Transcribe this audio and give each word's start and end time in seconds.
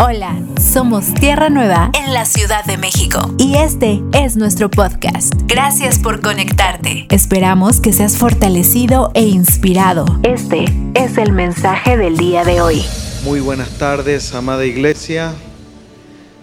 Hola, 0.00 0.40
somos 0.60 1.12
Tierra 1.12 1.50
Nueva 1.50 1.90
en 1.92 2.14
la 2.14 2.24
Ciudad 2.24 2.64
de 2.64 2.76
México 2.76 3.34
y 3.36 3.56
este 3.56 4.00
es 4.12 4.36
nuestro 4.36 4.70
podcast. 4.70 5.34
Gracias 5.48 5.98
por 5.98 6.20
conectarte. 6.20 7.08
Esperamos 7.10 7.80
que 7.80 7.92
seas 7.92 8.16
fortalecido 8.16 9.10
e 9.14 9.22
inspirado. 9.22 10.04
Este 10.22 10.66
es 10.94 11.18
el 11.18 11.32
mensaje 11.32 11.96
del 11.96 12.16
día 12.16 12.44
de 12.44 12.60
hoy. 12.60 12.84
Muy 13.24 13.40
buenas 13.40 13.70
tardes, 13.70 14.34
amada 14.34 14.64
iglesia. 14.64 15.34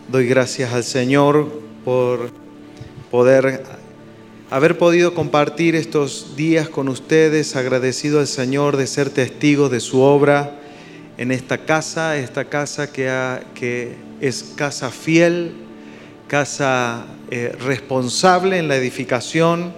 Doy 0.09 0.27
gracias 0.27 0.73
al 0.73 0.83
Señor 0.83 1.49
por 1.85 2.31
poder 3.09 3.63
haber 4.51 4.77
podido 4.77 5.13
compartir 5.13 5.75
estos 5.75 6.35
días 6.35 6.67
con 6.67 6.89
ustedes, 6.89 7.55
agradecido 7.55 8.19
al 8.19 8.27
Señor 8.27 8.75
de 8.75 8.85
ser 8.85 9.11
testigos 9.11 9.71
de 9.71 9.79
su 9.79 10.01
obra 10.01 10.59
en 11.18 11.32
esta 11.32 11.59
casa, 11.59 12.18
esta 12.18 12.45
casa 12.45 12.91
que, 12.91 13.95
es 14.21 14.54
casa 14.55 14.91
fiel, 14.91 15.53
casa 16.27 17.05
eh, 17.31 17.55
responsable 17.59 18.58
en 18.58 18.67
la 18.67 18.76
edificación. 18.76 19.73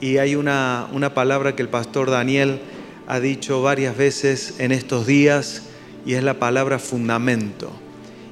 Y 0.00 0.18
hay 0.18 0.34
una, 0.34 0.88
una 0.92 1.14
palabra 1.14 1.54
que 1.54 1.62
el 1.62 1.68
pastor 1.68 2.10
Daniel 2.10 2.60
ha 3.06 3.20
dicho 3.20 3.62
varias 3.62 3.96
veces 3.96 4.54
en 4.58 4.72
estos 4.72 5.06
días 5.06 5.62
y 6.06 6.14
es 6.14 6.22
la 6.22 6.34
palabra 6.34 6.78
fundamento. 6.78 7.70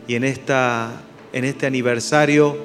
Y 0.09 0.15
en, 0.15 0.25
esta, 0.25 1.03
en 1.33 1.45
este 1.45 1.67
aniversario 1.67 2.57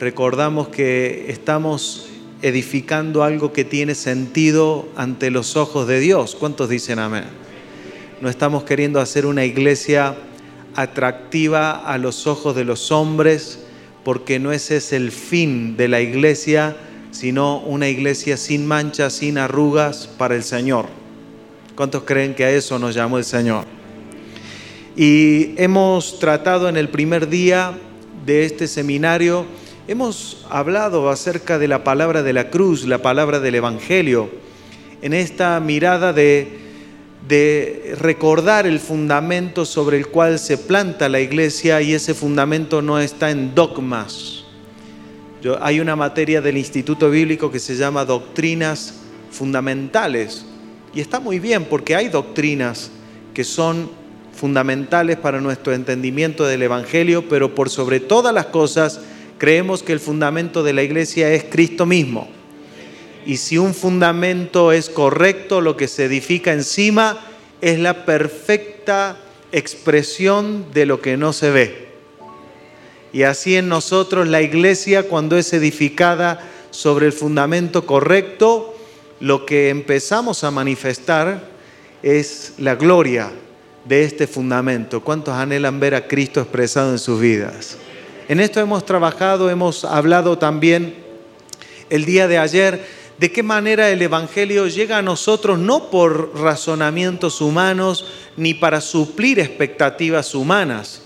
recordamos 0.00 0.68
que 0.68 1.26
estamos 1.28 2.08
edificando 2.42 3.22
algo 3.22 3.52
que 3.52 3.64
tiene 3.64 3.94
sentido 3.94 4.88
ante 4.96 5.30
los 5.30 5.56
ojos 5.56 5.86
de 5.86 6.00
Dios. 6.00 6.34
¿Cuántos 6.34 6.68
dicen 6.68 6.98
amén? 6.98 7.41
No 8.22 8.28
estamos 8.28 8.62
queriendo 8.62 9.00
hacer 9.00 9.26
una 9.26 9.44
iglesia 9.44 10.14
atractiva 10.76 11.72
a 11.72 11.98
los 11.98 12.28
ojos 12.28 12.54
de 12.54 12.62
los 12.62 12.92
hombres, 12.92 13.58
porque 14.04 14.38
no 14.38 14.52
ese 14.52 14.76
es 14.76 14.92
el 14.92 15.10
fin 15.10 15.76
de 15.76 15.88
la 15.88 16.00
iglesia, 16.00 16.76
sino 17.10 17.58
una 17.58 17.88
iglesia 17.88 18.36
sin 18.36 18.64
manchas, 18.64 19.14
sin 19.14 19.38
arrugas 19.38 20.06
para 20.06 20.36
el 20.36 20.44
Señor. 20.44 20.86
¿Cuántos 21.74 22.04
creen 22.04 22.36
que 22.36 22.44
a 22.44 22.52
eso 22.52 22.78
nos 22.78 22.94
llamó 22.94 23.18
el 23.18 23.24
Señor? 23.24 23.64
Y 24.94 25.60
hemos 25.60 26.20
tratado 26.20 26.68
en 26.68 26.76
el 26.76 26.90
primer 26.90 27.28
día 27.28 27.76
de 28.24 28.44
este 28.44 28.68
seminario, 28.68 29.46
hemos 29.88 30.46
hablado 30.48 31.10
acerca 31.10 31.58
de 31.58 31.66
la 31.66 31.82
palabra 31.82 32.22
de 32.22 32.32
la 32.32 32.50
cruz, 32.50 32.86
la 32.86 33.02
palabra 33.02 33.40
del 33.40 33.56
Evangelio, 33.56 34.30
en 35.02 35.12
esta 35.12 35.58
mirada 35.58 36.12
de 36.12 36.61
de 37.28 37.94
recordar 38.00 38.66
el 38.66 38.80
fundamento 38.80 39.64
sobre 39.64 39.96
el 39.96 40.08
cual 40.08 40.38
se 40.38 40.58
planta 40.58 41.08
la 41.08 41.20
iglesia 41.20 41.80
y 41.80 41.94
ese 41.94 42.14
fundamento 42.14 42.82
no 42.82 42.98
está 42.98 43.30
en 43.30 43.54
dogmas. 43.54 44.44
hay 45.60 45.80
una 45.80 45.96
materia 45.96 46.40
del 46.40 46.56
Instituto 46.56 47.10
Bíblico 47.10 47.50
que 47.50 47.58
se 47.58 47.76
llama 47.76 48.04
doctrinas 48.04 48.94
fundamentales 49.30 50.44
y 50.94 51.00
está 51.00 51.20
muy 51.20 51.38
bien 51.38 51.64
porque 51.64 51.96
hay 51.96 52.08
doctrinas 52.08 52.90
que 53.34 53.44
son 53.44 53.90
fundamentales 54.32 55.16
para 55.16 55.40
nuestro 55.40 55.72
entendimiento 55.72 56.44
del 56.44 56.62
Evangelio, 56.62 57.28
pero 57.28 57.54
por 57.54 57.70
sobre 57.70 58.00
todas 58.00 58.34
las 58.34 58.46
cosas 58.46 59.00
creemos 59.38 59.82
que 59.82 59.92
el 59.92 60.00
fundamento 60.00 60.62
de 60.62 60.72
la 60.72 60.82
iglesia 60.82 61.32
es 61.32 61.44
Cristo 61.44 61.86
mismo. 61.86 62.28
Y 63.24 63.36
si 63.36 63.58
un 63.58 63.74
fundamento 63.74 64.72
es 64.72 64.90
correcto, 64.90 65.60
lo 65.60 65.76
que 65.76 65.88
se 65.88 66.04
edifica 66.04 66.52
encima 66.52 67.20
es 67.60 67.78
la 67.78 68.04
perfecta 68.04 69.16
expresión 69.52 70.66
de 70.72 70.86
lo 70.86 71.00
que 71.00 71.16
no 71.16 71.32
se 71.32 71.50
ve. 71.50 71.88
Y 73.12 73.24
así 73.24 73.56
en 73.56 73.68
nosotros 73.68 74.26
la 74.26 74.42
iglesia, 74.42 75.08
cuando 75.08 75.36
es 75.36 75.52
edificada 75.52 76.40
sobre 76.70 77.06
el 77.06 77.12
fundamento 77.12 77.86
correcto, 77.86 78.74
lo 79.20 79.46
que 79.46 79.68
empezamos 79.68 80.42
a 80.42 80.50
manifestar 80.50 81.48
es 82.02 82.54
la 82.58 82.74
gloria 82.74 83.30
de 83.84 84.04
este 84.04 84.26
fundamento. 84.26 85.02
¿Cuántos 85.04 85.34
anhelan 85.34 85.78
ver 85.78 85.94
a 85.94 86.08
Cristo 86.08 86.40
expresado 86.40 86.90
en 86.90 86.98
sus 86.98 87.20
vidas? 87.20 87.76
En 88.28 88.40
esto 88.40 88.60
hemos 88.60 88.86
trabajado, 88.86 89.50
hemos 89.50 89.84
hablado 89.84 90.38
también 90.38 90.94
el 91.90 92.04
día 92.04 92.26
de 92.26 92.38
ayer 92.38 93.01
de 93.22 93.30
qué 93.30 93.44
manera 93.44 93.88
el 93.88 94.02
Evangelio 94.02 94.66
llega 94.66 94.98
a 94.98 95.02
nosotros 95.02 95.56
no 95.56 95.90
por 95.90 96.36
razonamientos 96.36 97.40
humanos 97.40 98.04
ni 98.36 98.52
para 98.52 98.80
suplir 98.80 99.38
expectativas 99.38 100.34
humanas. 100.34 101.02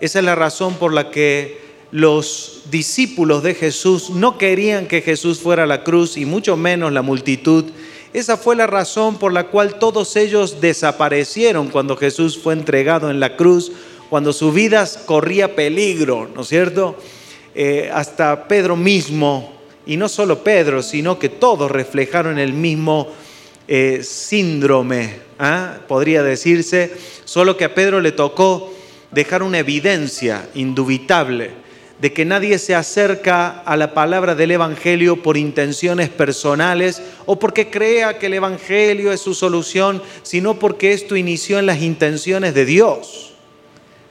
Esa 0.00 0.20
es 0.20 0.24
la 0.24 0.36
razón 0.36 0.74
por 0.74 0.94
la 0.94 1.10
que 1.10 1.60
los 1.90 2.62
discípulos 2.70 3.42
de 3.42 3.54
Jesús 3.54 4.10
no 4.10 4.38
querían 4.38 4.86
que 4.86 5.02
Jesús 5.02 5.40
fuera 5.40 5.64
a 5.64 5.66
la 5.66 5.82
cruz 5.82 6.16
y 6.16 6.24
mucho 6.24 6.56
menos 6.56 6.92
la 6.92 7.02
multitud. 7.02 7.64
Esa 8.12 8.36
fue 8.36 8.54
la 8.54 8.68
razón 8.68 9.18
por 9.18 9.32
la 9.32 9.48
cual 9.48 9.80
todos 9.80 10.14
ellos 10.14 10.60
desaparecieron 10.60 11.66
cuando 11.70 11.96
Jesús 11.96 12.38
fue 12.38 12.52
entregado 12.52 13.10
en 13.10 13.18
la 13.18 13.34
cruz, 13.34 13.72
cuando 14.08 14.32
su 14.32 14.52
vida 14.52 14.88
corría 15.04 15.56
peligro, 15.56 16.30
¿no 16.32 16.42
es 16.42 16.48
cierto? 16.48 16.96
Eh, 17.56 17.90
hasta 17.92 18.46
Pedro 18.46 18.76
mismo 18.76 19.55
y 19.86 19.96
no 19.96 20.08
solo 20.08 20.42
Pedro, 20.42 20.82
sino 20.82 21.18
que 21.18 21.28
todos 21.28 21.70
reflejaron 21.70 22.38
el 22.38 22.52
mismo 22.52 23.08
eh, 23.68 24.00
síndrome, 24.02 25.20
¿ah? 25.38 25.78
podría 25.86 26.22
decirse, 26.22 26.92
solo 27.24 27.56
que 27.56 27.64
a 27.64 27.74
Pedro 27.74 28.00
le 28.00 28.12
tocó 28.12 28.72
dejar 29.12 29.44
una 29.44 29.60
evidencia 29.60 30.48
indubitable 30.54 31.50
de 32.00 32.12
que 32.12 32.26
nadie 32.26 32.58
se 32.58 32.74
acerca 32.74 33.60
a 33.60 33.76
la 33.76 33.94
palabra 33.94 34.34
del 34.34 34.50
Evangelio 34.50 35.22
por 35.22 35.36
intenciones 35.36 36.10
personales 36.10 37.00
o 37.24 37.38
porque 37.38 37.70
crea 37.70 38.18
que 38.18 38.26
el 38.26 38.34
Evangelio 38.34 39.12
es 39.12 39.20
su 39.20 39.34
solución, 39.34 40.02
sino 40.22 40.58
porque 40.58 40.92
esto 40.92 41.16
inició 41.16 41.58
en 41.58 41.66
las 41.66 41.80
intenciones 41.80 42.52
de 42.54 42.66
Dios. 42.66 43.34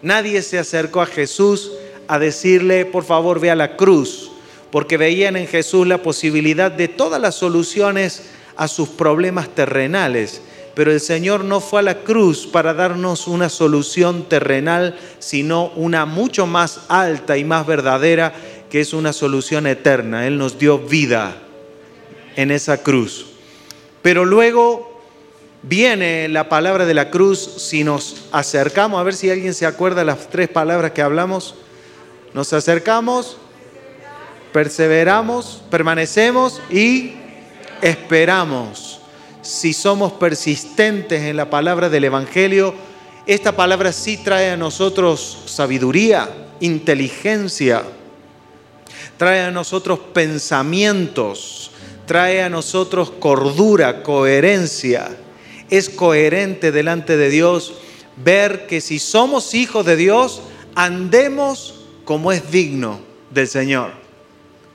Nadie 0.02 0.42
se 0.42 0.58
acercó 0.58 1.02
a 1.02 1.06
Jesús 1.06 1.74
a 2.08 2.18
decirle, 2.18 2.86
por 2.86 3.04
favor, 3.04 3.40
ve 3.40 3.52
a 3.52 3.56
la 3.56 3.76
cruz 3.76 4.32
porque 4.76 4.98
veían 4.98 5.38
en 5.38 5.48
Jesús 5.48 5.88
la 5.88 6.00
posibilidad 6.00 6.70
de 6.70 6.90
todas 6.90 7.22
las 7.22 7.36
soluciones 7.36 8.24
a 8.58 8.68
sus 8.68 8.90
problemas 8.90 9.48
terrenales. 9.48 10.42
Pero 10.74 10.92
el 10.92 11.00
Señor 11.00 11.46
no 11.46 11.62
fue 11.62 11.80
a 11.80 11.84
la 11.84 12.00
cruz 12.00 12.46
para 12.46 12.74
darnos 12.74 13.26
una 13.28 13.48
solución 13.48 14.28
terrenal, 14.28 15.00
sino 15.20 15.68
una 15.78 16.06
mucho 16.06 16.46
más 16.46 16.82
alta 16.90 17.38
y 17.38 17.46
más 17.46 17.66
verdadera, 17.66 18.34
que 18.70 18.82
es 18.82 18.92
una 18.92 19.14
solución 19.14 19.66
eterna. 19.66 20.28
Él 20.28 20.38
nos 20.38 20.60
dio 20.60 20.78
vida 20.78 21.38
en 22.36 22.52
esa 22.52 22.84
cruz. 22.84 23.28
Pero 24.02 24.26
luego 24.26 25.02
viene 25.62 26.28
la 26.28 26.50
palabra 26.50 26.86
de 26.86 26.96
la 26.96 27.12
cruz, 27.12 27.40
si 27.40 27.86
nos 27.86 28.26
acercamos, 28.34 29.00
a 29.00 29.04
ver 29.04 29.14
si 29.14 29.30
alguien 29.30 29.54
se 29.54 29.66
acuerda 29.66 30.04
las 30.04 30.30
tres 30.30 30.50
palabras 30.50 30.92
que 30.92 31.02
hablamos, 31.02 31.56
nos 32.34 32.52
acercamos, 32.52 33.38
perseveramos, 34.56 35.62
permanecemos 35.70 36.62
y 36.70 37.16
esperamos. 37.82 39.02
Si 39.42 39.74
somos 39.74 40.14
persistentes 40.14 41.24
en 41.24 41.36
la 41.36 41.50
palabra 41.50 41.90
del 41.90 42.06
Evangelio, 42.06 42.74
esta 43.28 43.54
palabra 43.58 43.92
sí 43.92 44.16
trae 44.16 44.52
a 44.52 44.56
nosotros 44.56 45.40
sabiduría, 45.48 46.30
inteligencia, 46.62 47.84
trae 49.18 49.42
a 49.42 49.52
nosotros 49.52 50.00
pensamientos, 50.14 51.72
trae 52.06 52.42
a 52.42 52.48
nosotros 52.48 53.12
cordura, 53.12 54.04
coherencia. 54.04 55.18
Es 55.70 55.90
coherente 55.90 56.72
delante 56.72 57.18
de 57.18 57.30
Dios 57.30 57.74
ver 58.16 58.68
que 58.68 58.80
si 58.80 59.00
somos 59.00 59.54
hijos 59.54 59.86
de 59.86 59.98
Dios, 59.98 60.42
andemos 60.76 61.74
como 62.06 62.32
es 62.32 62.50
digno 62.52 63.02
del 63.32 63.50
Señor 63.50 64.05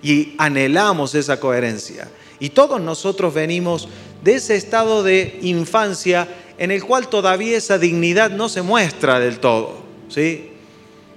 y 0.02 0.34
anhelamos 0.38 1.14
esa 1.14 1.40
coherencia. 1.40 2.08
Y 2.38 2.50
todos 2.50 2.80
nosotros 2.80 3.34
venimos 3.34 3.88
de 4.22 4.34
ese 4.34 4.56
estado 4.56 5.02
de 5.02 5.38
infancia 5.42 6.28
en 6.58 6.70
el 6.70 6.84
cual 6.84 7.08
todavía 7.08 7.56
esa 7.56 7.78
dignidad 7.78 8.30
no 8.30 8.48
se 8.48 8.62
muestra 8.62 9.20
del 9.20 9.40
todo. 9.40 9.82
¿sí? 10.08 10.50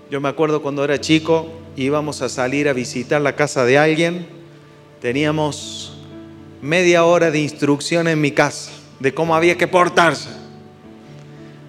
Yo 0.10 0.22
me 0.22 0.30
acuerdo 0.30 0.62
cuando 0.62 0.84
era 0.84 1.00
chico, 1.00 1.50
íbamos 1.76 2.22
a 2.22 2.30
salir 2.30 2.70
a 2.70 2.74
visitar 2.74 3.22
la 3.22 3.36
casa 3.36 3.66
de 3.66 3.78
alguien, 3.78 4.28
teníamos 5.02 5.98
media 6.62 7.04
hora 7.04 7.32
de 7.32 7.40
instrucción 7.40 8.08
en 8.08 8.22
mi 8.22 8.32
casa 8.32 8.72
de 9.00 9.14
cómo 9.14 9.36
había 9.36 9.58
que 9.58 9.68
portarse, 9.68 10.30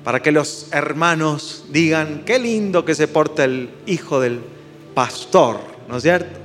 para 0.05 0.23
que 0.23 0.31
los 0.31 0.69
hermanos 0.71 1.65
digan, 1.71 2.23
qué 2.25 2.39
lindo 2.39 2.85
que 2.85 2.95
se 2.95 3.09
porta 3.09 3.45
el 3.45 3.71
hijo 3.87 4.21
del 4.21 4.41
pastor, 4.95 5.59
¿no 5.89 5.97
es 5.97 6.03
cierto? 6.03 6.44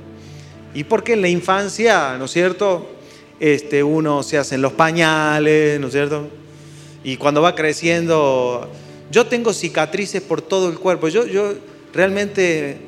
Y 0.74 0.84
porque 0.84 1.14
en 1.14 1.22
la 1.22 1.28
infancia, 1.28 2.16
¿no 2.18 2.26
es 2.26 2.30
cierto? 2.30 2.88
Este, 3.40 3.82
uno 3.82 4.22
se 4.22 4.38
hacen 4.38 4.62
los 4.62 4.72
pañales, 4.72 5.80
¿no 5.80 5.88
es 5.88 5.92
cierto? 5.92 6.28
Y 7.02 7.16
cuando 7.16 7.42
va 7.42 7.54
creciendo, 7.54 8.70
yo 9.10 9.26
tengo 9.26 9.52
cicatrices 9.52 10.22
por 10.22 10.42
todo 10.42 10.68
el 10.68 10.78
cuerpo. 10.78 11.08
Yo, 11.08 11.26
yo 11.26 11.54
realmente, 11.92 12.78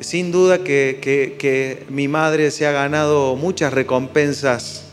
sin 0.00 0.30
duda 0.30 0.58
que, 0.58 0.98
que 1.00 1.84
mi 1.88 2.08
madre 2.08 2.50
se 2.50 2.66
ha 2.66 2.72
ganado 2.72 3.34
muchas 3.36 3.72
recompensas 3.72 4.84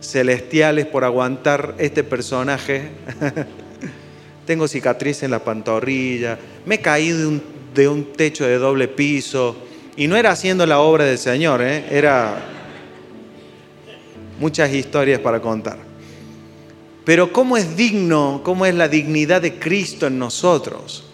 celestiales 0.00 0.86
por 0.86 1.04
aguantar 1.04 1.74
este 1.78 2.04
personaje. 2.04 2.90
Tengo 4.46 4.68
cicatriz 4.68 5.22
en 5.22 5.32
la 5.32 5.42
pantorrilla, 5.42 6.38
me 6.64 6.76
he 6.76 6.80
caído 6.80 7.18
de 7.18 7.26
un, 7.26 7.42
de 7.74 7.88
un, 7.88 8.12
techo 8.12 8.44
de 8.46 8.58
doble 8.58 8.86
piso 8.86 9.56
y 9.96 10.06
no 10.06 10.16
era 10.16 10.30
haciendo 10.30 10.66
la 10.66 10.80
obra 10.80 11.04
del 11.04 11.18
Señor, 11.18 11.62
¿eh? 11.62 11.86
era 11.90 12.36
muchas 14.38 14.72
historias 14.72 15.20
para 15.20 15.40
contar. 15.40 15.78
Pero 17.04 17.32
cómo 17.32 17.56
es 17.56 17.76
digno, 17.76 18.40
cómo 18.44 18.66
es 18.66 18.74
la 18.74 18.88
dignidad 18.88 19.40
de 19.40 19.58
Cristo 19.58 20.06
en 20.06 20.18
nosotros, 20.18 21.04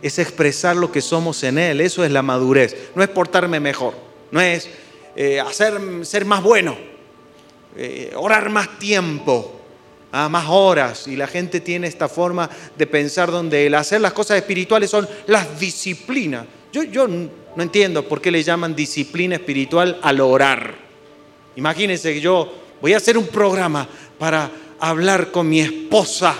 es 0.00 0.18
expresar 0.18 0.76
lo 0.76 0.90
que 0.90 1.00
somos 1.00 1.42
en 1.44 1.58
Él, 1.58 1.80
eso 1.80 2.04
es 2.04 2.10
la 2.10 2.22
madurez, 2.22 2.76
no 2.94 3.02
es 3.02 3.08
portarme 3.08 3.60
mejor, 3.60 3.94
no 4.30 4.40
es 4.40 4.68
eh, 5.14 5.40
hacer, 5.40 5.80
ser 6.02 6.24
más 6.24 6.42
bueno, 6.42 6.76
eh, 7.76 8.12
orar 8.16 8.50
más 8.50 8.78
tiempo, 8.78 9.60
a 10.10 10.28
más 10.28 10.46
horas. 10.48 11.08
Y 11.08 11.16
la 11.16 11.26
gente 11.26 11.60
tiene 11.60 11.86
esta 11.86 12.08
forma 12.08 12.48
de 12.76 12.86
pensar 12.86 13.30
donde 13.30 13.66
el 13.66 13.74
hacer 13.74 14.00
las 14.00 14.12
cosas 14.12 14.36
espirituales 14.36 14.90
son 14.90 15.08
las 15.26 15.58
disciplinas. 15.58 16.46
Yo, 16.72 16.82
yo 16.84 17.08
no 17.56 17.62
entiendo 17.62 18.08
por 18.08 18.20
qué 18.20 18.30
le 18.30 18.42
llaman 18.42 18.74
disciplina 18.74 19.36
espiritual 19.36 19.98
al 20.02 20.20
orar. 20.20 20.74
Imagínense 21.56 22.14
que 22.14 22.20
yo 22.20 22.52
voy 22.80 22.94
a 22.94 22.96
hacer 22.96 23.18
un 23.18 23.26
programa 23.26 23.86
para 24.18 24.50
hablar 24.80 25.30
con 25.30 25.48
mi 25.48 25.60
esposa. 25.60 26.34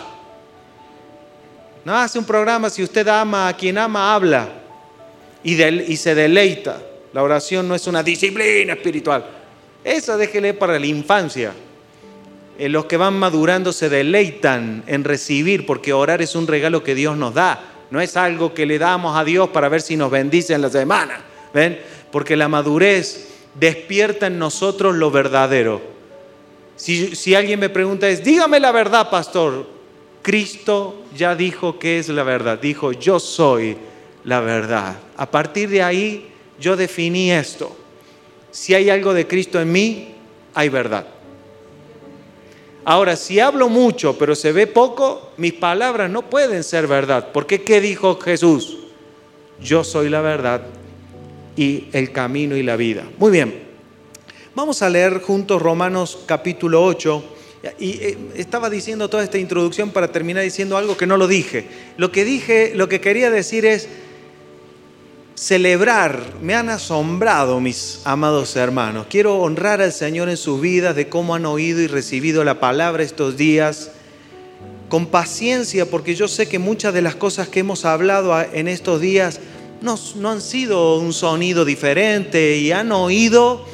No 1.84 1.96
hace 1.96 2.18
un 2.18 2.24
programa 2.24 2.70
si 2.70 2.82
usted 2.82 3.06
ama 3.08 3.48
a 3.48 3.56
quien 3.56 3.76
ama, 3.76 4.14
habla 4.14 4.48
y, 5.42 5.96
se 5.96 6.14
deleita. 6.14 6.80
La 7.12 7.22
oración 7.22 7.68
no 7.68 7.74
es 7.74 7.86
una 7.86 8.02
disciplina 8.02 8.72
espiritual. 8.72 9.26
Esa 9.84 10.16
déjele 10.16 10.54
para 10.54 10.78
la 10.78 10.86
infancia. 10.86 11.52
Eh, 12.58 12.68
los 12.68 12.84
que 12.84 12.96
van 12.96 13.14
madurando 13.14 13.72
se 13.72 13.88
deleitan 13.88 14.84
en 14.86 15.04
recibir, 15.04 15.66
porque 15.66 15.92
orar 15.92 16.22
es 16.22 16.36
un 16.36 16.46
regalo 16.46 16.82
que 16.82 16.94
Dios 16.94 17.16
nos 17.16 17.34
da. 17.34 17.71
No 17.92 18.00
es 18.00 18.16
algo 18.16 18.54
que 18.54 18.64
le 18.64 18.78
damos 18.78 19.18
a 19.18 19.22
Dios 19.22 19.50
para 19.50 19.68
ver 19.68 19.82
si 19.82 19.98
nos 19.98 20.10
bendice 20.10 20.54
en 20.54 20.62
la 20.62 20.70
semana. 20.70 21.22
¿Ven? 21.52 21.78
Porque 22.10 22.36
la 22.36 22.48
madurez 22.48 23.28
despierta 23.54 24.28
en 24.28 24.38
nosotros 24.38 24.94
lo 24.94 25.10
verdadero. 25.10 25.82
Si, 26.74 27.14
si 27.14 27.34
alguien 27.34 27.60
me 27.60 27.68
pregunta 27.68 28.08
es, 28.08 28.24
dígame 28.24 28.60
la 28.60 28.72
verdad, 28.72 29.10
pastor. 29.10 29.66
Cristo 30.22 31.02
ya 31.14 31.34
dijo 31.36 31.78
que 31.78 31.98
es 31.98 32.08
la 32.08 32.22
verdad. 32.22 32.58
Dijo, 32.58 32.92
yo 32.92 33.20
soy 33.20 33.76
la 34.24 34.40
verdad. 34.40 34.96
A 35.18 35.30
partir 35.30 35.68
de 35.68 35.82
ahí 35.82 36.32
yo 36.58 36.76
definí 36.76 37.30
esto. 37.30 37.76
Si 38.50 38.72
hay 38.72 38.88
algo 38.88 39.12
de 39.12 39.26
Cristo 39.26 39.60
en 39.60 39.70
mí, 39.70 40.14
hay 40.54 40.70
verdad. 40.70 41.06
Ahora, 42.84 43.14
si 43.16 43.38
hablo 43.38 43.68
mucho 43.68 44.18
pero 44.18 44.34
se 44.34 44.52
ve 44.52 44.66
poco, 44.66 45.32
mis 45.36 45.52
palabras 45.52 46.10
no 46.10 46.28
pueden 46.28 46.64
ser 46.64 46.86
verdad. 46.86 47.28
Porque 47.32 47.62
¿qué 47.62 47.80
dijo 47.80 48.18
Jesús? 48.18 48.78
Yo 49.60 49.84
soy 49.84 50.08
la 50.08 50.20
verdad 50.20 50.62
y 51.56 51.86
el 51.92 52.10
camino 52.12 52.56
y 52.56 52.62
la 52.62 52.76
vida. 52.76 53.04
Muy 53.18 53.30
bien, 53.30 53.62
vamos 54.54 54.82
a 54.82 54.90
leer 54.90 55.20
juntos 55.20 55.62
Romanos 55.62 56.18
capítulo 56.26 56.84
8. 56.84 57.24
Y 57.78 57.90
eh, 57.90 58.18
estaba 58.34 58.68
diciendo 58.68 59.08
toda 59.08 59.22
esta 59.22 59.38
introducción 59.38 59.90
para 59.90 60.10
terminar 60.10 60.42
diciendo 60.42 60.76
algo 60.76 60.96
que 60.96 61.06
no 61.06 61.16
lo 61.16 61.28
dije. 61.28 61.66
Lo 61.96 62.10
que 62.10 62.24
dije, 62.24 62.72
lo 62.74 62.88
que 62.88 63.00
quería 63.00 63.30
decir 63.30 63.64
es, 63.64 63.88
celebrar, 65.42 66.34
me 66.40 66.54
han 66.54 66.68
asombrado 66.68 67.58
mis 67.58 67.98
amados 68.04 68.54
hermanos. 68.54 69.06
Quiero 69.10 69.38
honrar 69.38 69.82
al 69.82 69.92
Señor 69.92 70.28
en 70.28 70.36
sus 70.36 70.60
vidas 70.60 70.94
de 70.94 71.08
cómo 71.08 71.34
han 71.34 71.46
oído 71.46 71.80
y 71.80 71.88
recibido 71.88 72.44
la 72.44 72.60
palabra 72.60 73.02
estos 73.02 73.36
días, 73.36 73.90
con 74.88 75.06
paciencia, 75.06 75.90
porque 75.90 76.14
yo 76.14 76.28
sé 76.28 76.48
que 76.48 76.60
muchas 76.60 76.94
de 76.94 77.02
las 77.02 77.16
cosas 77.16 77.48
que 77.48 77.58
hemos 77.58 77.84
hablado 77.84 78.40
en 78.52 78.68
estos 78.68 79.00
días 79.00 79.40
no, 79.80 79.98
no 80.14 80.30
han 80.30 80.40
sido 80.40 81.00
un 81.00 81.12
sonido 81.12 81.64
diferente 81.64 82.58
y 82.58 82.70
han 82.70 82.92
oído 82.92 83.66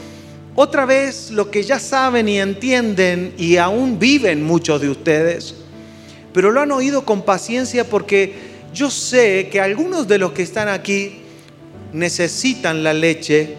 otra 0.54 0.86
vez 0.86 1.30
lo 1.32 1.50
que 1.50 1.64
ya 1.64 1.78
saben 1.78 2.30
y 2.30 2.38
entienden 2.38 3.34
y 3.36 3.58
aún 3.58 3.98
viven 3.98 4.42
muchos 4.42 4.80
de 4.80 4.88
ustedes, 4.88 5.54
pero 6.32 6.50
lo 6.50 6.62
han 6.62 6.72
oído 6.72 7.04
con 7.04 7.20
paciencia 7.20 7.84
porque 7.84 8.56
yo 8.72 8.90
sé 8.90 9.50
que 9.52 9.60
algunos 9.60 10.08
de 10.08 10.16
los 10.16 10.32
que 10.32 10.42
están 10.42 10.68
aquí, 10.68 11.27
necesitan 11.92 12.82
la 12.82 12.92
leche 12.92 13.56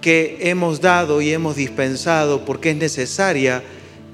que 0.00 0.38
hemos 0.40 0.80
dado 0.80 1.20
y 1.20 1.32
hemos 1.32 1.56
dispensado 1.56 2.44
porque 2.44 2.70
es 2.70 2.76
necesaria, 2.76 3.62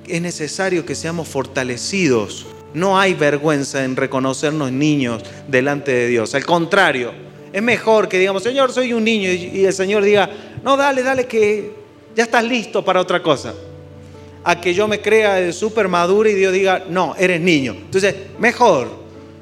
es 0.06 0.20
necesario 0.20 0.84
que 0.84 0.94
seamos 0.94 1.28
fortalecidos. 1.28 2.46
No 2.74 2.98
hay 2.98 3.14
vergüenza 3.14 3.84
en 3.84 3.96
reconocernos 3.96 4.72
niños 4.72 5.22
delante 5.48 5.92
de 5.92 6.08
Dios. 6.08 6.34
Al 6.34 6.44
contrario, 6.44 7.12
es 7.52 7.62
mejor 7.62 8.08
que 8.08 8.18
digamos, 8.18 8.42
Señor, 8.42 8.72
soy 8.72 8.92
un 8.92 9.04
niño 9.04 9.30
y 9.30 9.64
el 9.64 9.72
Señor 9.72 10.02
diga, 10.02 10.28
no, 10.62 10.76
dale, 10.76 11.02
dale, 11.02 11.26
que 11.26 11.72
ya 12.14 12.24
estás 12.24 12.44
listo 12.44 12.84
para 12.84 13.00
otra 13.00 13.22
cosa. 13.22 13.54
A 14.44 14.60
que 14.60 14.74
yo 14.74 14.86
me 14.86 15.00
crea 15.00 15.52
súper 15.52 15.88
maduro 15.88 16.28
y 16.28 16.34
Dios 16.34 16.52
diga, 16.52 16.84
no, 16.88 17.14
eres 17.18 17.40
niño. 17.40 17.72
Entonces, 17.72 18.14
mejor, 18.38 18.90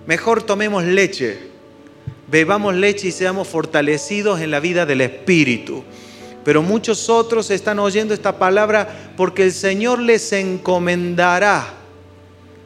mejor 0.06 0.42
tomemos 0.42 0.84
leche 0.84 1.53
bebamos 2.34 2.74
leche 2.74 3.06
y 3.06 3.12
seamos 3.12 3.46
fortalecidos 3.46 4.40
en 4.40 4.50
la 4.50 4.58
vida 4.58 4.84
del 4.84 5.02
Espíritu. 5.02 5.84
Pero 6.44 6.62
muchos 6.62 7.08
otros 7.08 7.48
están 7.52 7.78
oyendo 7.78 8.12
esta 8.12 8.40
palabra 8.40 9.12
porque 9.16 9.44
el 9.44 9.52
Señor 9.52 10.00
les 10.00 10.32
encomendará 10.32 11.64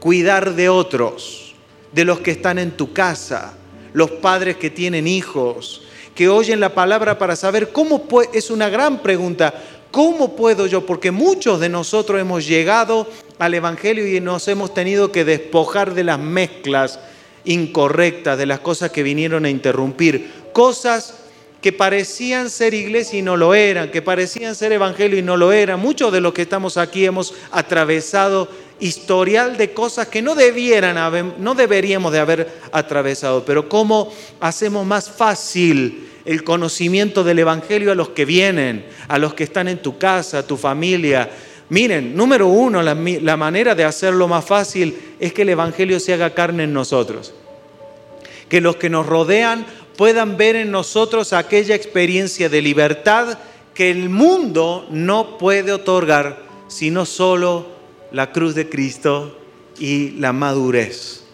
cuidar 0.00 0.55
de 0.55 0.70
otros, 0.70 1.55
de 1.93 2.06
los 2.06 2.20
que 2.20 2.31
están 2.31 2.59
en 2.59 2.70
tu 2.70 2.94
casa, 2.94 3.59
los 3.93 4.11
padres 4.11 4.56
que 4.56 4.70
tienen 4.70 5.06
hijos, 5.06 5.82
que 6.14 6.31
oyen 6.31 6.61
la 6.61 6.73
palabra 6.73 7.19
para 7.19 7.37
saber 7.37 7.69
cómo 7.69 8.06
es 8.32 8.50
una 8.50 8.71
gran 8.71 9.03
pregunta, 9.03 9.53
¿cómo 9.91 10.35
puedo 10.35 10.67
yo? 10.67 10.87
Porque 10.87 11.11
muchos 11.11 11.61
de 11.61 11.69
nosotros 11.69 12.19
hemos 12.19 12.47
llegado 12.47 13.06
al 13.38 13.53
Evangelio 13.53 14.09
y 14.09 14.19
nos 14.19 14.49
hemos 14.49 14.73
tenido 14.73 15.12
que 15.12 15.26
despojar 15.26 15.93
de 15.93 16.05
las 16.05 16.19
mezclas 16.19 16.99
incorrectas, 17.49 18.37
de 18.37 18.47
las 18.47 18.61
cosas 18.61 18.91
que 18.91 19.03
vinieron 19.03 19.47
a 19.47 19.50
interrumpir, 19.50 20.31
cosas 20.53 21.15
que 21.62 21.73
parecían 21.73 22.50
ser 22.50 22.75
iglesia 22.75 23.19
y 23.19 23.23
no 23.23 23.37
lo 23.37 23.55
eran, 23.55 23.90
que 23.90 24.02
parecían 24.02 24.55
ser 24.55 24.73
evangelio 24.73 25.19
y 25.19 25.23
no 25.23 25.37
lo 25.37 25.50
eran. 25.50 25.81
Muchos 25.81 26.12
de 26.12 26.21
los 26.21 26.33
que 26.33 26.43
estamos 26.43 26.76
aquí 26.76 27.05
hemos 27.05 27.35
atravesado 27.50 28.49
historial 28.81 29.57
de 29.57 29.73
cosas 29.73 30.07
que 30.09 30.23
no 30.23 30.35
debieran 30.35 30.99
haber, 30.99 31.25
no 31.38 31.55
deberíamos 31.55 32.12
de 32.12 32.21
haber 32.21 32.61
atravesado, 32.71 33.45
pero 33.45 33.69
cómo 33.69 34.12
hacemos 34.40 34.87
más 34.87 35.11
fácil 35.11 36.07
el 36.25 36.45
conocimiento 36.45 37.25
del 37.25 37.40
evangelio 37.40 37.90
a 37.90 37.97
los 37.97 38.11
que 38.11 38.26
vienen, 38.26 38.85
a 39.09 39.19
los 39.19 39.33
que 39.35 39.45
están 39.45 39.69
en 39.69 39.78
tu 39.78 39.97
casa, 39.97 40.47
tu 40.47 40.59
familia. 40.59 41.31
Miren, 41.71 42.14
número 42.14 42.47
uno, 42.47 42.83
la, 42.83 42.95
la 42.95 43.37
manera 43.37 43.75
de 43.75 43.85
hacerlo 43.85 44.28
más 44.28 44.45
fácil 44.45 44.97
es 45.19 45.33
que 45.33 45.43
el 45.43 45.49
evangelio 45.49 45.99
se 45.99 46.12
haga 46.12 46.35
carne 46.35 46.64
en 46.64 46.73
nosotros 46.73 47.33
que 48.49 48.61
los 48.61 48.76
que 48.76 48.90
nos 48.90 49.07
rodean 49.07 49.67
puedan 49.97 50.37
ver 50.37 50.57
en 50.57 50.71
nosotros 50.71 51.33
aquella 51.33 51.75
experiencia 51.75 52.49
de 52.49 52.62
libertad 52.62 53.38
que 53.75 53.90
el 53.90 54.09
mundo 54.09 54.87
no 54.90 55.38
puede 55.38 55.73
otorgar, 55.73 56.43
sino 56.69 57.05
solo 57.05 57.67
la 58.12 58.33
cruz 58.33 58.55
de 58.55 58.69
Cristo 58.69 59.38
y 59.78 60.11
la 60.12 60.33
madurez. 60.33 61.25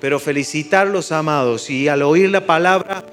Pero 0.00 0.18
felicitarlos, 0.18 1.12
amados, 1.12 1.68
y 1.68 1.88
al 1.88 2.02
oír 2.02 2.30
la 2.30 2.46
palabra, 2.46 3.04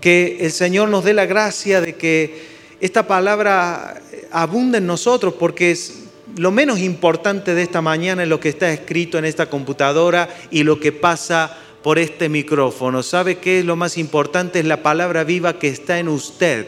que 0.00 0.38
el 0.40 0.52
Señor 0.52 0.88
nos 0.88 1.04
dé 1.04 1.14
la 1.14 1.26
gracia 1.26 1.80
de 1.80 1.96
que 1.96 2.54
esta 2.80 3.06
palabra 3.06 4.00
abunde 4.30 4.78
en 4.78 4.86
nosotros, 4.86 5.34
porque 5.38 5.70
es 5.70 6.04
lo 6.36 6.50
menos 6.50 6.80
importante 6.80 7.54
de 7.54 7.62
esta 7.62 7.80
mañana 7.80 8.22
es 8.22 8.28
lo 8.28 8.40
que 8.40 8.48
está 8.48 8.70
escrito 8.70 9.18
en 9.18 9.24
esta 9.24 9.48
computadora 9.48 10.28
y 10.50 10.64
lo 10.64 10.80
que 10.80 10.92
pasa 10.92 11.56
por 11.84 11.98
este 11.98 12.30
micrófono. 12.30 13.02
¿Sabe 13.02 13.36
qué 13.36 13.58
es 13.58 13.64
lo 13.66 13.76
más 13.76 13.98
importante? 13.98 14.60
Es 14.60 14.64
la 14.64 14.82
palabra 14.82 15.22
viva 15.22 15.58
que 15.58 15.68
está 15.68 15.98
en 15.98 16.08
usted. 16.08 16.66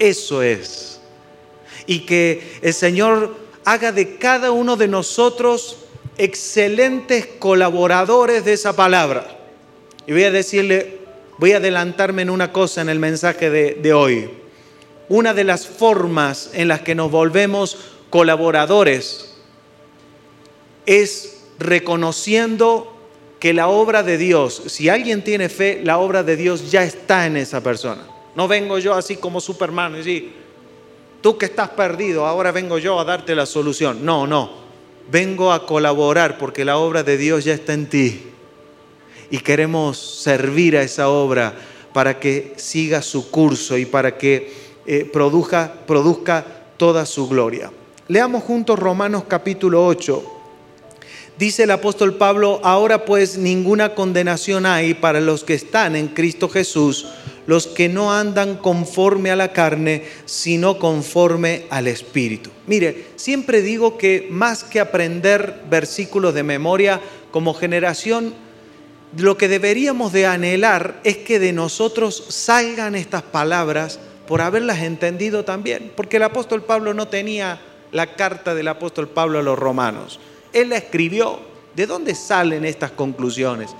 Eso 0.00 0.42
es. 0.42 1.00
Y 1.86 2.00
que 2.00 2.58
el 2.60 2.74
Señor 2.74 3.36
haga 3.64 3.92
de 3.92 4.16
cada 4.16 4.50
uno 4.50 4.74
de 4.74 4.88
nosotros 4.88 5.76
excelentes 6.18 7.28
colaboradores 7.38 8.44
de 8.44 8.54
esa 8.54 8.74
palabra. 8.74 9.38
Y 10.08 10.12
voy 10.12 10.24
a 10.24 10.32
decirle, 10.32 10.98
voy 11.38 11.52
a 11.52 11.58
adelantarme 11.58 12.22
en 12.22 12.30
una 12.30 12.52
cosa 12.52 12.80
en 12.80 12.88
el 12.88 12.98
mensaje 12.98 13.48
de, 13.48 13.74
de 13.74 13.92
hoy. 13.92 14.28
Una 15.08 15.34
de 15.34 15.44
las 15.44 15.68
formas 15.68 16.50
en 16.52 16.66
las 16.66 16.80
que 16.80 16.96
nos 16.96 17.12
volvemos 17.12 17.78
colaboradores 18.10 19.36
es 20.84 21.44
reconociendo 21.60 22.91
que 23.42 23.52
la 23.52 23.66
obra 23.66 24.04
de 24.04 24.18
Dios, 24.18 24.62
si 24.68 24.88
alguien 24.88 25.24
tiene 25.24 25.48
fe, 25.48 25.80
la 25.82 25.98
obra 25.98 26.22
de 26.22 26.36
Dios 26.36 26.70
ya 26.70 26.84
está 26.84 27.26
en 27.26 27.36
esa 27.36 27.60
persona. 27.60 28.06
No 28.36 28.46
vengo 28.46 28.78
yo 28.78 28.94
así 28.94 29.16
como 29.16 29.40
Superman 29.40 29.94
y 29.94 29.96
decir, 29.96 30.32
tú 31.20 31.36
que 31.36 31.46
estás 31.46 31.70
perdido, 31.70 32.24
ahora 32.24 32.52
vengo 32.52 32.78
yo 32.78 33.00
a 33.00 33.04
darte 33.04 33.34
la 33.34 33.44
solución. 33.44 34.04
No, 34.04 34.28
no. 34.28 34.48
Vengo 35.10 35.50
a 35.50 35.66
colaborar 35.66 36.38
porque 36.38 36.64
la 36.64 36.78
obra 36.78 37.02
de 37.02 37.16
Dios 37.16 37.44
ya 37.44 37.52
está 37.52 37.72
en 37.72 37.88
ti. 37.88 38.22
Y 39.28 39.38
queremos 39.38 39.98
servir 39.98 40.76
a 40.76 40.84
esa 40.84 41.08
obra 41.08 41.52
para 41.92 42.20
que 42.20 42.52
siga 42.58 43.02
su 43.02 43.28
curso 43.28 43.76
y 43.76 43.86
para 43.86 44.16
que 44.16 44.52
eh, 44.86 45.04
produzca, 45.12 45.80
produzca 45.84 46.46
toda 46.76 47.04
su 47.04 47.28
gloria. 47.28 47.72
Leamos 48.06 48.44
juntos 48.44 48.78
Romanos 48.78 49.24
capítulo 49.26 49.84
8 49.84 50.41
Dice 51.42 51.64
el 51.64 51.72
apóstol 51.72 52.14
Pablo, 52.14 52.60
ahora 52.62 53.04
pues 53.04 53.36
ninguna 53.36 53.96
condenación 53.96 54.64
hay 54.64 54.94
para 54.94 55.20
los 55.20 55.42
que 55.42 55.54
están 55.54 55.96
en 55.96 56.06
Cristo 56.06 56.48
Jesús, 56.48 57.08
los 57.48 57.66
que 57.66 57.88
no 57.88 58.12
andan 58.12 58.56
conforme 58.56 59.32
a 59.32 59.34
la 59.34 59.52
carne, 59.52 60.04
sino 60.24 60.78
conforme 60.78 61.64
al 61.68 61.88
Espíritu. 61.88 62.50
Mire, 62.68 63.06
siempre 63.16 63.60
digo 63.60 63.98
que 63.98 64.28
más 64.30 64.62
que 64.62 64.78
aprender 64.78 65.64
versículos 65.68 66.32
de 66.32 66.44
memoria 66.44 67.00
como 67.32 67.54
generación, 67.54 68.34
lo 69.16 69.36
que 69.36 69.48
deberíamos 69.48 70.12
de 70.12 70.26
anhelar 70.26 71.00
es 71.02 71.16
que 71.16 71.40
de 71.40 71.52
nosotros 71.52 72.24
salgan 72.28 72.94
estas 72.94 73.22
palabras 73.22 73.98
por 74.28 74.42
haberlas 74.42 74.78
entendido 74.82 75.44
también, 75.44 75.90
porque 75.96 76.18
el 76.18 76.22
apóstol 76.22 76.62
Pablo 76.62 76.94
no 76.94 77.08
tenía 77.08 77.60
la 77.90 78.14
carta 78.14 78.54
del 78.54 78.68
apóstol 78.68 79.08
Pablo 79.08 79.40
a 79.40 79.42
los 79.42 79.58
romanos. 79.58 80.20
Él 80.52 80.70
la 80.70 80.76
escribió. 80.76 81.40
¿De 81.74 81.86
dónde 81.86 82.14
salen 82.14 82.64
estas 82.64 82.90
conclusiones? 82.90 83.70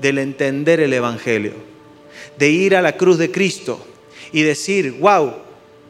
Del 0.00 0.18
entender 0.18 0.80
el 0.80 0.92
Evangelio, 0.92 1.54
de 2.38 2.50
ir 2.50 2.76
a 2.76 2.82
la 2.82 2.96
cruz 2.96 3.18
de 3.18 3.30
Cristo 3.30 3.84
y 4.32 4.42
decir, 4.42 4.96
wow, 5.00 5.32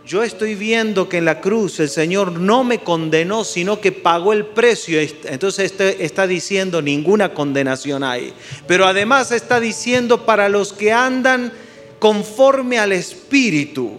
yo 0.08 0.22
estoy 0.22 0.54
viendo 0.54 1.06
que 1.06 1.18
en 1.18 1.26
la 1.26 1.42
cruz 1.42 1.80
el 1.80 1.90
Señor 1.90 2.32
no 2.32 2.64
me 2.64 2.78
condenó, 2.78 3.44
sino 3.44 3.78
que 3.78 3.92
pagó 3.92 4.32
el 4.32 4.46
precio. 4.46 4.98
Entonces 5.00 5.72
este 5.72 6.02
está 6.02 6.26
diciendo, 6.26 6.80
ninguna 6.80 7.34
condenación 7.34 8.02
hay. 8.02 8.32
Pero 8.66 8.86
además 8.86 9.32
está 9.32 9.60
diciendo 9.60 10.24
para 10.24 10.48
los 10.48 10.72
que 10.72 10.92
andan 10.92 11.52
conforme 11.98 12.78
al 12.78 12.92
Espíritu. 12.92 13.98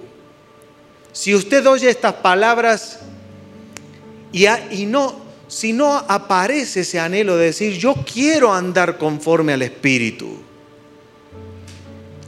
Si 1.12 1.36
usted 1.36 1.68
oye 1.68 1.90
estas 1.90 2.14
palabras 2.14 3.02
y, 4.32 4.48
y 4.72 4.88
no, 4.88 5.29
si 5.50 5.74
no 5.74 5.98
aparece 5.98 6.82
ese 6.82 7.00
anhelo 7.00 7.36
de 7.36 7.46
decir, 7.46 7.74
yo 7.74 7.96
quiero 8.06 8.54
andar 8.54 9.00
conforme 9.00 9.54
al 9.54 9.64
Espíritu. 9.64 10.38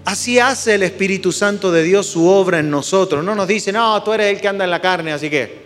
Así 0.03 0.39
hace 0.39 0.73
el 0.73 0.83
Espíritu 0.83 1.31
Santo 1.31 1.71
de 1.71 1.83
Dios 1.83 2.07
su 2.07 2.27
obra 2.27 2.59
en 2.59 2.71
nosotros. 2.71 3.23
No 3.23 3.35
nos 3.35 3.47
dice, 3.47 3.71
no, 3.71 4.01
tú 4.01 4.11
eres 4.11 4.33
el 4.33 4.41
que 4.41 4.47
anda 4.47 4.65
en 4.65 4.71
la 4.71 4.81
carne, 4.81 5.13
así 5.13 5.29
que 5.29 5.61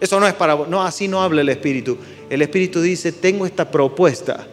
eso 0.00 0.18
no 0.18 0.26
es 0.26 0.32
para 0.32 0.54
vos. 0.54 0.68
No, 0.68 0.82
así 0.82 1.06
no 1.06 1.22
habla 1.22 1.42
el 1.42 1.50
Espíritu. 1.50 1.98
El 2.30 2.40
Espíritu 2.40 2.80
dice, 2.80 3.12
tengo 3.12 3.44
esta 3.44 3.70
propuesta 3.70 4.46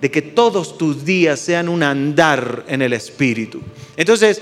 de 0.00 0.10
que 0.10 0.22
todos 0.22 0.78
tus 0.78 1.04
días 1.04 1.38
sean 1.38 1.68
un 1.68 1.82
andar 1.82 2.64
en 2.66 2.80
el 2.80 2.94
Espíritu. 2.94 3.60
Entonces, 3.94 4.40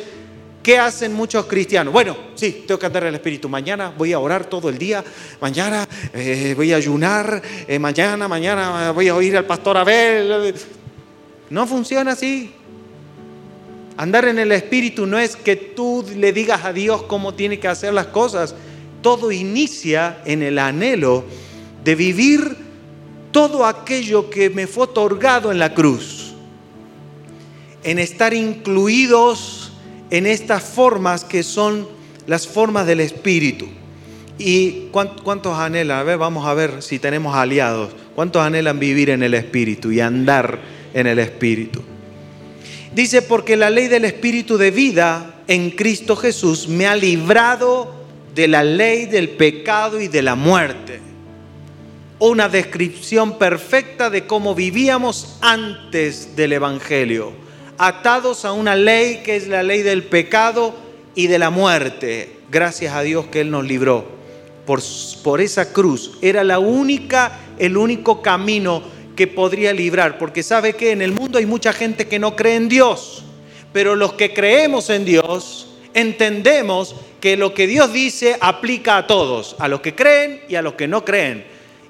¿Qué 0.63 0.79
hacen 0.79 1.15
muchos 1.15 1.47
cristianos? 1.47 1.93
Bueno, 1.93 2.17
sí, 2.35 2.65
tengo 2.67 2.79
que 2.79 2.87
andar 2.87 3.05
el 3.05 3.15
Espíritu. 3.15 3.49
Mañana 3.49 3.93
voy 3.97 4.13
a 4.13 4.19
orar 4.19 4.47
todo 4.47 4.69
el 4.69 4.77
día. 4.77 5.03
Mañana 5.41 5.89
eh, 6.13 6.55
voy 6.57 6.73
a 6.73 6.77
ayunar. 6.77 7.41
Eh, 7.67 7.79
mañana, 7.79 8.29
mañana 8.29 8.91
voy 8.91 9.09
a 9.09 9.15
oír 9.15 9.37
al 9.37 9.47
pastor 9.47 9.77
Abel. 9.77 10.55
No 11.51 11.67
funciona 11.67 12.13
así. 12.13 12.53
Andar 13.97 14.27
en 14.27 14.39
el 14.39 14.53
Espíritu 14.53 15.07
no 15.07 15.19
es 15.19 15.37
que 15.37 15.57
tú 15.57 16.05
le 16.17 16.33
digas 16.33 16.65
a 16.65 16.73
Dios 16.73 17.03
cómo 17.05 17.35
tiene 17.35 17.59
que 17.59 17.69
hacer 17.69 17.95
las 17.95 18.07
cosas. 18.09 18.55
Todo 19.01 19.33
inicia 19.33 20.23
en 20.25 20.43
el 20.43 20.59
anhelo 20.59 21.25
de 21.83 21.95
vivir 21.95 22.57
todo 23.33 23.65
aquello 23.65 24.29
que 24.31 24.51
me 24.51 24.67
fue 24.67 24.85
otorgado 24.85 25.51
en 25.51 25.59
la 25.59 25.73
cruz. 25.73 26.35
En 27.85 27.99
estar 27.99 28.35
incluidos 28.35 29.58
en 30.11 30.27
estas 30.27 30.63
formas 30.63 31.25
que 31.25 31.43
son 31.43 31.87
las 32.27 32.47
formas 32.47 32.87
del 32.87 33.01
Espíritu. 33.01 33.69
¿Y 34.39 34.89
cuántos 34.93 35.59
anhelan? 35.59 35.99
A 35.99 36.03
ver, 36.03 36.19
vamos 36.19 36.47
a 36.47 36.55
ver 36.55 36.83
si 36.83 36.99
tenemos 36.99 37.35
aliados. 37.35 37.91
¿Cuántos 38.15 38.43
anhelan 38.43 38.79
vivir 38.79 39.11
en 39.11 39.23
el 39.23 39.35
Espíritu 39.35 39.91
y 39.91 40.01
andar 40.01 40.61
en 40.95 41.07
el 41.07 41.19
Espíritu? 41.19 41.83
Dice, 42.95 43.23
porque 43.23 43.57
la 43.57 43.71
ley 43.71 43.89
del 43.89 44.05
Espíritu 44.05 44.57
de 44.57 44.71
vida 44.71 45.43
en 45.49 45.71
Cristo 45.71 46.17
Jesús 46.17 46.69
me 46.69 46.87
ha 46.87 46.95
librado 46.95 47.95
de 48.35 48.49
la 48.49 48.63
ley 48.63 49.07
del 49.07 49.31
pecado 49.31 50.01
y 50.01 50.09
de 50.09 50.23
la 50.23 50.35
muerte. 50.35 51.01
Una 52.21 52.49
descripción 52.49 53.39
perfecta 53.39 54.11
de 54.11 54.27
cómo 54.27 54.55
vivíamos 54.55 55.39
antes 55.41 56.37
del 56.37 56.53
Evangelio 56.53 57.48
atados 57.79 58.45
a 58.45 58.53
una 58.53 58.75
ley 58.75 59.23
que 59.25 59.37
es 59.37 59.49
la 59.49 59.63
ley 59.63 59.83
del 59.83 60.03
pecado 60.03 60.75
y 61.15 61.29
de 61.29 61.39
la 61.39 61.51
muerte. 61.51 62.37
Gracias 62.51 62.95
a 62.95 63.03
Dios 63.03 63.27
que 63.27 63.41
Él 63.41 63.51
nos 63.51 63.65
libró 63.65 64.05
por, 64.67 64.83
por 65.23 65.41
esa 65.41 65.73
cruz. 65.73 66.19
Era 66.21 66.45
la 66.45 66.59
única, 66.59 67.39
el 67.59 67.77
único 67.77 68.21
camino 68.21 68.83
que 69.17 69.27
podría 69.27 69.73
librar, 69.73 70.19
porque 70.19 70.43
sabe 70.43 70.75
que 70.75 70.93
en 70.93 71.03
el 71.03 71.13
mundo 71.13 71.39
hay 71.39 71.47
mucha 71.47 71.73
gente 71.73 72.07
que 72.07 72.19
no 72.19 72.37
cree 72.37 72.55
en 72.55 72.69
Dios, 72.69 73.25
pero 73.73 73.97
los 73.97 74.13
que 74.13 74.33
creemos 74.33 74.91
en 74.91 75.05
Dios 75.05 75.69
entendemos 75.95 76.95
que 77.21 77.37
lo 77.37 77.53
que 77.53 77.67
Dios 77.67 77.93
dice 77.93 78.37
aplica 78.41 78.97
a 78.97 79.07
todos, 79.07 79.57
a 79.59 79.67
los 79.67 79.81
que 79.81 79.95
creen 79.95 80.43
y 80.49 80.55
a 80.55 80.63
los 80.63 80.75
que 80.75 80.87
no 80.87 81.05
creen. 81.05 81.45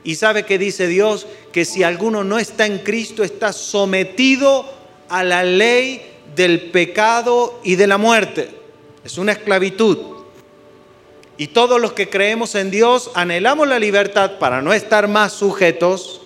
Y 0.04 0.14
sabe 0.14 0.44
que 0.44 0.58
dice 0.58 0.86
Dios 0.86 1.26
que 1.52 1.64
si 1.66 1.82
alguno 1.82 2.24
no 2.24 2.38
está 2.38 2.64
en 2.64 2.78
Cristo 2.78 3.22
está 3.22 3.52
sometido 3.52 4.77
a 5.08 5.24
la 5.24 5.42
ley 5.42 6.02
del 6.34 6.70
pecado 6.70 7.60
y 7.64 7.76
de 7.76 7.86
la 7.86 7.98
muerte. 7.98 8.50
Es 9.04 9.18
una 9.18 9.32
esclavitud. 9.32 9.98
Y 11.36 11.48
todos 11.48 11.80
los 11.80 11.92
que 11.92 12.08
creemos 12.08 12.54
en 12.54 12.70
Dios 12.70 13.10
anhelamos 13.14 13.68
la 13.68 13.78
libertad 13.78 14.38
para 14.38 14.60
no 14.60 14.72
estar 14.72 15.06
más 15.06 15.32
sujetos, 15.32 16.20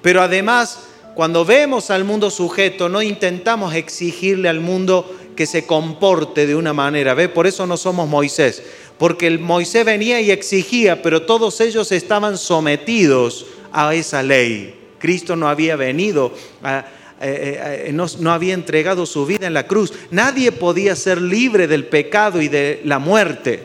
pero 0.00 0.22
además 0.22 0.86
cuando 1.14 1.44
vemos 1.44 1.90
al 1.90 2.04
mundo 2.04 2.30
sujeto 2.30 2.88
no 2.88 3.02
intentamos 3.02 3.74
exigirle 3.74 4.48
al 4.48 4.60
mundo 4.60 5.14
que 5.36 5.46
se 5.46 5.66
comporte 5.66 6.46
de 6.46 6.54
una 6.54 6.72
manera. 6.72 7.14
¿Ve? 7.14 7.28
Por 7.28 7.46
eso 7.46 7.66
no 7.66 7.76
somos 7.76 8.08
Moisés, 8.08 8.62
porque 8.98 9.26
el 9.26 9.38
Moisés 9.38 9.84
venía 9.84 10.20
y 10.20 10.30
exigía, 10.30 11.02
pero 11.02 11.22
todos 11.22 11.60
ellos 11.60 11.92
estaban 11.92 12.38
sometidos 12.38 13.46
a 13.72 13.94
esa 13.94 14.22
ley. 14.22 14.74
Cristo 14.98 15.36
no 15.36 15.48
había 15.48 15.76
venido 15.76 16.32
a, 16.62 16.84
eh, 17.20 17.84
eh, 17.88 17.92
no, 17.92 18.06
no 18.18 18.32
había 18.32 18.54
entregado 18.54 19.04
su 19.04 19.26
vida 19.26 19.46
en 19.46 19.54
la 19.54 19.66
cruz. 19.66 19.92
Nadie 20.10 20.52
podía 20.52 20.96
ser 20.96 21.20
libre 21.20 21.66
del 21.66 21.86
pecado 21.86 22.40
y 22.40 22.48
de 22.48 22.80
la 22.84 22.98
muerte. 22.98 23.62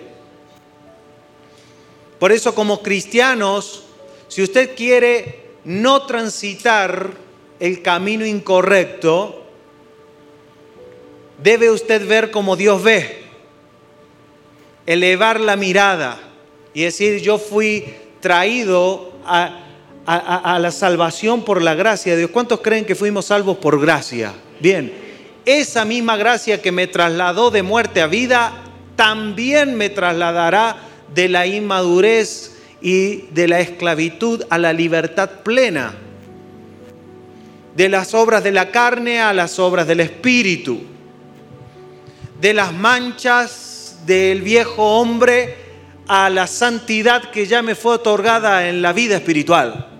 Por 2.19 2.31
eso 2.31 2.53
como 2.53 2.81
cristianos, 2.81 3.83
si 4.27 4.43
usted 4.43 4.75
quiere 4.75 5.45
no 5.63 6.05
transitar 6.05 7.11
el 7.59 7.81
camino 7.81 8.25
incorrecto, 8.25 9.45
debe 11.41 11.71
usted 11.71 12.07
ver 12.07 12.31
como 12.31 12.55
Dios 12.55 12.83
ve, 12.83 13.23
elevar 14.85 15.39
la 15.39 15.55
mirada 15.55 16.19
y 16.73 16.83
decir, 16.83 17.21
yo 17.21 17.37
fui 17.37 17.85
traído 18.19 19.13
a, 19.25 19.64
a, 20.05 20.59
la 20.59 20.71
salvación 20.71 21.43
por 21.43 21.61
la 21.61 21.73
gracia 21.73 22.13
de 22.13 22.19
Dios. 22.19 22.31
¿Cuántos 22.31 22.61
creen 22.61 22.85
que 22.85 22.95
fuimos 22.95 23.25
salvos 23.25 23.57
por 23.57 23.79
gracia? 23.79 24.33
Bien, 24.59 24.93
esa 25.45 25.85
misma 25.85 26.15
gracia 26.15 26.61
que 26.61 26.71
me 26.71 26.87
trasladó 26.87 27.51
de 27.51 27.63
muerte 27.63 28.01
a 28.01 28.07
vida, 28.07 28.53
también 28.95 29.75
me 29.75 29.89
trasladará 29.89 30.77
de 31.13 31.29
la 31.29 31.47
inmadurez 31.47 32.55
y 32.81 33.27
de 33.31 33.47
la 33.47 33.59
esclavitud 33.59 34.43
a 34.49 34.57
la 34.57 34.73
libertad 34.73 35.29
plena. 35.43 35.95
De 37.75 37.89
las 37.89 38.13
obras 38.13 38.43
de 38.43 38.51
la 38.51 38.71
carne 38.71 39.21
a 39.21 39.33
las 39.33 39.59
obras 39.59 39.87
del 39.87 39.99
espíritu. 39.99 40.81
De 42.39 42.53
las 42.53 42.73
manchas 42.73 43.97
del 44.05 44.43
viejo 44.43 44.99
hombre 44.99 45.57
a 46.07 46.29
la 46.29 46.45
santidad 46.45 47.31
que 47.31 47.47
ya 47.47 47.63
me 47.63 47.73
fue 47.73 47.95
otorgada 47.95 48.69
en 48.69 48.83
la 48.83 48.93
vida 48.93 49.15
espiritual 49.15 49.94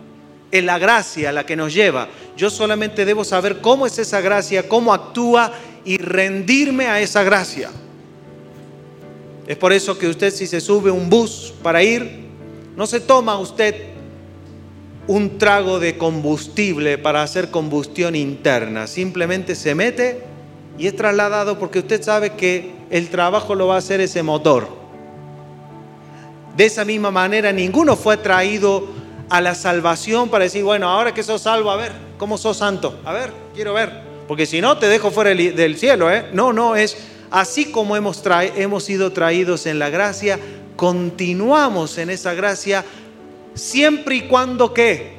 es 0.52 0.64
la 0.64 0.78
gracia 0.80 1.32
la 1.32 1.46
que 1.46 1.56
nos 1.56 1.74
lleva. 1.74 2.08
Yo 2.38 2.50
solamente 2.50 3.06
debo 3.06 3.24
saber 3.24 3.62
cómo 3.62 3.86
es 3.86 3.98
esa 4.00 4.22
gracia, 4.22 4.68
cómo 4.68 4.94
actúa 4.94 5.52
y 5.84 5.98
rendirme 5.98 6.88
a 6.88 7.00
esa 7.02 7.24
gracia. 7.24 7.72
Es 9.48 9.58
por 9.58 9.74
eso 9.74 9.98
que 9.98 10.08
usted 10.08 10.34
si 10.34 10.48
se 10.48 10.60
sube 10.60 10.90
un 10.90 11.10
bus 11.10 11.54
para 11.62 11.84
ir, 11.84 12.26
no 12.76 12.88
se 12.88 13.00
toma 13.00 13.38
usted 13.38 13.76
un 15.08 15.38
trago 15.38 15.80
de 15.80 15.98
combustible 15.98 16.98
para 16.98 17.22
hacer 17.22 17.52
combustión 17.52 18.16
interna. 18.16 18.88
Simplemente 18.88 19.56
se 19.56 19.76
mete 19.76 20.24
y 20.78 20.88
es 20.88 20.96
trasladado 20.96 21.60
porque 21.60 21.80
usted 21.80 22.02
sabe 22.02 22.32
que 22.32 22.74
el 22.90 23.10
trabajo 23.10 23.56
lo 23.56 23.68
va 23.68 23.76
a 23.76 23.80
hacer 23.80 24.02
ese 24.02 24.24
motor. 24.24 24.68
De 26.58 26.66
esa 26.66 26.86
misma 26.86 27.12
manera, 27.12 27.52
ninguno 27.52 27.96
fue 27.96 28.18
traído 28.18 28.88
a 29.30 29.42
la 29.42 29.56
salvación 29.56 30.30
para 30.30 30.44
decir, 30.44 30.64
bueno, 30.64 30.90
ahora 30.90 31.14
que 31.14 31.24
sos 31.24 31.42
salvo, 31.42 31.72
a 31.72 31.76
ver, 31.76 31.92
¿cómo 32.18 32.38
sos 32.38 32.58
santo? 32.58 33.00
A 33.06 33.14
ver, 33.14 33.32
quiero 33.54 33.74
ver. 33.74 34.04
Porque 34.28 34.46
si 34.46 34.62
no, 34.62 34.78
te 34.78 34.88
dejo 34.88 35.12
fuera 35.12 35.32
del 35.32 35.78
cielo. 35.78 36.12
¿eh? 36.12 36.28
No, 36.34 36.54
no, 36.54 36.76
es 36.76 36.98
así 37.32 37.72
como 37.72 37.96
hemos, 37.96 38.22
hemos 38.56 38.84
sido 38.84 39.12
traídos 39.12 39.66
en 39.66 39.80
la 39.80 39.90
gracia, 39.90 40.40
continuamos 40.76 41.98
en 41.98 42.10
esa 42.10 42.34
gracia 42.34 42.84
siempre 43.54 44.16
y 44.16 44.22
cuando 44.22 44.74
que 44.74 45.16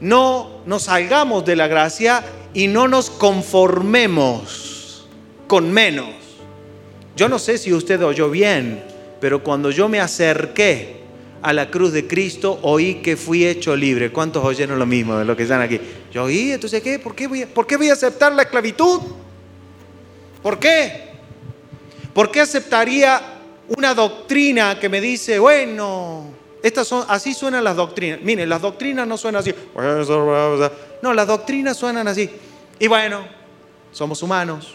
no 0.00 0.60
nos 0.66 0.84
salgamos 0.84 1.44
de 1.44 1.56
la 1.56 1.68
gracia 1.68 2.24
y 2.54 2.68
no 2.68 2.88
nos 2.88 3.10
conformemos 3.10 5.06
con 5.46 5.70
menos. 5.70 6.08
Yo 7.16 7.28
no 7.28 7.38
sé 7.38 7.58
si 7.58 7.72
usted 7.72 8.02
oyó 8.02 8.30
bien, 8.30 8.82
pero 9.20 9.42
cuando 9.42 9.70
yo 9.70 9.88
me 9.88 10.00
acerqué 10.00 11.05
a 11.46 11.52
la 11.52 11.70
cruz 11.70 11.92
de 11.92 12.08
Cristo, 12.08 12.58
oí 12.62 12.96
que 12.96 13.16
fui 13.16 13.46
hecho 13.46 13.76
libre. 13.76 14.10
¿Cuántos 14.10 14.44
oyeron 14.44 14.80
lo 14.80 14.84
mismo 14.84 15.16
de 15.16 15.24
lo 15.24 15.36
que 15.36 15.44
están 15.44 15.60
aquí? 15.60 15.80
Yo 16.12 16.24
oí, 16.24 16.50
entonces, 16.50 16.82
¿qué? 16.82 16.98
¿Por 16.98 17.14
qué 17.14 17.28
voy 17.28 17.42
a, 17.42 17.46
¿por 17.46 17.68
qué 17.68 17.76
voy 17.76 17.88
a 17.88 17.92
aceptar 17.92 18.32
la 18.32 18.42
esclavitud? 18.42 19.00
¿Por 20.42 20.58
qué? 20.58 21.04
¿Por 22.12 22.32
qué 22.32 22.40
aceptaría 22.40 23.22
una 23.68 23.94
doctrina 23.94 24.80
que 24.80 24.88
me 24.88 25.00
dice, 25.00 25.38
bueno, 25.38 26.32
estas 26.64 26.88
son, 26.88 27.04
así 27.06 27.32
suenan 27.32 27.62
las 27.62 27.76
doctrinas. 27.76 28.20
Miren, 28.22 28.48
las 28.48 28.60
doctrinas 28.60 29.06
no 29.06 29.16
suenan 29.16 29.38
así. 29.38 29.54
No, 31.00 31.14
las 31.14 31.28
doctrinas 31.28 31.76
suenan 31.76 32.08
así. 32.08 32.28
Y 32.80 32.88
bueno, 32.88 33.24
somos 33.92 34.20
humanos. 34.20 34.74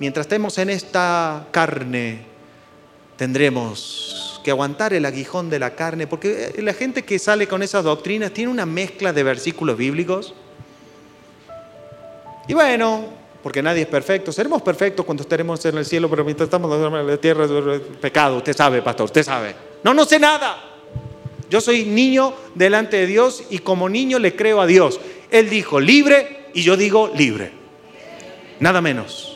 Mientras 0.00 0.26
estemos 0.26 0.58
en 0.58 0.70
esta 0.70 1.46
carne, 1.52 2.26
tendremos 3.16 4.35
que 4.46 4.52
aguantar 4.52 4.94
el 4.94 5.04
aguijón 5.04 5.50
de 5.50 5.58
la 5.58 5.74
carne, 5.74 6.06
porque 6.06 6.54
la 6.58 6.72
gente 6.72 7.02
que 7.02 7.18
sale 7.18 7.48
con 7.48 7.64
esas 7.64 7.82
doctrinas 7.82 8.30
tiene 8.30 8.48
una 8.48 8.64
mezcla 8.64 9.12
de 9.12 9.24
versículos 9.24 9.76
bíblicos. 9.76 10.34
Y 12.46 12.54
bueno, 12.54 13.06
porque 13.42 13.60
nadie 13.60 13.82
es 13.82 13.88
perfecto. 13.88 14.30
Seremos 14.30 14.62
perfectos 14.62 15.04
cuando 15.04 15.24
estaremos 15.24 15.64
en 15.64 15.78
el 15.78 15.84
cielo, 15.84 16.08
pero 16.08 16.24
mientras 16.24 16.46
estamos 16.46 16.72
en 16.72 17.06
la 17.08 17.16
tierra 17.16 17.44
es 17.44 17.80
pecado. 18.00 18.36
Usted 18.36 18.54
sabe, 18.56 18.82
pastor, 18.82 19.06
usted 19.06 19.24
sabe. 19.24 19.52
No, 19.82 19.92
no 19.92 20.04
sé 20.04 20.20
nada. 20.20 20.62
Yo 21.50 21.60
soy 21.60 21.84
niño 21.84 22.32
delante 22.54 22.98
de 22.98 23.06
Dios 23.08 23.42
y 23.50 23.58
como 23.58 23.88
niño 23.88 24.20
le 24.20 24.36
creo 24.36 24.60
a 24.60 24.66
Dios. 24.66 25.00
Él 25.28 25.50
dijo 25.50 25.80
libre 25.80 26.50
y 26.54 26.62
yo 26.62 26.76
digo 26.76 27.10
libre. 27.16 27.50
Nada 28.60 28.80
menos. 28.80 29.35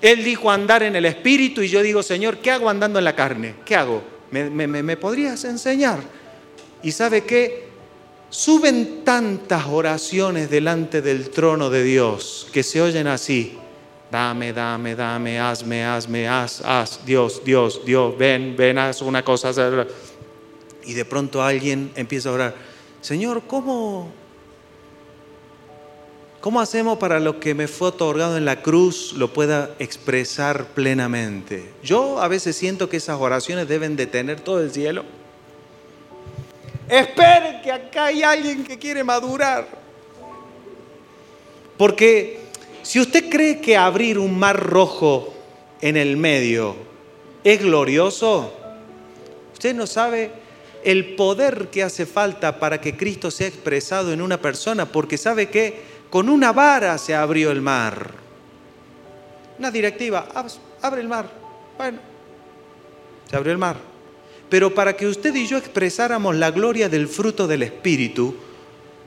Él 0.00 0.24
dijo 0.24 0.50
andar 0.50 0.82
en 0.82 0.96
el 0.96 1.04
espíritu 1.04 1.62
y 1.62 1.68
yo 1.68 1.82
digo, 1.82 2.02
Señor, 2.02 2.38
¿qué 2.38 2.50
hago 2.50 2.70
andando 2.70 2.98
en 2.98 3.04
la 3.04 3.14
carne? 3.14 3.56
¿Qué 3.64 3.76
hago? 3.76 4.02
¿Me, 4.30 4.96
podrías 4.96 5.44
enseñar? 5.44 5.98
Y 6.82 6.92
sabe 6.92 7.24
qué? 7.24 7.68
Suben 8.30 9.04
tantas 9.04 9.66
oraciones 9.66 10.50
delante 10.50 11.02
del 11.02 11.30
trono 11.30 11.68
de 11.68 11.82
Dios 11.82 12.48
que 12.52 12.62
se 12.62 12.80
oyen 12.80 13.08
así. 13.08 13.58
Dame, 14.10 14.52
dame, 14.52 14.96
dame, 14.96 15.38
hazme, 15.38 15.84
hazme, 15.84 16.28
haz, 16.28 16.62
haz, 16.64 17.04
Dios, 17.04 17.42
Dios, 17.44 17.82
Dios, 17.84 18.16
ven, 18.16 18.56
ven, 18.56 18.78
haz 18.78 19.02
una 19.02 19.24
cosa. 19.24 19.52
Y 20.84 20.94
de 20.94 21.04
pronto 21.04 21.42
alguien 21.42 21.92
empieza 21.94 22.30
a 22.30 22.32
orar, 22.32 22.54
Señor, 23.00 23.42
¿cómo, 23.46 24.12
¿cómo 26.40 26.60
hacemos 26.60 26.98
para 26.98 27.20
lo 27.20 27.38
que 27.40 27.54
me 27.54 27.68
fue 27.68 27.88
otorgado 27.88 28.36
en 28.36 28.44
la 28.44 28.62
cruz 28.62 29.12
lo 29.14 29.32
pueda 29.32 29.74
expresar 29.78 30.66
plenamente? 30.68 31.70
Yo 31.82 32.20
a 32.20 32.28
veces 32.28 32.56
siento 32.56 32.88
que 32.88 32.96
esas 32.96 33.20
oraciones 33.20 33.68
deben 33.68 33.96
detener 33.96 34.40
todo 34.40 34.60
el 34.62 34.72
cielo. 34.72 35.04
Esperen 36.88 37.62
que 37.62 37.70
acá 37.70 38.06
hay 38.06 38.22
alguien 38.22 38.64
que 38.64 38.78
quiere 38.78 39.04
madurar. 39.04 39.68
Porque 41.76 42.40
si 42.82 43.00
usted 43.00 43.30
cree 43.30 43.60
que 43.60 43.76
abrir 43.76 44.18
un 44.18 44.38
mar 44.38 44.58
rojo 44.58 45.32
en 45.80 45.96
el 45.96 46.16
medio 46.16 46.74
es 47.44 47.62
glorioso, 47.62 48.52
usted 49.52 49.74
no 49.74 49.86
sabe 49.86 50.32
el 50.82 51.14
poder 51.14 51.68
que 51.68 51.82
hace 51.82 52.06
falta 52.06 52.58
para 52.58 52.80
que 52.80 52.96
Cristo 52.96 53.30
sea 53.30 53.46
expresado 53.46 54.12
en 54.12 54.22
una 54.22 54.40
persona, 54.40 54.86
porque 54.86 55.18
sabe 55.18 55.48
que 55.48 55.89
con 56.10 56.28
una 56.28 56.52
vara 56.52 56.98
se 56.98 57.14
abrió 57.14 57.50
el 57.50 57.62
mar. 57.62 58.10
Una 59.58 59.70
directiva, 59.70 60.26
abre 60.82 61.00
el 61.00 61.08
mar. 61.08 61.30
Bueno, 61.78 61.98
se 63.28 63.36
abrió 63.36 63.52
el 63.52 63.58
mar. 63.58 63.76
Pero 64.48 64.74
para 64.74 64.96
que 64.96 65.06
usted 65.06 65.34
y 65.36 65.46
yo 65.46 65.56
expresáramos 65.56 66.34
la 66.34 66.50
gloria 66.50 66.88
del 66.88 67.06
fruto 67.06 67.46
del 67.46 67.62
Espíritu, 67.62 68.34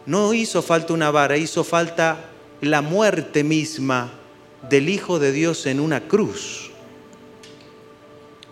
no 0.06 0.34
hizo 0.34 0.62
falta 0.62 0.94
una 0.94 1.12
vara, 1.12 1.36
hizo 1.38 1.64
falta 1.64 2.30
la 2.62 2.82
muerte 2.82 3.44
misma 3.44 4.12
del 4.70 4.88
Hijo 4.88 5.20
de 5.20 5.34
Dios 5.34 5.66
en 5.66 5.82
una 5.82 6.08
cruz. 6.08 6.72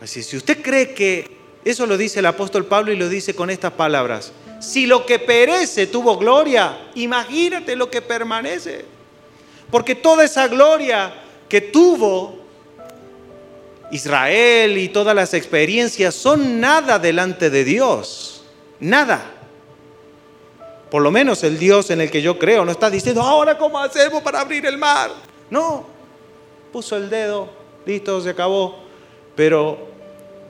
Así, 0.02 0.22
si 0.24 0.36
usted 0.36 0.62
cree 0.62 0.94
que 0.94 1.38
eso 1.64 1.86
lo 1.86 1.98
dice 1.98 2.20
el 2.20 2.26
apóstol 2.26 2.66
Pablo 2.66 2.92
y 2.92 2.98
lo 2.98 3.08
dice 3.08 3.36
con 3.36 3.50
estas 3.50 3.74
palabras. 3.74 4.34
Si 4.62 4.86
lo 4.86 5.08
que 5.08 5.17
perece 5.17 5.88
tuvo 5.88 6.17
gloria, 6.17 6.78
imagínate 6.93 7.76
lo 7.76 7.89
que 7.89 8.02
permanece. 8.02 8.86
Porque 9.71 9.95
toda 9.95 10.24
esa 10.24 10.47
gloria 10.47 11.13
que 11.50 11.62
tuvo 11.62 12.36
Israel 13.91 14.78
y 14.78 14.89
todas 14.89 15.15
las 15.15 15.34
experiencias 15.34 16.13
son 16.13 16.60
nada 16.60 17.00
delante 17.00 17.50
de 17.50 17.63
Dios. 17.63 18.43
Nada. 18.80 19.19
Por 20.91 21.02
lo 21.02 21.10
menos 21.10 21.43
el 21.43 21.58
Dios 21.58 21.89
en 21.89 22.02
el 22.02 22.12
que 22.12 22.21
yo 22.21 22.38
creo 22.38 22.63
no 22.63 22.71
está 22.71 22.89
diciendo, 22.91 23.21
ahora 23.21 23.58
cómo 23.58 23.80
hacemos 23.80 24.21
para 24.21 24.41
abrir 24.41 24.65
el 24.67 24.78
mar. 24.78 25.10
No, 25.50 25.86
puso 26.71 26.95
el 26.97 27.10
dedo, 27.10 27.50
listo, 27.86 28.21
se 28.21 28.30
acabó. 28.30 28.78
Pero 29.36 29.88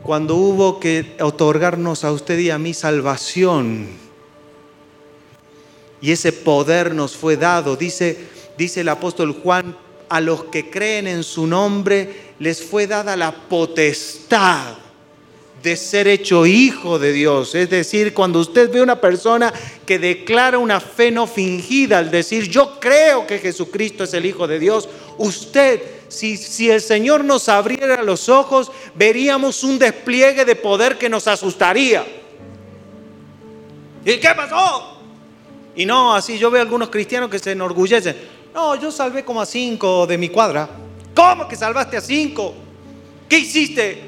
cuando 0.03 0.35
hubo 0.35 0.81
que 0.81 1.15
otorgarnos 1.21 2.03
a 2.03 2.11
usted 2.11 2.37
y 2.39 2.49
a 2.49 2.57
mí 2.57 2.73
salvación. 2.73 4.00
Y 6.01 6.11
ese 6.11 6.33
poder 6.33 6.93
nos 6.95 7.15
fue 7.15 7.37
dado, 7.37 7.75
dice, 7.75 8.17
dice 8.57 8.81
el 8.81 8.89
apóstol 8.89 9.33
Juan, 9.41 9.77
a 10.09 10.19
los 10.19 10.45
que 10.45 10.69
creen 10.69 11.07
en 11.07 11.23
su 11.23 11.47
nombre 11.47 12.33
les 12.39 12.61
fue 12.63 12.87
dada 12.87 13.15
la 13.15 13.31
potestad 13.31 14.73
de 15.61 15.77
ser 15.77 16.07
hecho 16.07 16.45
hijo 16.45 16.99
de 16.99 17.13
Dios. 17.13 17.55
Es 17.55 17.69
decir, 17.69 18.13
cuando 18.13 18.39
usted 18.39 18.71
ve 18.71 18.81
una 18.81 18.99
persona 18.99 19.53
que 19.85 19.99
declara 19.99 20.57
una 20.57 20.79
fe 20.79 21.11
no 21.11 21.27
fingida 21.27 21.99
al 21.99 22.11
decir 22.11 22.49
yo 22.49 22.79
creo 22.79 23.27
que 23.27 23.39
Jesucristo 23.39 24.03
es 24.03 24.13
el 24.13 24.25
Hijo 24.25 24.47
de 24.47 24.59
Dios, 24.59 24.89
usted 25.17 25.81
si, 26.11 26.69
el 26.69 26.81
Señor 26.81 27.23
nos 27.23 27.47
abriera 27.47 28.03
los 28.03 28.27
ojos, 28.27 28.71
veríamos 28.95 29.63
un 29.63 29.79
despliegue 29.79 30.43
de 30.43 30.55
poder 30.55 30.97
que 30.97 31.09
nos 31.09 31.27
asustaría. 31.27 32.05
¿Y 34.03 34.17
qué 34.17 34.29
pasó? 34.35 35.00
Y 35.81 35.85
no, 35.87 36.13
así 36.13 36.37
yo 36.37 36.51
veo 36.51 36.61
algunos 36.61 36.89
cristianos 36.89 37.27
que 37.27 37.39
se 37.39 37.53
enorgullecen. 37.53 38.15
No, 38.53 38.75
yo 38.75 38.91
salvé 38.91 39.25
como 39.25 39.41
a 39.41 39.47
cinco 39.47 40.05
de 40.05 40.15
mi 40.15 40.29
cuadra. 40.29 40.69
¿Cómo 41.15 41.47
que 41.47 41.55
salvaste 41.55 41.97
a 41.97 42.01
cinco? 42.01 42.53
¿Qué 43.27 43.39
hiciste? 43.39 43.99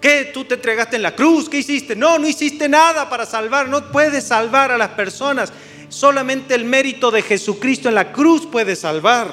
¿Qué? 0.00 0.30
¿Tú 0.32 0.46
te 0.46 0.54
entregaste 0.54 0.96
en 0.96 1.02
la 1.02 1.14
cruz? 1.14 1.46
¿Qué 1.46 1.58
hiciste? 1.58 1.94
No, 1.94 2.18
no 2.18 2.26
hiciste 2.26 2.70
nada 2.70 3.10
para 3.10 3.26
salvar. 3.26 3.68
No 3.68 3.92
puedes 3.92 4.24
salvar 4.24 4.72
a 4.72 4.78
las 4.78 4.88
personas. 4.92 5.52
Solamente 5.90 6.54
el 6.54 6.64
mérito 6.64 7.10
de 7.10 7.20
Jesucristo 7.20 7.90
en 7.90 7.96
la 7.96 8.10
cruz 8.10 8.46
puede 8.46 8.76
salvar. 8.76 9.30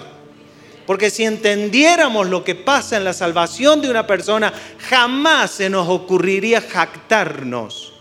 Porque 0.85 1.09
si 1.09 1.23
entendiéramos 1.23 2.27
lo 2.27 2.43
que 2.43 2.55
pasa 2.55 2.97
en 2.97 3.05
la 3.05 3.13
salvación 3.13 3.79
de 3.79 3.89
una 3.89 4.05
persona, 4.05 4.51
jamás 4.89 5.51
se 5.51 5.69
nos 5.69 5.87
ocurriría 5.87 6.59
jactarnos 6.59 7.93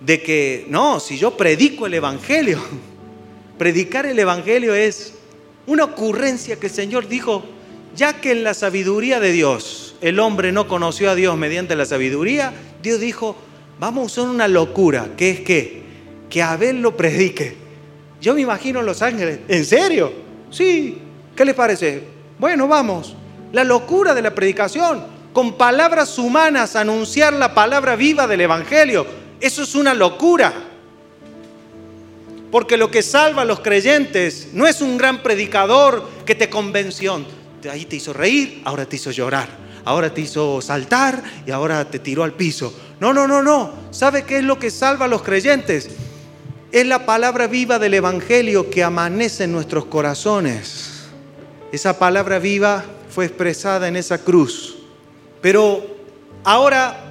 de 0.00 0.22
que, 0.22 0.66
no, 0.68 1.00
si 1.00 1.18
yo 1.18 1.36
predico 1.36 1.86
el 1.86 1.94
Evangelio, 1.94 2.58
predicar 3.58 4.06
el 4.06 4.18
Evangelio 4.18 4.74
es 4.74 5.14
una 5.66 5.84
ocurrencia 5.84 6.56
que 6.56 6.66
el 6.66 6.72
Señor 6.72 7.06
dijo, 7.06 7.44
ya 7.94 8.20
que 8.20 8.32
en 8.32 8.44
la 8.44 8.54
sabiduría 8.54 9.20
de 9.20 9.32
Dios 9.32 9.94
el 10.00 10.18
hombre 10.18 10.52
no 10.52 10.66
conoció 10.66 11.10
a 11.10 11.14
Dios 11.14 11.36
mediante 11.36 11.76
la 11.76 11.84
sabiduría, 11.84 12.52
Dios 12.82 13.00
dijo, 13.00 13.36
vamos 13.78 14.02
a 14.02 14.06
usar 14.06 14.34
una 14.34 14.48
locura, 14.48 15.10
que 15.16 15.30
es 15.30 15.40
que, 15.40 15.82
que 16.30 16.42
Abel 16.42 16.80
lo 16.80 16.96
predique. 16.96 17.54
Yo 18.20 18.34
me 18.34 18.40
imagino 18.40 18.82
los 18.82 19.02
ángeles, 19.02 19.40
¿en 19.48 19.64
serio? 19.64 20.12
Sí, 20.50 20.98
¿Qué 21.40 21.46
les 21.46 21.54
parece? 21.54 22.02
Bueno, 22.38 22.68
vamos. 22.68 23.16
La 23.52 23.64
locura 23.64 24.12
de 24.12 24.20
la 24.20 24.34
predicación, 24.34 25.02
con 25.32 25.56
palabras 25.56 26.18
humanas 26.18 26.76
anunciar 26.76 27.32
la 27.32 27.54
palabra 27.54 27.96
viva 27.96 28.26
del 28.26 28.42
Evangelio. 28.42 29.06
Eso 29.40 29.62
es 29.62 29.74
una 29.74 29.94
locura. 29.94 30.52
Porque 32.50 32.76
lo 32.76 32.90
que 32.90 33.02
salva 33.02 33.42
a 33.42 33.44
los 33.44 33.60
creyentes 33.60 34.48
no 34.52 34.66
es 34.66 34.80
un 34.80 34.98
gran 34.98 35.22
predicador 35.22 36.08
que 36.26 36.34
te 36.34 36.50
convenció. 36.50 37.24
Ahí 37.70 37.84
te 37.84 37.96
hizo 37.96 38.12
reír, 38.12 38.60
ahora 38.64 38.86
te 38.86 38.96
hizo 38.96 39.10
llorar, 39.10 39.48
ahora 39.84 40.12
te 40.12 40.22
hizo 40.22 40.60
saltar 40.60 41.22
y 41.46 41.50
ahora 41.50 41.88
te 41.88 41.98
tiró 41.98 42.24
al 42.24 42.32
piso. 42.32 42.74
No, 42.98 43.12
no, 43.12 43.28
no, 43.28 43.42
no. 43.42 43.72
¿Sabe 43.90 44.24
qué 44.24 44.38
es 44.38 44.44
lo 44.44 44.58
que 44.58 44.70
salva 44.70 45.04
a 45.04 45.08
los 45.08 45.22
creyentes? 45.22 45.90
Es 46.72 46.86
la 46.86 47.06
palabra 47.06 47.46
viva 47.46 47.78
del 47.78 47.94
Evangelio 47.94 48.68
que 48.68 48.82
amanece 48.82 49.44
en 49.44 49.52
nuestros 49.52 49.86
corazones. 49.86 51.04
Esa 51.72 51.98
palabra 51.98 52.38
viva 52.38 52.84
fue 53.10 53.26
expresada 53.26 53.86
en 53.88 53.96
esa 53.96 54.18
cruz. 54.18 54.76
Pero 55.40 55.84
ahora 56.44 57.09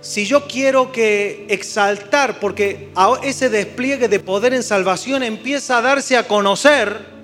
si 0.00 0.26
yo 0.26 0.46
quiero 0.46 0.92
que 0.92 1.46
exaltar, 1.48 2.38
porque 2.38 2.90
ese 3.22 3.48
despliegue 3.48 4.08
de 4.08 4.20
poder 4.20 4.54
en 4.54 4.62
salvación 4.62 5.22
empieza 5.22 5.78
a 5.78 5.82
darse 5.82 6.16
a 6.16 6.26
conocer, 6.26 7.18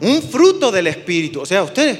un 0.00 0.22
fruto 0.22 0.70
del 0.70 0.86
Espíritu. 0.86 1.40
O 1.40 1.46
sea, 1.46 1.62
ustedes, 1.62 1.98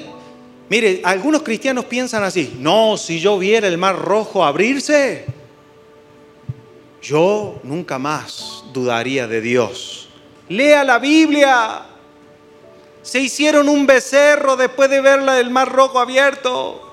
mire, 0.69 1.01
algunos 1.05 1.43
cristianos 1.43 1.85
piensan 1.85 2.23
así, 2.23 2.57
no, 2.59 2.97
si 2.97 3.21
yo 3.21 3.39
viera 3.39 3.69
el 3.69 3.77
mar 3.77 3.97
rojo 3.97 4.45
abrirse, 4.45 5.25
yo 7.03 7.61
nunca 7.63 7.99
más 7.99 8.65
dudaría 8.73 9.27
de 9.27 9.41
Dios. 9.41 10.09
Lea 10.49 10.85
la 10.85 10.99
Biblia. 10.99 11.83
Se 13.03 13.21
hicieron 13.21 13.69
un 13.69 13.87
becerro 13.87 14.57
después 14.57 14.91
de 14.91 15.01
ver 15.01 15.21
el 15.21 15.51
mar 15.51 15.71
rojo 15.71 15.99
abierto. 15.99 16.88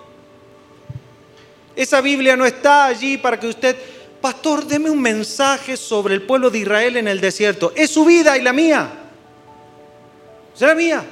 Esa 1.75 2.01
Biblia 2.01 2.37
no 2.37 2.45
está 2.45 2.85
allí 2.85 3.17
para 3.17 3.39
que 3.39 3.47
usted, 3.47 3.75
pastor, 4.21 4.65
deme 4.65 4.89
un 4.89 5.01
mensaje 5.01 5.75
sobre 5.75 6.13
el 6.13 6.21
pueblo 6.21 6.49
de 6.49 6.59
Israel 6.59 6.97
en 6.97 7.07
el 7.07 7.19
desierto. 7.19 7.73
Es 7.75 7.91
su 7.91 8.05
vida 8.05 8.37
y 8.37 8.41
la 8.41 8.53
mía. 8.53 8.89
La 10.59 10.75
mía. 10.75 11.05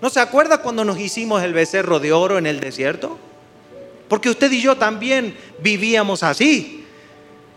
¿No 0.00 0.08
se 0.10 0.20
acuerda 0.20 0.58
cuando 0.58 0.84
nos 0.84 0.98
hicimos 0.98 1.42
el 1.42 1.52
becerro 1.52 1.98
de 1.98 2.12
oro 2.12 2.38
en 2.38 2.46
el 2.46 2.60
desierto? 2.60 3.18
Porque 4.08 4.30
usted 4.30 4.50
y 4.52 4.60
yo 4.60 4.76
también 4.76 5.36
vivíamos 5.58 6.22
así 6.22 6.86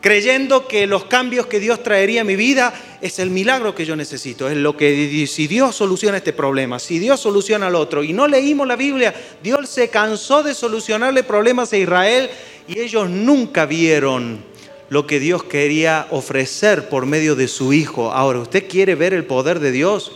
creyendo 0.01 0.67
que 0.67 0.87
los 0.87 1.05
cambios 1.05 1.45
que 1.45 1.59
Dios 1.59 1.83
traería 1.83 2.21
a 2.21 2.25
mi 2.25 2.35
vida 2.35 2.73
es 3.01 3.19
el 3.19 3.29
milagro 3.29 3.73
que 3.75 3.85
yo 3.85 3.95
necesito, 3.95 4.49
es 4.49 4.57
lo 4.57 4.75
que 4.75 5.25
si 5.27 5.47
Dios 5.47 5.75
soluciona 5.75 6.17
este 6.17 6.33
problema, 6.33 6.79
si 6.79 6.99
Dios 6.99 7.19
soluciona 7.19 7.67
el 7.67 7.75
otro. 7.75 8.03
Y 8.03 8.11
no 8.11 8.27
leímos 8.27 8.67
la 8.67 8.75
Biblia, 8.75 9.13
Dios 9.41 9.69
se 9.69 9.89
cansó 9.89 10.43
de 10.43 10.53
solucionarle 10.53 11.23
problemas 11.23 11.71
a 11.71 11.77
Israel 11.77 12.29
y 12.67 12.79
ellos 12.79 13.09
nunca 13.09 13.65
vieron 13.65 14.43
lo 14.89 15.07
que 15.07 15.19
Dios 15.19 15.43
quería 15.45 16.07
ofrecer 16.09 16.89
por 16.89 17.05
medio 17.05 17.35
de 17.35 17.47
su 17.47 17.71
Hijo. 17.71 18.11
Ahora, 18.11 18.39
¿usted 18.39 18.67
quiere 18.67 18.95
ver 18.95 19.13
el 19.13 19.23
poder 19.23 19.59
de 19.59 19.71
Dios? 19.71 20.11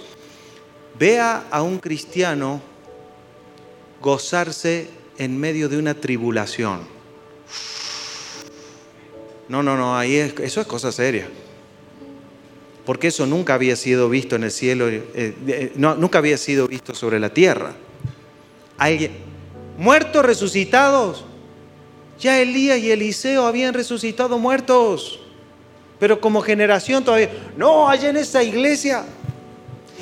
Vea 1.00 1.46
a 1.50 1.62
un 1.62 1.80
cristiano 1.80 2.62
gozarse 4.02 4.90
en 5.18 5.40
medio 5.40 5.70
de 5.70 5.78
una 5.78 5.94
tribulación. 5.94 6.82
No, 9.48 9.62
no, 9.62 9.78
no, 9.78 9.98
ahí 9.98 10.16
eso 10.16 10.62
es 10.62 10.68
cosa 10.68 10.92
seria. 10.92 11.28
Porque 12.86 13.08
eso 13.08 13.26
nunca 13.26 13.56
había 13.56 13.76
sido 13.76 14.10
visto 14.10 14.36
en 14.36 14.44
el 14.44 14.52
cielo, 14.52 14.88
eh, 14.90 15.04
eh, 15.16 15.72
nunca 15.76 16.20
había 16.20 16.38
sido 16.38 16.68
visto 16.68 16.94
sobre 16.94 17.20
la 17.20 17.30
tierra. 17.30 17.74
Alguien, 18.78 19.12
muertos 19.78 20.26
resucitados. 20.26 21.26
Ya 22.20 22.40
Elías 22.40 22.80
y 22.80 22.92
Eliseo 22.92 23.46
habían 23.46 23.74
resucitado 23.74 24.38
muertos. 24.40 25.20
Pero 26.00 26.20
como 26.20 26.42
generación 26.42 27.04
todavía, 27.04 27.30
no, 27.58 27.90
allá 27.90 28.10
en 28.10 28.18
esa 28.18 28.44
iglesia. 28.44 29.06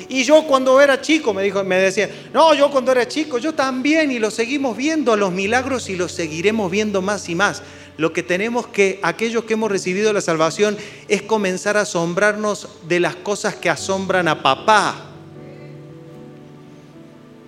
Y 0.08 0.24
yo 0.24 0.44
cuando 0.46 0.80
era 0.80 1.00
chico, 1.00 1.32
me, 1.32 1.42
dijo, 1.42 1.62
me 1.64 1.76
decía, 1.76 2.10
no, 2.32 2.52
yo 2.54 2.70
cuando 2.70 2.92
era 2.92 3.06
chico, 3.06 3.38
yo 3.38 3.54
también, 3.54 4.10
y 4.10 4.18
lo 4.18 4.30
seguimos 4.30 4.76
viendo, 4.76 5.16
los 5.16 5.32
milagros, 5.32 5.88
y 5.88 5.96
los 5.96 6.12
seguiremos 6.12 6.70
viendo 6.70 7.00
más 7.00 7.28
y 7.28 7.34
más 7.34 7.62
lo 7.96 8.12
que 8.12 8.22
tenemos 8.22 8.66
que, 8.66 9.00
aquellos 9.02 9.44
que 9.44 9.54
hemos 9.54 9.70
recibido 9.70 10.12
la 10.12 10.20
salvación, 10.20 10.76
es 11.08 11.22
comenzar 11.22 11.76
a 11.76 11.82
asombrarnos 11.82 12.68
de 12.88 13.00
las 13.00 13.16
cosas 13.16 13.54
que 13.54 13.70
asombran 13.70 14.28
a 14.28 14.42
papá. 14.42 15.10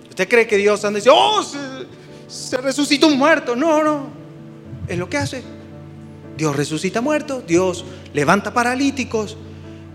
¿Usted 0.09 0.27
cree 0.27 0.47
que 0.47 0.57
Dios 0.57 0.83
anda 0.85 0.99
y 0.99 1.01
dice, 1.01 1.11
oh, 1.13 1.43
se, 1.43 1.57
se 2.27 2.57
resucitó 2.57 3.07
un 3.07 3.17
muerto? 3.17 3.55
No, 3.55 3.83
no. 3.83 4.07
Es 4.87 4.97
lo 4.97 5.09
que 5.09 5.17
hace. 5.17 5.43
Dios 6.37 6.55
resucita 6.55 7.01
muertos, 7.01 7.45
Dios 7.47 7.83
levanta 8.13 8.53
paralíticos, 8.53 9.37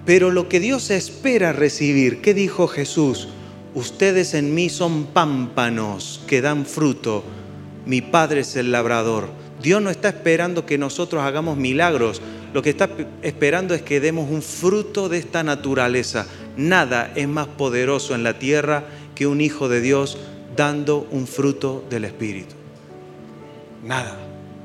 pero 0.05 0.31
lo 0.31 0.49
que 0.49 0.59
Dios 0.59 0.91
espera 0.91 1.53
recibir, 1.53 2.21
¿qué 2.21 2.35
dijo 2.35 2.67
Jesús? 2.67 3.29
Ustedes 3.75 4.35
en 4.35 4.53
mí 4.53 4.69
son 4.69 5.07
pámpanos 5.07 6.21
que 6.27 6.43
dan 6.43 6.67
fruto, 6.67 7.23
mi 7.87 8.01
Padre 8.01 8.41
es 8.41 8.57
el 8.57 8.73
labrador. 8.73 9.41
Dios 9.62 9.81
no 9.81 9.90
está 9.90 10.09
esperando 10.09 10.66
que 10.66 10.77
nosotros 10.77 11.22
hagamos 11.22 11.57
milagros, 11.57 12.20
lo 12.53 12.62
que 12.62 12.70
está 12.70 12.90
esperando 13.22 13.75
es 13.75 13.83
que 13.83 14.01
demos 14.01 14.29
un 14.29 14.42
fruto 14.42 15.09
de 15.09 15.18
esta 15.18 15.42
naturaleza. 15.42 16.27
Nada 16.57 17.12
es 17.14 17.29
más 17.29 17.46
poderoso 17.46 18.14
en 18.14 18.25
la 18.25 18.38
tierra 18.38 18.85
que 19.14 19.27
un 19.27 19.40
hijo 19.40 19.68
de 19.68 19.81
Dios 19.81 20.18
dando 20.57 21.07
un 21.11 21.27
fruto 21.27 21.85
del 21.88 22.05
Espíritu. 22.05 22.55
Nada. 23.85 24.18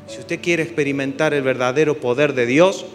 Si 0.08 0.20
usted 0.20 0.42
quiere 0.42 0.64
experimentar 0.64 1.34
el 1.34 1.44
verdadero 1.44 1.98
poder 2.00 2.34
de 2.34 2.46
Dios, 2.46 2.86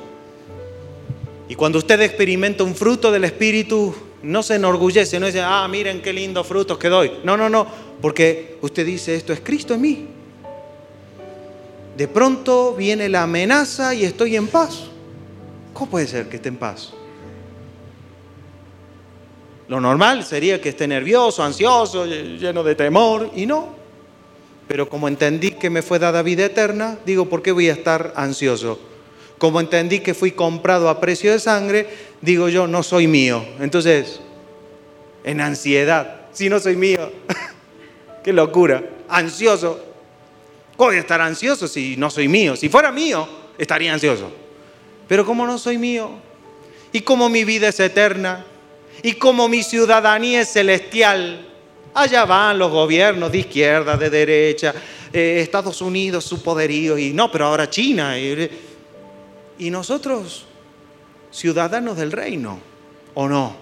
y 1.48 1.54
cuando 1.54 1.78
usted 1.78 2.00
experimenta 2.00 2.64
un 2.64 2.74
fruto 2.74 3.12
del 3.12 3.24
Espíritu, 3.24 3.94
no 4.22 4.42
se 4.42 4.56
enorgullece, 4.56 5.20
no 5.20 5.26
dice, 5.26 5.40
ah, 5.40 5.66
miren 5.68 6.00
qué 6.00 6.12
lindos 6.12 6.46
frutos 6.46 6.78
que 6.78 6.88
doy. 6.88 7.12
No, 7.24 7.36
no, 7.36 7.48
no, 7.48 7.66
porque 8.00 8.56
usted 8.62 8.86
dice, 8.86 9.14
esto 9.14 9.32
es 9.32 9.40
Cristo 9.40 9.74
en 9.74 9.80
mí. 9.80 10.06
De 11.96 12.08
pronto 12.08 12.74
viene 12.74 13.08
la 13.08 13.24
amenaza 13.24 13.94
y 13.94 14.04
estoy 14.04 14.36
en 14.36 14.48
paz. 14.48 14.84
¿Cómo 15.74 15.90
puede 15.90 16.06
ser 16.06 16.28
que 16.28 16.36
esté 16.36 16.48
en 16.48 16.56
paz? 16.56 16.92
Lo 19.68 19.80
normal 19.80 20.24
sería 20.24 20.60
que 20.60 20.70
esté 20.70 20.86
nervioso, 20.86 21.42
ansioso, 21.42 22.04
lleno 22.06 22.62
de 22.62 22.74
temor, 22.74 23.30
y 23.34 23.46
no. 23.46 23.68
Pero 24.68 24.88
como 24.88 25.08
entendí 25.08 25.52
que 25.52 25.70
me 25.70 25.82
fue 25.82 25.98
dada 25.98 26.22
vida 26.22 26.44
eterna, 26.44 26.98
digo, 27.04 27.28
¿por 27.28 27.42
qué 27.42 27.52
voy 27.52 27.68
a 27.68 27.72
estar 27.72 28.12
ansioso? 28.16 28.78
Como 29.38 29.60
entendí 29.60 30.00
que 30.00 30.14
fui 30.14 30.32
comprado 30.32 30.88
a 30.88 31.00
precio 31.00 31.32
de 31.32 31.38
sangre, 31.38 31.88
digo 32.20 32.48
yo, 32.48 32.66
no 32.66 32.82
soy 32.82 33.06
mío. 33.06 33.44
Entonces, 33.60 34.20
en 35.24 35.40
ansiedad, 35.40 36.22
si 36.32 36.48
no 36.48 36.60
soy 36.60 36.76
mío, 36.76 37.10
qué 38.24 38.32
locura, 38.32 38.84
ansioso, 39.08 39.91
voy 40.76 40.96
a 40.96 41.00
estar 41.00 41.20
ansioso 41.20 41.68
si 41.68 41.96
no 41.96 42.10
soy 42.10 42.28
mío? 42.28 42.56
Si 42.56 42.68
fuera 42.68 42.90
mío, 42.90 43.28
estaría 43.58 43.92
ansioso. 43.92 44.30
Pero 45.08 45.26
como 45.26 45.46
no 45.46 45.58
soy 45.58 45.78
mío, 45.78 46.10
y 46.92 47.00
como 47.00 47.28
mi 47.28 47.44
vida 47.44 47.68
es 47.68 47.80
eterna, 47.80 48.44
y 49.02 49.12
como 49.12 49.48
mi 49.48 49.62
ciudadanía 49.62 50.42
es 50.42 50.52
celestial, 50.52 51.48
allá 51.94 52.24
van 52.24 52.58
los 52.58 52.70
gobiernos 52.70 53.32
de 53.32 53.38
izquierda, 53.38 53.96
de 53.96 54.10
derecha, 54.10 54.74
eh, 55.12 55.40
Estados 55.40 55.80
Unidos, 55.82 56.24
su 56.24 56.42
poderío, 56.42 56.96
y 56.98 57.12
no, 57.12 57.30
pero 57.30 57.46
ahora 57.46 57.68
China. 57.68 58.18
Y, 58.18 58.50
y 59.58 59.70
nosotros, 59.70 60.46
ciudadanos 61.30 61.96
del 61.96 62.12
reino, 62.12 62.58
¿o 63.14 63.28
no? 63.28 63.56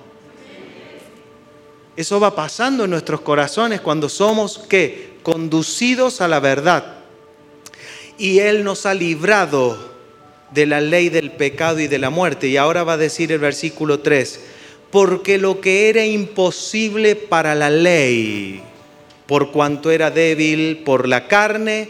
Eso 1.97 2.21
va 2.21 2.35
pasando 2.35 2.85
en 2.85 2.91
nuestros 2.91 3.21
corazones 3.21 3.81
cuando 3.81 4.09
somos, 4.09 4.59
¿qué? 4.69 5.19
Conducidos 5.23 6.21
a 6.21 6.29
la 6.29 6.41
verdad 6.41 7.00
y 8.21 8.41
Él 8.41 8.65
nos 8.65 8.85
ha 8.85 8.93
librado 8.93 9.79
de 10.51 10.67
la 10.67 10.83
ley 10.83 11.09
del 11.09 11.33
pecado 11.33 11.81
y 11.81 11.87
de 11.87 11.99
la 11.99 12.11
muerte. 12.11 12.49
Y 12.49 12.59
ahora 12.59 12.85
va 12.85 12.93
a 12.93 12.99
decir 12.99 13.33
el 13.33 13.39
versículo 13.39 14.01
3, 14.01 14.41
porque 14.91 15.39
lo 15.39 15.63
que 15.63 15.89
era 15.89 16.05
imposible 16.05 17.17
para 17.17 17.55
la 17.55 17.71
ley, 17.71 18.61
por 19.27 19.51
cuanto 19.53 19.91
era 19.91 20.11
débil 20.11 20.83
por 20.85 21.09
la 21.09 21.29
carne, 21.29 21.89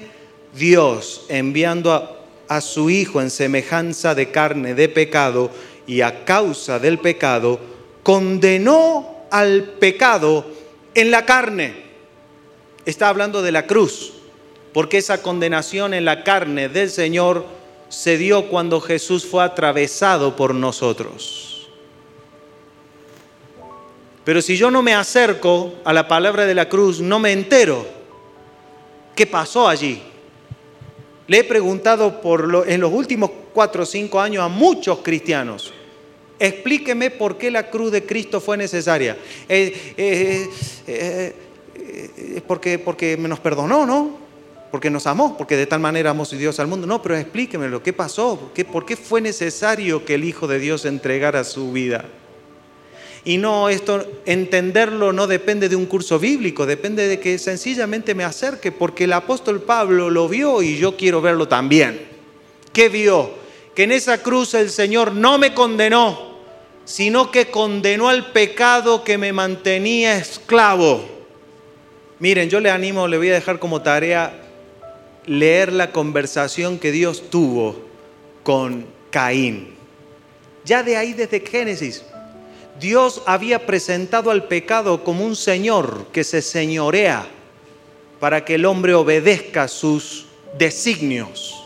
Dios 0.55 1.27
enviando 1.29 1.93
a, 1.93 2.19
a 2.47 2.61
su 2.61 2.91
Hijo 2.91 3.21
en 3.21 3.31
semejanza 3.31 4.15
de 4.15 4.31
carne 4.31 4.75
de 4.75 4.89
pecado 4.89 5.51
y 5.89 6.03
a 6.03 6.25
causa 6.25 6.79
del 6.79 7.01
pecado, 7.01 7.59
condenó 8.05 9.27
al 9.33 9.65
pecado 9.81 10.47
en 10.95 11.11
la 11.11 11.27
carne. 11.27 11.91
Está 12.87 13.09
hablando 13.09 13.43
de 13.43 13.51
la 13.51 13.67
cruz 13.67 14.20
porque 14.73 14.99
esa 14.99 15.23
condenación 15.23 15.95
en 15.95 16.05
la 16.05 16.25
carne 16.25 16.69
del 16.69 16.91
Señor 16.91 17.45
se 17.89 18.17
dio 18.17 18.49
cuando 18.49 18.81
Jesús 18.81 19.27
fue 19.27 19.43
atravesado 19.43 20.37
por 20.37 20.55
nosotros. 20.55 21.69
Pero 24.25 24.43
si 24.43 24.57
yo 24.57 24.71
no 24.71 24.83
me 24.83 24.95
acerco 24.95 25.75
a 25.85 25.93
la 25.93 26.07
palabra 26.07 26.47
de 26.47 26.55
la 26.55 26.69
cruz, 26.69 27.01
no 27.01 27.19
me 27.19 27.33
entero 27.33 27.87
qué 29.17 29.27
pasó 29.27 29.67
allí. 29.67 30.03
Le 31.27 31.39
he 31.39 31.45
preguntado 31.45 32.21
en 32.67 32.81
los 32.81 32.93
últimos 32.93 33.31
cuatro 33.53 33.83
o 33.83 33.87
cinco 33.87 34.21
años 34.21 34.45
a 34.45 34.49
muchos 34.49 34.99
cristianos 34.99 35.73
Explíqueme 36.41 37.11
por 37.11 37.37
qué 37.37 37.51
la 37.51 37.69
cruz 37.69 37.93
de 37.93 38.07
Cristo 38.07 38.41
fue 38.41 38.57
necesaria. 38.57 39.15
Eh, 39.47 39.93
eh, 39.95 40.49
eh, 40.87 41.35
eh, 41.77 42.43
porque, 42.47 42.79
porque 42.79 43.19
me 43.19 43.29
nos 43.29 43.41
perdonó, 43.41 43.85
¿no? 43.85 44.30
Porque 44.71 44.91
nos 44.91 45.07
amó, 45.07 45.37
porque 45.37 45.57
de 45.57 45.67
tal 45.67 45.81
manera 45.81 46.11
amó 46.11 46.25
Dios 46.25 46.61
al 46.61 46.69
mundo. 46.69 46.87
No, 46.87 47.03
pero 47.03 47.17
explíqueme 47.17 47.69
lo 47.69 47.83
que 47.83 47.93
pasó, 47.93 48.51
¿Qué, 48.55 48.65
por 48.65 48.87
qué 48.87 48.97
fue 48.97 49.21
necesario 49.21 50.05
que 50.05 50.15
el 50.15 50.25
Hijo 50.25 50.47
de 50.47 50.59
Dios 50.59 50.85
entregara 50.85 51.43
su 51.45 51.73
vida. 51.73 52.05
Y 53.25 53.37
no, 53.37 53.69
esto, 53.69 54.07
entenderlo 54.25 55.13
no 55.13 55.27
depende 55.27 55.69
de 55.69 55.77
un 55.77 55.87
curso 55.87 56.19
bíblico, 56.19 56.65
depende 56.65 57.07
de 57.07 57.21
que 57.21 57.39
sencillamente 57.39 58.15
me 58.15 58.25
acerque, 58.25 58.73
porque 58.73 59.05
el 59.05 59.13
apóstol 59.13 59.61
Pablo 59.61 60.09
lo 60.09 60.29
vio 60.29 60.63
y 60.63 60.79
yo 60.79 60.97
quiero 60.97 61.21
verlo 61.21 61.47
también. 61.47 62.01
¿Qué 62.73 62.89
vio? 62.89 63.31
Que 63.75 63.83
en 63.83 63.93
esa 63.93 64.23
cruz 64.23 64.55
el 64.55 64.71
Señor 64.71 65.13
no 65.13 65.37
me 65.37 65.53
condenó, 65.53 66.39
sino 66.85 67.31
que 67.31 67.51
condenó 67.51 68.09
al 68.09 68.33
pecado 68.33 69.05
que 69.05 69.19
me 69.19 69.33
mantenía 69.33 70.17
esclavo. 70.17 71.05
Miren, 72.21 72.49
yo 72.49 72.61
le 72.61 72.71
animo, 72.71 73.07
le 73.07 73.19
voy 73.19 73.31
a 73.31 73.35
dejar 73.35 73.59
como 73.59 73.83
tarea 73.83 74.50
leer 75.31 75.73
la 75.73 75.93
conversación 75.93 76.81
que 76.81 76.91
Dios 76.91 77.31
tuvo 77.31 77.77
con 78.43 78.85
Caín. 79.13 79.69
Ya 80.65 80.83
de 80.83 80.97
ahí 80.97 81.13
desde 81.13 81.39
Génesis, 81.39 82.03
Dios 82.81 83.23
había 83.27 83.65
presentado 83.65 84.33
al 84.33 84.49
pecado 84.49 85.05
como 85.05 85.25
un 85.25 85.37
señor 85.37 86.09
que 86.13 86.25
se 86.25 86.43
señorea 86.43 87.29
para 88.19 88.45
que 88.45 88.57
el 88.57 88.65
hombre 88.65 88.93
obedezca 88.95 89.69
sus 89.69 90.27
designios. 90.59 91.63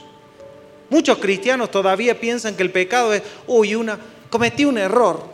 Muchos 0.90 1.16
cristianos 1.16 1.70
todavía 1.70 2.20
piensan 2.20 2.56
que 2.56 2.64
el 2.64 2.70
pecado 2.70 3.14
es, 3.14 3.22
uy, 3.46 3.76
una, 3.76 3.98
cometí 4.28 4.66
un 4.66 4.76
error. 4.76 5.24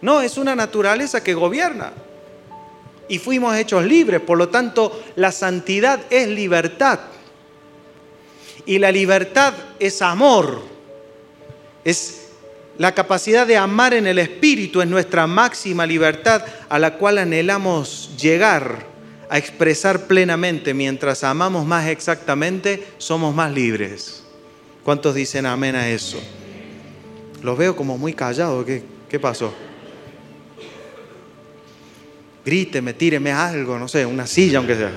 No, 0.00 0.22
es 0.22 0.38
una 0.38 0.56
naturaleza 0.56 1.22
que 1.22 1.34
gobierna. 1.34 1.92
Y 3.06 3.18
fuimos 3.18 3.54
hechos 3.54 3.84
libres, 3.84 4.22
por 4.22 4.38
lo 4.38 4.48
tanto, 4.48 5.02
la 5.16 5.30
santidad 5.30 6.00
es 6.08 6.26
libertad. 6.26 7.00
Y 8.66 8.78
la 8.78 8.90
libertad 8.90 9.54
es 9.78 10.00
amor. 10.02 10.62
Es 11.84 12.24
la 12.78 12.92
capacidad 12.92 13.46
de 13.46 13.56
amar 13.56 13.94
en 13.94 14.06
el 14.06 14.18
Espíritu 14.18 14.80
es 14.80 14.88
nuestra 14.88 15.26
máxima 15.26 15.86
libertad 15.86 16.44
a 16.68 16.78
la 16.78 16.94
cual 16.94 17.18
anhelamos 17.18 18.10
llegar 18.20 18.86
a 19.28 19.38
expresar 19.38 20.06
plenamente. 20.06 20.74
Mientras 20.74 21.22
amamos 21.22 21.66
más 21.66 21.86
exactamente, 21.86 22.84
somos 22.98 23.34
más 23.34 23.52
libres. 23.52 24.24
¿Cuántos 24.82 25.14
dicen 25.14 25.46
amén 25.46 25.76
a 25.76 25.88
eso? 25.88 26.20
Los 27.42 27.56
veo 27.56 27.76
como 27.76 27.96
muy 27.96 28.12
callados. 28.12 28.64
¿Qué, 28.64 28.82
qué 29.08 29.20
pasó? 29.20 29.54
Gríteme, 32.44 32.92
tíreme 32.92 33.32
algo, 33.32 33.78
no 33.78 33.88
sé, 33.88 34.04
una 34.04 34.26
silla 34.26 34.58
aunque 34.58 34.74
sea. 34.74 34.92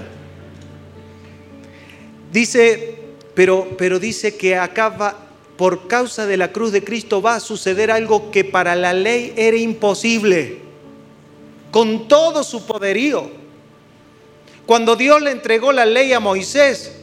Dice, 2.31 3.06
pero, 3.37 3.75
pero 3.77 3.99
dice 3.99 4.35
que 4.35 4.57
acaba 4.57 5.15
por 5.57 5.87
causa 5.87 6.25
de 6.25 6.37
la 6.37 6.51
cruz 6.51 6.71
de 6.71 6.83
Cristo 6.83 7.21
va 7.21 7.35
a 7.35 7.39
suceder 7.39 7.91
algo 7.91 8.31
que 8.31 8.43
para 8.43 8.75
la 8.75 8.93
ley 8.93 9.31
era 9.37 9.55
imposible, 9.55 10.57
con 11.69 12.07
todo 12.07 12.43
su 12.43 12.65
poderío. 12.65 13.29
Cuando 14.65 14.95
Dios 14.95 15.21
le 15.21 15.29
entregó 15.29 15.71
la 15.71 15.85
ley 15.85 16.13
a 16.13 16.19
Moisés, 16.19 16.93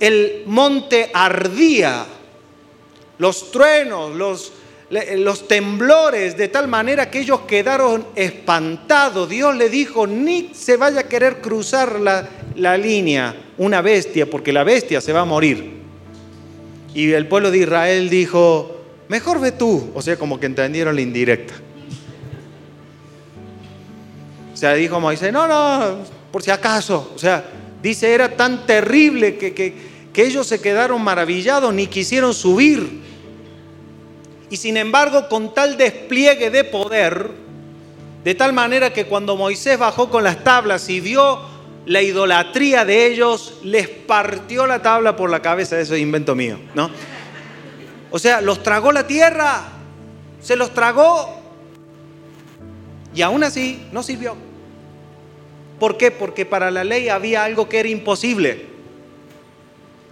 el 0.00 0.42
monte 0.46 1.12
ardía, 1.14 2.06
los 3.18 3.52
truenos, 3.52 4.16
los, 4.16 4.52
los 4.90 5.46
temblores, 5.46 6.36
de 6.36 6.48
tal 6.48 6.66
manera 6.66 7.08
que 7.08 7.20
ellos 7.20 7.42
quedaron 7.42 8.04
espantados. 8.16 9.28
Dios 9.28 9.54
le 9.54 9.68
dijo, 9.68 10.08
ni 10.08 10.50
se 10.54 10.76
vaya 10.76 11.02
a 11.02 11.08
querer 11.08 11.40
cruzar 11.40 12.00
la, 12.00 12.28
la 12.56 12.76
línea 12.76 13.34
una 13.58 13.80
bestia, 13.82 14.28
porque 14.28 14.52
la 14.52 14.64
bestia 14.64 15.00
se 15.00 15.12
va 15.12 15.20
a 15.20 15.24
morir. 15.24 15.82
Y 16.94 17.12
el 17.12 17.26
pueblo 17.26 17.50
de 17.50 17.58
Israel 17.58 18.10
dijo, 18.10 18.82
mejor 19.08 19.40
ve 19.40 19.52
tú. 19.52 19.90
O 19.94 20.02
sea, 20.02 20.16
como 20.16 20.38
que 20.38 20.46
entendieron 20.46 20.94
la 20.94 21.00
indirecta. 21.00 21.54
O 24.52 24.56
sea, 24.56 24.74
dijo 24.74 25.00
Moisés, 25.00 25.32
no, 25.32 25.48
no, 25.48 25.98
por 26.30 26.42
si 26.42 26.50
acaso. 26.50 27.12
O 27.14 27.18
sea, 27.18 27.44
dice, 27.82 28.12
era 28.12 28.36
tan 28.36 28.66
terrible 28.66 29.36
que, 29.36 29.54
que, 29.54 29.74
que 30.12 30.24
ellos 30.24 30.46
se 30.46 30.60
quedaron 30.60 31.02
maravillados, 31.02 31.72
ni 31.72 31.86
quisieron 31.86 32.34
subir. 32.34 33.02
Y 34.50 34.56
sin 34.56 34.76
embargo, 34.76 35.28
con 35.28 35.54
tal 35.54 35.78
despliegue 35.78 36.50
de 36.50 36.64
poder, 36.64 37.30
de 38.22 38.34
tal 38.34 38.52
manera 38.52 38.92
que 38.92 39.06
cuando 39.06 39.36
Moisés 39.36 39.78
bajó 39.78 40.10
con 40.10 40.22
las 40.22 40.44
tablas 40.44 40.88
y 40.90 41.00
vio 41.00 41.51
la 41.86 42.02
idolatría 42.02 42.84
de 42.84 43.06
ellos 43.06 43.58
les 43.62 43.88
partió 43.88 44.66
la 44.66 44.82
tabla 44.82 45.16
por 45.16 45.30
la 45.30 45.42
cabeza, 45.42 45.80
eso 45.80 45.94
es 45.94 46.00
invento 46.00 46.34
mío, 46.34 46.58
¿no? 46.74 46.90
O 48.10 48.18
sea, 48.18 48.40
los 48.40 48.62
tragó 48.62 48.92
la 48.92 49.06
tierra, 49.06 49.62
se 50.40 50.54
los 50.54 50.72
tragó 50.74 51.40
y 53.14 53.22
aún 53.22 53.42
así 53.42 53.86
no 53.92 54.02
sirvió. 54.02 54.36
¿Por 55.78 55.96
qué? 55.96 56.10
Porque 56.10 56.46
para 56.46 56.70
la 56.70 56.84
ley 56.84 57.08
había 57.08 57.42
algo 57.44 57.68
que 57.68 57.80
era 57.80 57.88
imposible. 57.88 58.66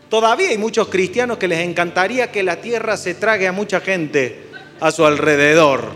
Todavía 0.08 0.48
hay 0.48 0.58
muchos 0.58 0.88
cristianos 0.88 1.38
que 1.38 1.46
les 1.46 1.60
encantaría 1.60 2.32
que 2.32 2.42
la 2.42 2.60
tierra 2.60 2.96
se 2.96 3.14
trague 3.14 3.46
a 3.46 3.52
mucha 3.52 3.80
gente 3.80 4.46
a 4.80 4.90
su 4.90 5.06
alrededor. 5.06 5.92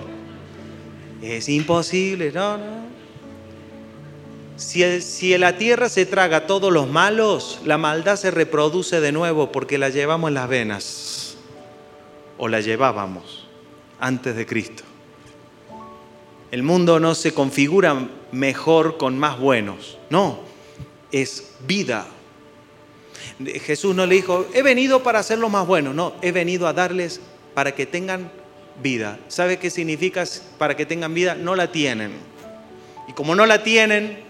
Es 1.21 1.49
imposible, 1.49 2.31
no, 2.33 2.59
no. 2.59 2.84
Si, 4.57 5.37
la 5.37 5.59
tierra 5.59 5.89
se 5.89 6.07
traga 6.07 6.47
todos 6.47 6.73
los 6.73 6.89
malos, 6.89 7.61
la 7.65 7.77
maldad 7.77 8.17
se 8.17 8.31
reproduce 8.31 9.01
de 9.01 9.11
nuevo 9.11 9.51
porque 9.51 9.79
la 9.79 9.89
llevamos 9.89 10.29
en 10.29 10.35
las 10.35 10.49
venas. 10.49 11.37
O 12.39 12.49
la 12.49 12.61
llevábamos 12.61 13.49
antes 13.99 14.37
de 14.37 14.47
Cristo. 14.47 14.83
El 16.51 16.63
mundo 16.63 17.01
no 17.01 17.15
se 17.15 17.35
configura 17.35 18.09
mejor 18.31 18.97
con 18.97 19.19
más 19.19 19.41
buenos. 19.41 19.99
No, 20.11 20.41
es 21.11 21.55
vida. 21.67 22.07
Jesús 23.45 23.95
no 23.95 24.07
le 24.07 24.17
dijo, 24.17 24.47
he 24.55 24.63
venido 24.63 25.03
para 25.03 25.19
hacerlo 25.19 25.49
más 25.49 25.67
bueno. 25.67 25.93
No, 25.93 26.15
he 26.23 26.31
venido 26.31 26.69
a 26.69 26.73
darles 26.73 27.21
para 27.55 27.75
que 27.75 27.87
tengan 27.87 28.31
vida. 28.83 29.19
¿Sabe 29.29 29.59
qué 29.59 29.71
significa 29.71 30.25
para 30.59 30.77
que 30.77 30.87
tengan 30.87 31.13
vida? 31.13 31.35
No 31.35 31.57
la 31.57 31.73
tienen. 31.73 32.13
Y 33.09 33.13
como 33.13 33.35
no 33.35 33.47
la 33.47 33.63
tienen, 33.63 34.24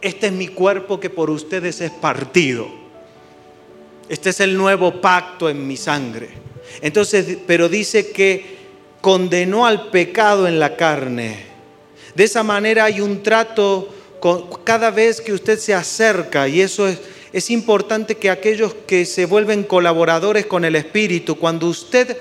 este 0.00 0.26
es 0.26 0.32
mi 0.32 0.48
cuerpo 0.48 1.00
que 1.00 1.10
por 1.10 1.30
ustedes 1.30 1.80
es 1.80 1.90
partido. 1.90 2.68
Este 4.08 4.30
es 4.30 4.40
el 4.40 4.56
nuevo 4.56 5.00
pacto 5.00 5.48
en 5.48 5.66
mi 5.66 5.76
sangre. 5.76 6.28
Entonces, 6.80 7.38
pero 7.46 7.68
dice 7.68 8.10
que 8.10 8.56
condenó 9.00 9.66
al 9.66 9.90
pecado 9.90 10.46
en 10.46 10.58
la 10.58 10.76
carne. 10.76 11.44
De 12.14 12.24
esa 12.24 12.42
manera 12.42 12.84
hay 12.84 13.00
un 13.00 13.22
trato 13.22 13.92
cada 14.64 14.90
vez 14.90 15.20
que 15.20 15.32
usted 15.32 15.58
se 15.58 15.74
acerca 15.74 16.48
y 16.48 16.60
eso 16.60 16.88
es, 16.88 16.98
es 17.32 17.50
importante 17.50 18.16
que 18.16 18.30
aquellos 18.30 18.74
que 18.86 19.04
se 19.04 19.26
vuelven 19.26 19.62
colaboradores 19.62 20.46
con 20.46 20.64
el 20.64 20.74
Espíritu, 20.74 21.36
cuando 21.36 21.66
usted 21.66 22.16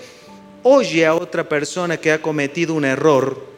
oye 0.63 1.05
a 1.05 1.15
otra 1.15 1.47
persona 1.47 1.97
que 1.97 2.11
ha 2.11 2.21
cometido 2.21 2.73
un 2.73 2.85
error, 2.85 3.55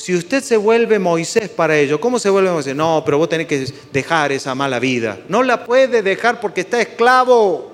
si 0.00 0.14
usted 0.14 0.42
se 0.42 0.56
vuelve 0.56 0.98
Moisés 0.98 1.50
para 1.50 1.76
ello, 1.76 2.00
¿cómo 2.00 2.18
se 2.18 2.30
vuelve 2.30 2.50
Moisés? 2.50 2.74
No, 2.74 3.02
pero 3.04 3.18
vos 3.18 3.28
tenés 3.28 3.46
que 3.46 3.70
dejar 3.92 4.32
esa 4.32 4.54
mala 4.54 4.78
vida. 4.78 5.20
No 5.28 5.42
la 5.42 5.62
puede 5.62 6.00
dejar 6.00 6.40
porque 6.40 6.62
está 6.62 6.80
esclavo. 6.80 7.70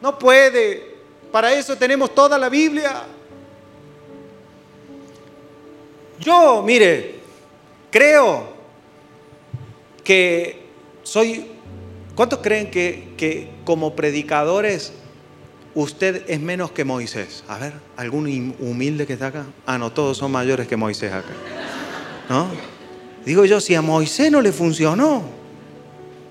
No 0.00 0.16
puede. 0.16 0.94
Para 1.32 1.52
eso 1.52 1.76
tenemos 1.76 2.14
toda 2.14 2.38
la 2.38 2.48
Biblia. 2.48 3.02
Yo, 6.20 6.62
mire, 6.62 7.16
creo 7.90 8.52
que 10.04 10.68
soy... 11.02 11.50
¿Cuántos 12.14 12.38
creen 12.38 12.70
que, 12.70 13.14
que 13.16 13.50
como 13.64 13.96
predicadores 13.96 14.92
usted 15.78 16.24
es 16.26 16.40
menos 16.40 16.72
que 16.72 16.84
Moisés. 16.84 17.44
A 17.46 17.56
ver, 17.58 17.72
¿algún 17.96 18.54
humilde 18.58 19.06
que 19.06 19.12
está 19.12 19.28
acá? 19.28 19.46
Ah, 19.64 19.78
no, 19.78 19.92
todos 19.92 20.18
son 20.18 20.32
mayores 20.32 20.66
que 20.66 20.76
Moisés 20.76 21.12
acá. 21.12 21.28
¿No? 22.28 22.48
Digo 23.24 23.44
yo, 23.44 23.60
si 23.60 23.76
a 23.76 23.82
Moisés 23.82 24.32
no 24.32 24.40
le 24.40 24.50
funcionó, 24.50 25.22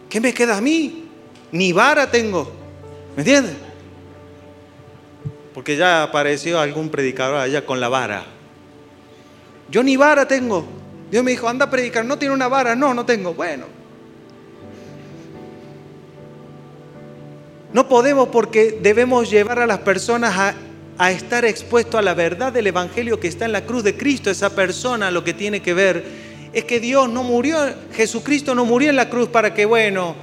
¿qué 0.10 0.20
me 0.20 0.34
queda 0.34 0.58
a 0.58 0.62
mí? 0.62 1.06
Ni 1.54 1.72
vara 1.72 2.12
tengo. 2.12 2.52
¿Me 3.16 3.22
entiendes? 3.22 3.56
Porque 5.54 5.78
ya 5.78 6.04
apareció 6.04 6.60
algún 6.60 6.90
predicador 6.90 7.38
allá 7.38 7.66
con 7.66 7.80
la 7.80 7.88
vara. 7.88 8.26
Yo 9.70 9.82
ni 9.82 9.96
vara 9.96 10.28
tengo. 10.28 10.66
Dios 11.10 11.24
me 11.24 11.32
dijo, 11.32 11.48
anda 11.48 11.66
a 11.66 11.70
predicar, 11.70 12.04
no 12.04 12.18
tiene 12.18 12.34
una 12.34 12.50
vara. 12.50 12.76
No, 12.76 12.94
no 12.94 13.06
tengo. 13.06 13.34
Bueno, 13.34 13.66
No 17.74 17.88
podemos 17.88 18.30
porque 18.30 18.80
debemos 18.82 19.30
llevar 19.30 19.60
a 19.60 19.68
las 19.68 19.80
personas 19.80 20.56
a 20.98 21.12
estar 21.12 21.46
expuesto 21.46 21.98
a 21.98 22.02
la 22.02 22.14
verdad 22.14 22.52
del 22.54 22.68
Evangelio 22.68 23.20
que 23.20 23.28
está 23.28 23.46
en 23.46 23.52
la 23.52 23.66
cruz 23.66 23.84
de 23.84 23.96
Cristo, 23.96 24.32
esa 24.32 24.56
persona 24.56 25.12
lo 25.12 25.24
que 25.24 25.34
tiene 25.34 25.62
que 25.62 25.74
ver 25.74 26.28
es 26.54 26.64
que 26.66 26.80
Dios 26.80 27.10
no 27.10 27.24
murió, 27.24 27.58
Jesucristo 27.94 28.56
no 28.56 28.66
murió 28.66 28.90
en 28.90 28.96
la 28.96 29.10
cruz 29.10 29.30
para 29.30 29.54
que, 29.54 29.66
bueno, 29.66 30.16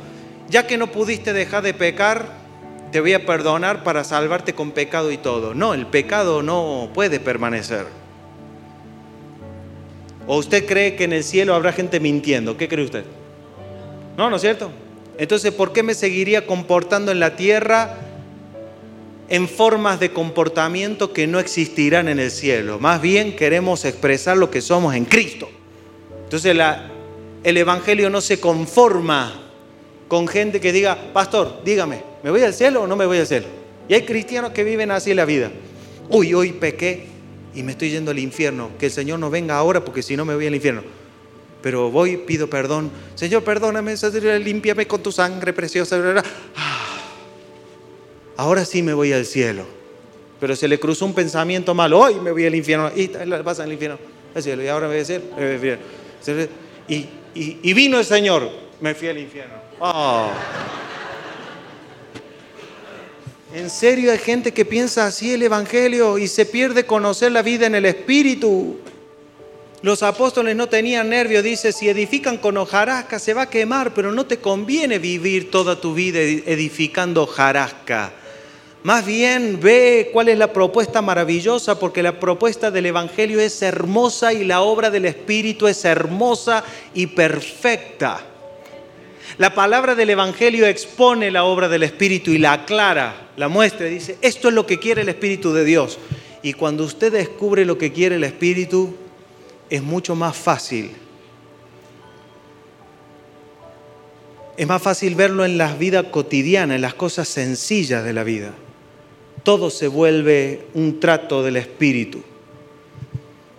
ya 0.49 0.67
que 0.67 0.77
no 0.77 0.91
pudiste 0.91 1.33
dejar 1.33 1.63
de 1.63 1.75
pecar, 1.75 2.27
te 2.91 3.01
voy 3.01 3.13
a 3.13 3.25
perdonar 3.27 3.85
para 3.85 4.05
salvarte 4.05 4.55
con 4.55 4.73
pecado 4.73 5.11
y 5.11 5.17
todo. 5.17 5.55
No, 5.55 5.75
el 5.75 5.87
pecado 5.87 6.43
no 6.43 6.91
puede 6.95 7.21
permanecer. 7.21 7.87
¿O 10.27 10.39
usted 10.39 10.67
cree 10.67 10.97
que 10.97 11.05
en 11.05 11.13
el 11.13 11.25
cielo 11.25 11.55
habrá 11.55 11.73
gente 11.73 12.01
mintiendo? 12.01 12.57
¿Qué 12.57 12.69
cree 12.69 12.85
usted? 12.85 13.05
No, 14.17 14.31
¿no 14.31 14.37
es 14.37 14.43
cierto? 14.43 14.71
Entonces, 15.19 15.53
¿por 15.53 15.73
qué 15.73 15.83
me 15.83 15.95
seguiría 15.95 16.47
comportando 16.47 17.13
en 17.13 17.21
la 17.21 17.37
tierra 17.37 17.99
en 19.29 19.49
formas 19.49 20.01
de 20.01 20.13
comportamiento 20.13 21.13
que 21.13 21.27
no 21.27 21.39
existirán 21.39 22.09
en 22.09 22.19
el 22.19 22.31
cielo? 22.31 22.81
Más 22.81 23.01
bien 23.01 23.37
queremos 23.37 23.85
expresar 23.85 24.37
lo 24.37 24.51
que 24.51 24.61
somos 24.61 24.95
en 24.95 25.05
Cristo. 25.05 25.49
Entonces, 26.25 26.57
el 27.45 27.57
Evangelio 27.57 28.11
no 28.11 28.21
se 28.21 28.41
conforma 28.41 29.41
con 30.09 30.27
gente 30.27 30.61
que 30.61 30.73
diga, 30.73 31.13
pastor, 31.13 31.61
dígame, 31.65 32.03
¿me 32.23 32.31
voy 32.31 32.43
al 32.43 32.53
cielo 32.53 32.83
o 32.83 32.87
no 32.87 32.97
me 32.97 33.07
voy 33.07 33.19
al 33.19 33.27
cielo? 33.27 33.47
Y 33.89 33.95
hay 33.95 34.03
cristianos 34.03 34.51
que 34.51 34.65
viven 34.65 34.91
así 34.91 35.15
la 35.15 35.25
vida. 35.25 35.51
Uy, 36.09 36.35
hoy 36.35 36.53
pequé 36.53 37.07
y 37.55 37.63
me 37.63 37.73
estoy 37.73 37.91
yendo 37.91 38.11
al 38.11 38.19
infierno. 38.19 38.71
Que 38.79 38.87
el 38.87 38.93
Señor 38.93 39.21
no 39.21 39.31
venga 39.31 39.57
ahora 39.57 39.85
porque 39.85 40.03
si 40.03 40.17
no 40.17 40.25
me 40.25 40.35
voy 40.35 40.47
al 40.47 40.55
infierno 40.55 41.04
pero 41.65 41.91
voy, 41.91 42.19
pido 42.19 42.51
perdón. 42.51 42.91
Señor, 43.15 43.43
perdóname, 43.43 43.95
límpiame 44.39 44.87
con 44.87 45.03
tu 45.03 45.11
sangre 45.11 45.55
preciosa. 45.55 45.99
Ah, 46.55 46.99
ahora 48.37 48.67
sí 48.67 48.83
me 48.83 48.93
voy 48.93 49.15
al 49.15 49.25
cielo. 49.25 49.65
Pero 50.39 50.55
se 50.57 50.69
le 50.69 50.79
cruzó 50.79 51.07
un 51.07 51.15
pensamiento 51.15 51.73
malo. 51.73 52.01
Hoy 52.01 52.17
me 52.17 52.33
voy 52.33 52.45
al 52.45 52.55
infierno. 52.55 52.93
Y 52.95 53.09
pasa 53.43 53.63
al 53.63 53.73
infierno. 53.73 53.99
Al 54.35 54.43
cielo. 54.43 54.63
Y 54.63 54.69
ahora 54.69 54.89
me 54.89 54.93
voy 54.93 55.01
al 55.01 55.07
cielo. 55.07 56.49
Y, 56.87 57.09
y, 57.35 57.73
vino 57.73 57.99
el 57.99 58.05
Señor. 58.05 58.47
Me 58.83 58.95
fui 58.95 59.09
al 59.09 59.17
infierno. 59.17 59.55
Oh. 59.81 60.29
En 63.55 63.71
serio 63.71 64.13
hay 64.13 64.19
gente 64.19 64.53
que 64.53 64.67
piensa 64.67 65.07
así 65.07 65.33
el 65.33 65.43
Evangelio 65.43 66.19
y 66.19 66.29
se 66.29 66.45
pierde 66.45 66.85
conocer 66.85 67.33
la 67.33 67.41
vida 67.41 67.67
en 67.67 67.75
el 67.75 67.87
Espíritu. 67.87 68.81
Los 69.85 70.03
apóstoles 70.03 70.57
no 70.57 70.67
tenían 70.67 71.11
nervio, 71.11 71.43
dice, 71.43 71.71
si 71.71 71.91
edifican 71.91 72.39
con 72.39 72.57
hojarasca 72.57 73.19
se 73.19 73.35
va 73.35 73.43
a 73.43 73.51
quemar, 73.51 73.93
pero 73.93 74.13
no 74.13 74.25
te 74.25 74.39
conviene 74.39 74.99
vivir 74.99 75.51
toda 75.51 75.79
tu 75.79 75.93
vida 75.93 76.21
edificando 76.21 77.25
hojarasca. 77.25 78.11
Más 78.83 79.05
bien 79.05 79.59
ve 79.61 80.09
cuál 80.11 80.31
es 80.31 80.39
la 80.39 80.55
propuesta 80.55 81.03
maravillosa, 81.03 81.79
porque 81.79 82.03
la 82.03 82.19
propuesta 82.19 82.71
del 82.71 82.87
Evangelio 82.87 83.41
es 83.41 83.61
hermosa 83.61 84.33
y 84.33 84.45
la 84.45 84.63
obra 84.63 84.89
del 84.89 85.05
Espíritu 85.05 85.67
es 85.67 85.85
hermosa 85.85 86.65
y 86.95 87.09
perfecta. 87.09 88.23
La 89.37 89.55
palabra 89.55 89.95
del 89.95 90.09
Evangelio 90.09 90.65
expone 90.65 91.31
la 91.31 91.45
obra 91.45 91.69
del 91.69 91.83
Espíritu 91.83 92.31
y 92.31 92.39
la 92.39 92.55
aclara, 92.55 93.29
la 93.37 93.49
muestra, 93.49 93.85
dice, 93.85 94.17
esto 94.23 94.49
es 94.49 94.55
lo 94.55 94.65
que 94.65 94.79
quiere 94.79 95.03
el 95.03 95.11
Espíritu 95.11 95.53
de 95.53 95.67
Dios. 95.67 95.99
Y 96.43 96.55
cuando 96.55 96.85
usted 96.85 97.13
descubre 97.13 97.67
lo 97.67 97.77
que 97.77 97.93
quiere 97.93 98.17
el 98.17 98.25
Espíritu, 98.25 99.04
es 99.71 99.83
mucho 99.83 100.15
más 100.15 100.37
fácil. 100.37 100.93
Es 104.57 104.67
más 104.69 104.83
fácil 104.83 105.15
verlo 105.15 105.45
en 105.45 105.59
la 105.59 105.75
vida 105.75 106.11
cotidiana, 106.11 106.77
en 106.77 106.81
las 106.81 106.95
cosas 106.95 107.29
sencillas 107.29 108.05
de 108.05 108.13
la 108.13 108.23
vida. 108.23 108.53
Todo 109.43 109.69
se 109.69 109.89
vuelve 109.89 110.69
un 110.75 111.01
trato 111.01 111.43
del 111.43 111.57
espíritu. 111.57 112.23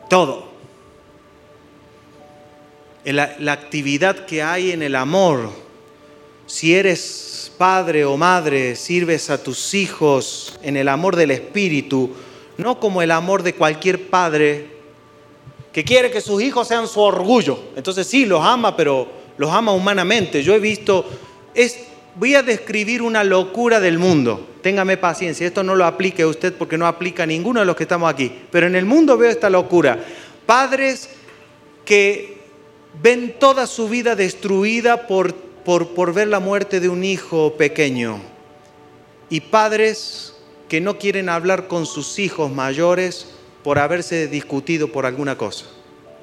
Todo. 0.10 0.54
La, 3.04 3.36
la 3.40 3.52
actividad 3.52 4.26
que 4.26 4.42
hay 4.42 4.72
en 4.72 4.82
el 4.82 4.96
amor. 4.96 5.52
Si 6.48 6.76
eres 6.76 7.52
padre 7.58 8.06
o 8.06 8.16
madre, 8.18 8.76
sirves 8.76 9.30
a 9.30 9.42
tus 9.42 9.74
hijos 9.74 10.58
en 10.62 10.78
el 10.78 10.88
amor 10.88 11.16
del 11.16 11.32
espíritu, 11.32 12.12
no 12.58 12.80
como 12.80 13.02
el 13.02 13.12
amor 13.12 13.44
de 13.44 13.54
cualquier 13.54 14.10
padre 14.10 14.75
que 15.76 15.84
quiere 15.84 16.10
que 16.10 16.22
sus 16.22 16.42
hijos 16.42 16.70
sean 16.70 16.88
su 16.88 17.02
orgullo. 17.02 17.60
Entonces 17.76 18.08
sí, 18.08 18.26
los 18.26 18.42
ama, 18.42 18.78
pero 18.78 19.10
los 19.36 19.52
ama 19.52 19.74
humanamente. 19.74 20.42
Yo 20.42 20.56
he 20.56 20.60
visto, 20.60 21.06
voy 22.16 22.34
a 22.34 22.42
describir 22.42 23.02
una 23.02 23.26
locura 23.26 23.82
del 23.82 24.00
mundo. 24.00 24.52
Téngame 24.62 24.96
paciencia, 24.96 25.46
esto 25.46 25.64
no 25.64 25.76
lo 25.76 25.84
aplique 25.86 26.22
a 26.22 26.28
usted 26.28 26.54
porque 26.54 26.78
no 26.78 26.88
aplica 26.88 27.24
a 27.24 27.26
ninguno 27.26 27.60
de 27.60 27.66
los 27.66 27.76
que 27.76 27.84
estamos 27.84 28.10
aquí. 28.10 28.32
Pero 28.52 28.68
en 28.68 28.76
el 28.78 28.86
mundo 28.86 29.18
veo 29.18 29.30
esta 29.30 29.50
locura. 29.50 30.00
Padres 30.46 31.10
que 31.84 32.38
ven 33.04 33.36
toda 33.38 33.68
su 33.68 33.90
vida 33.90 34.16
destruida 34.16 35.08
por, 35.08 35.36
por 35.66 36.14
ver 36.14 36.30
la 36.30 36.40
muerte 36.40 36.80
de 36.80 36.88
un 36.88 37.04
hijo 37.04 37.56
pequeño. 37.58 38.22
Y 39.30 39.42
padres 39.42 40.36
que 40.70 40.80
no 40.80 40.98
quieren 40.98 41.28
hablar 41.28 41.68
con 41.68 41.86
sus 41.86 42.18
hijos 42.18 42.50
mayores 42.50 43.35
por 43.66 43.80
haberse 43.80 44.28
discutido 44.28 44.92
por 44.92 45.08
alguna 45.08 45.36
cosa. 45.40 45.66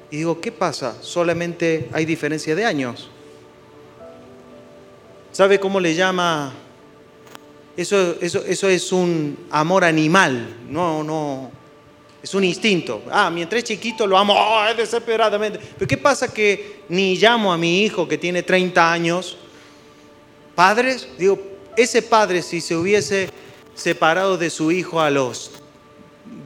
Y 0.09 0.15
digo, 0.15 0.39
¿qué 0.39 0.49
pasa? 0.49 0.95
Solamente 1.01 1.89
hay 1.91 2.05
diferencia 2.05 2.55
de 2.55 2.63
años. 2.63 3.09
¿Sabe 5.33 5.59
cómo 5.59 5.81
le 5.81 5.93
llama? 5.93 6.53
Eso, 7.75 8.15
eso, 8.21 8.45
eso 8.45 8.69
es 8.69 8.93
un 8.93 9.37
amor 9.51 9.83
animal, 9.83 10.55
no, 10.69 11.03
no, 11.03 11.51
es 12.23 12.33
un 12.33 12.45
instinto. 12.45 13.01
Ah, 13.11 13.29
mientras 13.29 13.61
es 13.63 13.65
chiquito 13.65 14.07
lo 14.07 14.17
amo 14.17 14.33
oh, 14.37 14.73
desesperadamente. 14.77 15.59
Pero 15.77 15.85
¿qué 15.85 15.97
pasa 15.97 16.33
que 16.33 16.83
ni 16.87 17.17
llamo 17.17 17.51
a 17.51 17.57
mi 17.57 17.83
hijo 17.83 18.07
que 18.07 18.17
tiene 18.17 18.43
30 18.43 18.89
años? 18.89 19.35
Padres, 20.55 21.09
digo, 21.17 21.37
ese 21.75 22.01
padre 22.03 22.41
si 22.41 22.61
se 22.61 22.77
hubiese 22.77 23.29
separado 23.75 24.37
de 24.37 24.49
su 24.49 24.71
hijo 24.71 25.01
a 25.01 25.09
los 25.09 25.51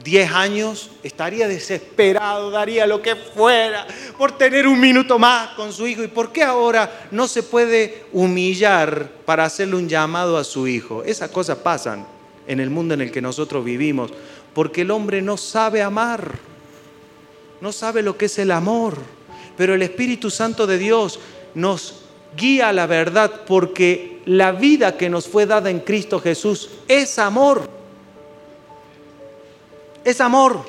10 0.02 0.32
años, 0.32 0.90
estaría 1.02 1.46
desesperado, 1.46 2.50
daría 2.50 2.86
lo 2.86 3.02
que 3.02 3.14
fuera 3.14 3.86
por 4.16 4.36
tener 4.36 4.66
un 4.66 4.80
minuto 4.80 5.18
más 5.18 5.50
con 5.50 5.72
su 5.72 5.86
hijo. 5.86 6.02
¿Y 6.02 6.08
por 6.08 6.32
qué 6.32 6.42
ahora 6.42 7.08
no 7.10 7.28
se 7.28 7.42
puede 7.42 8.04
humillar 8.12 9.10
para 9.24 9.44
hacerle 9.44 9.76
un 9.76 9.88
llamado 9.88 10.36
a 10.36 10.44
su 10.44 10.66
hijo? 10.66 11.02
Esas 11.04 11.30
cosas 11.30 11.58
pasan 11.58 12.06
en 12.46 12.60
el 12.60 12.70
mundo 12.70 12.94
en 12.94 13.02
el 13.02 13.10
que 13.10 13.20
nosotros 13.20 13.64
vivimos, 13.64 14.10
porque 14.54 14.80
el 14.80 14.90
hombre 14.90 15.20
no 15.20 15.36
sabe 15.36 15.82
amar, 15.82 16.38
no 17.60 17.70
sabe 17.72 18.02
lo 18.02 18.16
que 18.16 18.26
es 18.26 18.38
el 18.38 18.50
amor, 18.50 18.96
pero 19.56 19.74
el 19.74 19.82
Espíritu 19.82 20.30
Santo 20.30 20.66
de 20.66 20.78
Dios 20.78 21.20
nos 21.54 22.02
guía 22.36 22.70
a 22.70 22.72
la 22.72 22.86
verdad 22.86 23.42
porque 23.46 24.22
la 24.26 24.52
vida 24.52 24.96
que 24.96 25.10
nos 25.10 25.28
fue 25.28 25.46
dada 25.46 25.70
en 25.70 25.80
Cristo 25.80 26.20
Jesús 26.20 26.70
es 26.86 27.18
amor 27.18 27.77
es 30.04 30.20
amor. 30.20 30.64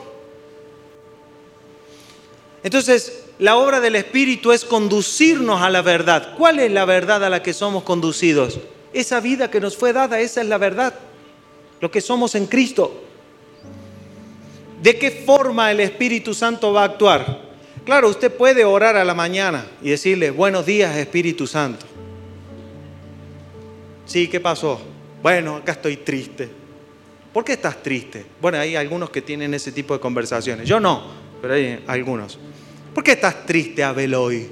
Entonces, 2.64 3.24
la 3.40 3.56
obra 3.56 3.80
del 3.80 3.96
Espíritu 3.96 4.52
es 4.52 4.66
conducirnos 4.66 5.62
a 5.62 5.70
la 5.70 5.82
verdad. 5.82 6.36
¿Cuál 6.38 6.60
es 6.60 6.72
la 6.72 6.86
verdad 6.86 7.24
a 7.24 7.30
la 7.30 7.42
que 7.42 7.54
somos 7.54 7.84
conducidos? 7.84 8.60
Esa 8.92 9.20
vida 9.22 9.50
que 9.50 9.62
nos 9.62 9.78
fue 9.78 9.94
dada, 9.94 10.20
esa 10.20 10.42
es 10.42 10.48
la 10.48 10.58
verdad. 10.58 10.94
Lo 11.80 11.90
que 11.90 12.02
somos 12.02 12.36
en 12.36 12.48
Cristo. 12.48 13.04
¿De 14.82 14.98
qué 14.98 15.12
forma 15.12 15.72
el 15.72 15.80
Espíritu 15.80 16.34
Santo 16.34 16.74
va 16.74 16.82
a 16.82 16.86
actuar? 16.86 17.50
Claro, 17.86 18.10
usted 18.10 18.32
puede 18.32 18.66
orar 18.66 18.98
a 18.98 19.06
la 19.06 19.14
mañana 19.14 19.66
y 19.82 19.90
decirle, 19.90 20.32
buenos 20.32 20.66
días 20.66 20.96
Espíritu 20.98 21.48
Santo. 21.48 21.86
Sí, 24.06 24.28
¿qué 24.28 24.40
pasó? 24.40 24.82
Bueno, 25.22 25.58
acá 25.58 25.74
estoy 25.74 25.98
triste. 25.98 26.59
¿Por 27.34 27.46
qué 27.46 27.54
estás 27.54 27.84
triste? 27.84 28.26
Bueno, 28.42 28.58
hay 28.58 28.76
algunos 28.76 29.10
que 29.10 29.22
tienen 29.22 29.54
ese 29.54 29.72
tipo 29.72 29.94
de 29.94 30.00
conversaciones. 30.00 30.68
Yo 30.68 30.80
no, 30.80 31.04
pero 31.42 31.54
hay 31.54 31.84
algunos. 31.88 32.40
¿Por 32.94 33.04
qué 33.04 33.12
estás 33.12 33.46
triste, 33.46 33.84
Abel, 33.84 34.16
hoy? 34.16 34.48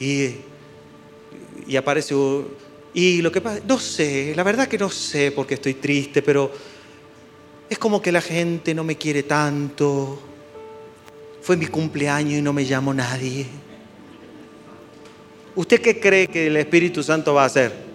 Y, 0.00 0.30
y 1.66 1.76
aparece... 1.76 2.14
Y 2.92 3.20
lo 3.20 3.30
que 3.30 3.40
pasa, 3.40 3.60
no 3.68 3.78
sé, 3.78 4.32
la 4.34 4.42
verdad 4.42 4.66
que 4.66 4.78
no 4.78 4.88
sé 4.88 5.30
por 5.30 5.46
qué 5.46 5.54
estoy 5.54 5.74
triste, 5.74 6.22
pero 6.22 6.50
es 7.68 7.78
como 7.78 8.00
que 8.00 8.10
la 8.10 8.22
gente 8.22 8.74
no 8.74 8.84
me 8.84 8.96
quiere 8.96 9.22
tanto. 9.22 10.18
Fue 11.42 11.56
mi 11.56 11.66
cumpleaños 11.66 12.38
y 12.38 12.42
no 12.42 12.52
me 12.52 12.64
llamó 12.64 12.94
nadie. 12.94 13.46
¿Usted 15.54 15.80
qué 15.80 16.00
cree 16.00 16.26
que 16.26 16.48
el 16.48 16.56
Espíritu 16.56 17.02
Santo 17.02 17.34
va 17.34 17.44
a 17.44 17.46
hacer? 17.46 17.85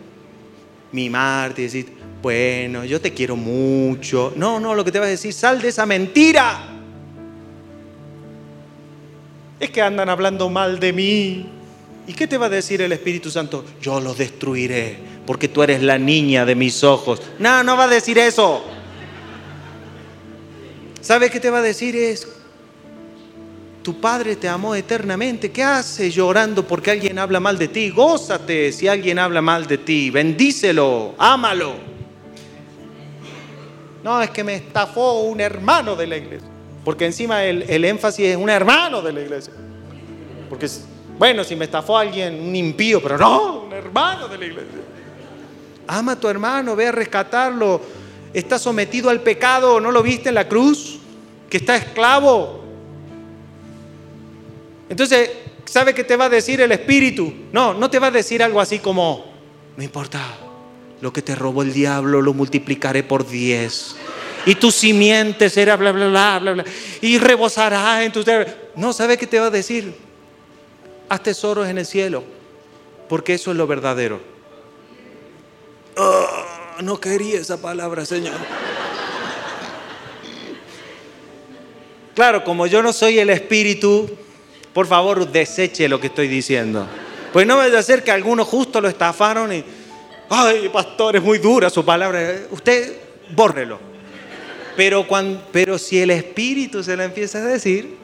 Mimarte 0.91 1.61
y 1.61 1.65
decir, 1.65 1.93
bueno, 2.21 2.85
yo 2.85 3.01
te 3.01 3.13
quiero 3.13 3.35
mucho. 3.35 4.33
No, 4.35 4.59
no, 4.59 4.75
lo 4.75 4.85
que 4.85 4.91
te 4.91 4.99
vas 4.99 5.07
a 5.07 5.11
decir, 5.11 5.33
sal 5.33 5.61
de 5.61 5.69
esa 5.69 5.85
mentira. 5.85 6.67
Es 9.59 9.69
que 9.69 9.81
andan 9.81 10.09
hablando 10.09 10.49
mal 10.49 10.79
de 10.79 10.93
mí. 10.93 11.49
¿Y 12.07 12.13
qué 12.13 12.27
te 12.27 12.37
va 12.37 12.47
a 12.47 12.49
decir 12.49 12.81
el 12.81 12.91
Espíritu 12.91 13.29
Santo? 13.29 13.63
Yo 13.81 13.99
los 13.99 14.17
destruiré 14.17 15.11
porque 15.25 15.47
tú 15.47 15.63
eres 15.63 15.81
la 15.81 15.97
niña 15.97 16.45
de 16.45 16.55
mis 16.55 16.83
ojos. 16.83 17.21
No, 17.39 17.63
no 17.63 17.77
va 17.77 17.85
a 17.85 17.87
decir 17.87 18.17
eso. 18.17 18.63
¿Sabe 20.99 21.29
qué 21.29 21.39
te 21.39 21.49
va 21.49 21.59
a 21.59 21.61
decir? 21.61 21.95
Es, 21.95 22.27
tu 23.83 23.99
Padre 23.99 24.35
te 24.35 24.47
amó 24.47 24.75
eternamente. 24.75 25.51
¿Qué 25.51 25.63
haces 25.63 26.13
llorando 26.13 26.65
porque 26.65 26.91
alguien 26.91 27.17
habla 27.17 27.39
mal 27.39 27.57
de 27.57 27.67
ti? 27.67 27.89
Gózate 27.89 28.71
si 28.71 28.87
alguien 28.87 29.17
habla 29.17 29.41
mal 29.41 29.65
de 29.65 29.77
ti. 29.79 30.09
Bendícelo, 30.09 31.15
ámalo. 31.17 31.73
No, 34.03 34.21
es 34.21 34.29
que 34.29 34.43
me 34.43 34.55
estafó 34.55 35.21
un 35.21 35.39
hermano 35.41 35.95
de 35.95 36.07
la 36.07 36.17
iglesia. 36.17 36.47
Porque 36.83 37.05
encima 37.05 37.43
el, 37.43 37.63
el 37.63 37.85
énfasis 37.85 38.27
es 38.27 38.37
un 38.37 38.49
hermano 38.49 39.01
de 39.01 39.13
la 39.13 39.21
iglesia. 39.21 39.53
Porque, 40.49 40.67
bueno, 41.17 41.43
si 41.43 41.55
me 41.55 41.65
estafó 41.65 41.97
alguien, 41.97 42.39
un 42.39 42.55
impío, 42.55 43.01
pero 43.01 43.17
no, 43.17 43.63
un 43.63 43.73
hermano 43.73 44.27
de 44.27 44.37
la 44.37 44.45
iglesia. 44.45 44.79
Ama 45.87 46.13
a 46.13 46.19
tu 46.19 46.27
hermano, 46.27 46.75
ve 46.75 46.87
a 46.87 46.91
rescatarlo. 46.91 47.81
Está 48.33 48.57
sometido 48.57 49.09
al 49.09 49.21
pecado, 49.21 49.79
¿no 49.79 49.91
lo 49.91 50.01
viste 50.01 50.29
en 50.29 50.35
la 50.35 50.47
cruz? 50.47 50.99
Que 51.49 51.57
está 51.57 51.75
esclavo. 51.75 52.60
Entonces, 54.91 55.29
¿sabe 55.63 55.93
qué 55.93 56.03
te 56.03 56.17
va 56.17 56.25
a 56.25 56.29
decir 56.29 56.59
el 56.59 56.73
Espíritu? 56.73 57.33
No, 57.53 57.73
no 57.73 57.89
te 57.89 57.97
va 57.97 58.07
a 58.07 58.11
decir 58.11 58.43
algo 58.43 58.59
así 58.59 58.79
como, 58.79 59.23
no 59.77 59.83
importa, 59.85 60.21
lo 60.99 61.13
que 61.13 61.21
te 61.21 61.33
robó 61.33 61.61
el 61.61 61.71
diablo 61.71 62.21
lo 62.21 62.33
multiplicaré 62.33 63.01
por 63.01 63.25
diez. 63.25 63.95
Y 64.45 64.55
tu 64.55 64.69
simiente 64.69 65.49
será 65.49 65.77
bla, 65.77 65.93
bla, 65.93 66.09
bla, 66.09 66.39
bla, 66.39 66.51
bla. 66.51 66.65
Y 66.99 67.17
rebosará 67.19 68.03
en 68.03 68.11
tu... 68.11 68.21
No, 68.75 68.91
¿sabe 68.91 69.17
qué 69.17 69.25
te 69.25 69.39
va 69.39 69.45
a 69.45 69.49
decir? 69.49 69.95
Haz 71.07 71.23
tesoros 71.23 71.69
en 71.69 71.77
el 71.77 71.85
cielo, 71.85 72.25
porque 73.07 73.35
eso 73.35 73.51
es 73.51 73.57
lo 73.57 73.67
verdadero. 73.67 74.19
Oh, 75.95 76.27
no 76.81 76.99
quería 76.99 77.39
esa 77.39 77.61
palabra, 77.61 78.05
Señor. 78.05 78.35
Claro, 82.13 82.43
como 82.43 82.67
yo 82.67 82.83
no 82.83 82.91
soy 82.91 83.19
el 83.19 83.29
espíritu, 83.29 84.09
por 84.73 84.87
favor 84.87 85.31
deseche 85.31 85.89
lo 85.89 85.99
que 85.99 86.07
estoy 86.07 86.27
diciendo. 86.27 86.87
Pues 87.33 87.47
no 87.47 87.57
vaya 87.57 87.79
a 87.79 87.83
ser 87.83 88.03
que 88.03 88.11
algunos 88.11 88.47
justo 88.47 88.81
lo 88.81 88.87
estafaron 88.87 89.53
y, 89.53 89.63
ay, 90.29 90.69
pastor, 90.69 91.15
es 91.15 91.23
muy 91.23 91.37
dura 91.37 91.69
su 91.69 91.83
palabra. 91.83 92.41
Usted 92.51 92.93
bórrelo. 93.35 93.79
Pero, 94.75 95.07
cuando, 95.07 95.41
pero 95.51 95.77
si 95.77 95.99
el 95.99 96.11
espíritu 96.11 96.83
se 96.83 96.95
la 96.95 97.05
empieza 97.05 97.39
a 97.39 97.41
decir, 97.43 97.97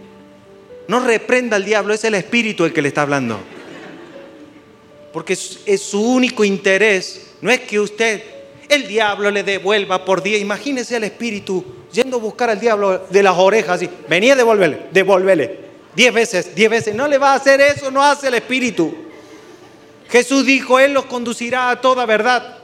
no 0.88 1.00
reprenda 1.00 1.56
al 1.56 1.66
diablo, 1.66 1.94
es 1.94 2.04
el 2.04 2.16
espíritu 2.16 2.66
el 2.66 2.74
que 2.74 2.82
le 2.82 2.90
está 2.90 3.02
hablando. 3.02 3.40
Porque 5.14 5.34
es, 5.34 5.82
su 5.82 6.02
único 6.02 6.44
interés, 6.44 7.32
no 7.42 7.50
es 7.50 7.62
que 7.62 7.80
usted, 7.80 8.22
el 8.70 8.88
diablo 8.88 9.32
le 9.32 9.44
devuelva 9.44 10.06
por 10.06 10.22
día. 10.22 10.38
Imagínese 10.38 10.96
al 10.96 11.06
espíritu 11.06 11.64
yendo 11.92 12.18
a 12.18 12.20
buscar 12.20 12.50
al 12.50 12.60
diablo 12.60 13.08
de 13.10 13.24
las 13.24 13.36
orejas 13.38 13.82
y 13.82 13.90
venía 14.08 14.34
a 14.34 14.36
devolverle, 14.36 14.82
devolverle. 14.92 15.67
Diez 15.96 16.14
veces, 16.14 16.56
diez 16.56 16.70
veces. 16.70 16.96
No 16.96 17.08
le 17.08 17.18
va 17.18 17.34
a 17.34 17.36
hacer 17.36 17.60
eso, 17.62 17.90
no 17.92 18.04
hace 18.04 18.28
el 18.28 18.36
espíritu. 18.36 18.94
Jesús 20.10 20.46
dijo, 20.46 20.80
Él 20.80 20.94
los 20.94 21.06
conducirá 21.06 21.70
a 21.70 21.82
toda 21.82 22.06
verdad. 22.06 22.58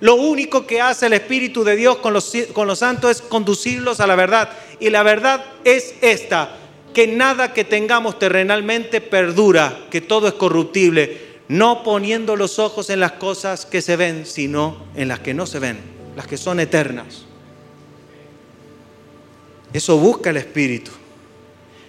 Lo 0.00 0.14
único 0.14 0.66
que 0.66 0.80
hace 0.80 1.06
el 1.06 1.12
Espíritu 1.12 1.62
de 1.62 1.76
Dios 1.76 1.98
con 1.98 2.14
los, 2.14 2.32
con 2.54 2.66
los 2.66 2.78
santos 2.78 3.10
es 3.10 3.22
conducirlos 3.22 4.00
a 4.00 4.06
la 4.06 4.16
verdad. 4.16 4.50
Y 4.80 4.88
la 4.88 5.02
verdad 5.02 5.44
es 5.64 5.94
esta, 6.00 6.56
que 6.94 7.06
nada 7.06 7.52
que 7.52 7.64
tengamos 7.64 8.18
terrenalmente 8.18 9.02
perdura, 9.02 9.86
que 9.90 10.00
todo 10.00 10.26
es 10.28 10.34
corruptible, 10.34 11.30
no 11.48 11.82
poniendo 11.82 12.34
los 12.34 12.58
ojos 12.58 12.88
en 12.88 13.00
las 13.00 13.12
cosas 13.12 13.66
que 13.66 13.82
se 13.82 13.96
ven, 13.96 14.24
sino 14.24 14.86
en 14.94 15.08
las 15.08 15.20
que 15.20 15.34
no 15.34 15.46
se 15.46 15.58
ven, 15.58 15.78
las 16.16 16.26
que 16.26 16.38
son 16.38 16.60
eternas. 16.60 17.26
Eso 19.72 19.98
busca 19.98 20.30
el 20.30 20.38
Espíritu. 20.38 20.90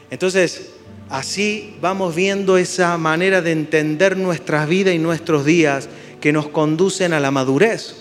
Entonces, 0.10 0.71
así 1.12 1.76
vamos 1.82 2.16
viendo 2.16 2.58
esa 2.58 2.98
manera 2.98 3.42
de 3.42 3.52
entender 3.52 4.18
nuestras 4.18 4.68
vidas 4.68 4.96
y 4.96 4.98
nuestros 4.98 5.46
días 5.46 5.90
que 6.22 6.32
nos 6.32 6.48
conducen 6.48 7.14
a 7.14 7.20
la 7.20 7.32
madurez. 7.32 7.98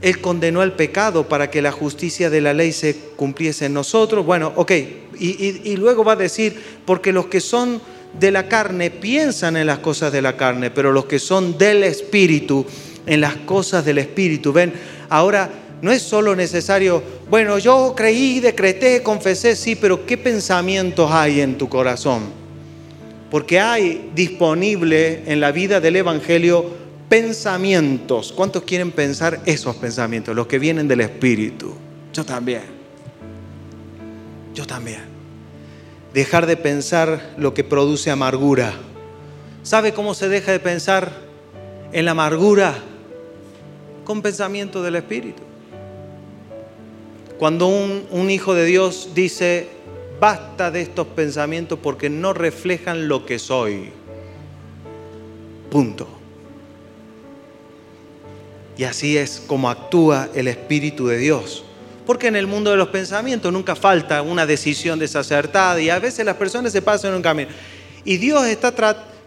Él 0.00 0.20
condenó 0.20 0.62
el 0.62 0.72
pecado 0.72 1.28
para 1.28 1.50
que 1.50 1.60
la 1.60 1.72
justicia 1.72 2.30
de 2.30 2.40
la 2.40 2.54
ley 2.54 2.72
se 2.72 2.96
cumpliese 3.16 3.66
en 3.66 3.74
nosotros. 3.74 4.24
Bueno, 4.24 4.52
ok, 4.56 4.70
y, 5.18 5.70
y, 5.70 5.76
luego 5.76 6.04
va 6.04 6.12
a 6.12 6.16
decir, 6.16 6.56
porque 6.86 7.12
los 7.12 7.26
que 7.26 7.40
son 7.40 7.82
de 8.18 8.30
la 8.30 8.48
carne 8.48 8.90
piensan 8.90 9.56
en 9.56 9.66
las 9.66 9.80
cosas 9.80 10.12
de 10.12 10.22
la 10.22 10.36
carne, 10.36 10.70
pero 10.70 10.92
los 10.92 11.06
que 11.06 11.18
son 11.18 11.58
del 11.58 11.82
Espíritu, 11.82 12.64
en 13.06 13.20
las 13.20 13.34
cosas 13.36 13.84
del 13.84 13.98
Espíritu. 13.98 14.52
Ven, 14.52 14.72
ahora 15.08 15.50
no 15.80 15.92
es 15.92 16.02
solo 16.02 16.34
necesario, 16.34 17.02
bueno, 17.30 17.58
yo 17.58 17.94
creí, 17.96 18.40
decreté, 18.40 19.02
confesé, 19.02 19.54
sí, 19.54 19.76
pero 19.76 20.04
¿qué 20.06 20.18
pensamientos 20.18 21.10
hay 21.10 21.40
en 21.40 21.56
tu 21.56 21.68
corazón? 21.68 22.22
Porque 23.30 23.60
hay 23.60 24.10
disponible 24.14 25.22
en 25.26 25.40
la 25.40 25.52
vida 25.52 25.80
del 25.80 25.96
Evangelio 25.96 26.64
pensamientos. 27.08 28.32
¿Cuántos 28.32 28.62
quieren 28.64 28.90
pensar 28.90 29.40
esos 29.44 29.76
pensamientos? 29.76 30.34
Los 30.34 30.46
que 30.46 30.58
vienen 30.58 30.88
del 30.88 31.00
Espíritu. 31.00 31.74
Yo 32.12 32.24
también. 32.24 32.62
Yo 34.54 34.66
también. 34.66 35.02
Dejar 36.12 36.46
de 36.46 36.56
pensar 36.56 37.34
lo 37.36 37.54
que 37.54 37.64
produce 37.64 38.10
amargura. 38.10 38.72
¿Sabe 39.62 39.92
cómo 39.92 40.14
se 40.14 40.28
deja 40.28 40.52
de 40.52 40.60
pensar 40.60 41.12
en 41.92 42.04
la 42.06 42.12
amargura? 42.12 42.74
Con 44.04 44.22
pensamiento 44.22 44.82
del 44.82 44.96
Espíritu. 44.96 45.47
Cuando 47.38 47.68
un, 47.68 48.30
hijo 48.30 48.54
de 48.54 48.64
Dios 48.64 49.10
dice, 49.14 49.68
basta 50.20 50.72
de 50.72 50.82
estos 50.82 51.06
pensamientos 51.06 51.78
porque 51.80 52.10
no 52.10 52.32
reflejan 52.32 53.06
lo 53.06 53.24
que 53.24 53.38
soy. 53.38 53.90
Punto. 55.70 56.08
Y 58.76 58.82
así 58.82 59.16
es 59.16 59.42
como 59.46 59.70
actúa 59.70 60.28
el 60.34 60.48
Espíritu 60.48 61.06
de 61.06 61.18
Dios. 61.18 61.64
Porque 62.04 62.26
en 62.26 62.34
el 62.34 62.48
mundo 62.48 62.72
de 62.72 62.76
los 62.76 62.88
pensamientos 62.88 63.52
nunca 63.52 63.76
falta 63.76 64.20
una 64.22 64.44
decisión 64.44 64.98
desacertada 64.98 65.80
y 65.80 65.90
a 65.90 65.98
veces 66.00 66.26
las 66.26 66.36
personas 66.36 66.72
se 66.72 66.82
pasan 66.82 67.10
en 67.10 67.16
un 67.18 67.22
camino. 67.22 67.50
Y 68.04 68.16
Dios, 68.16 68.46
está 68.46 68.72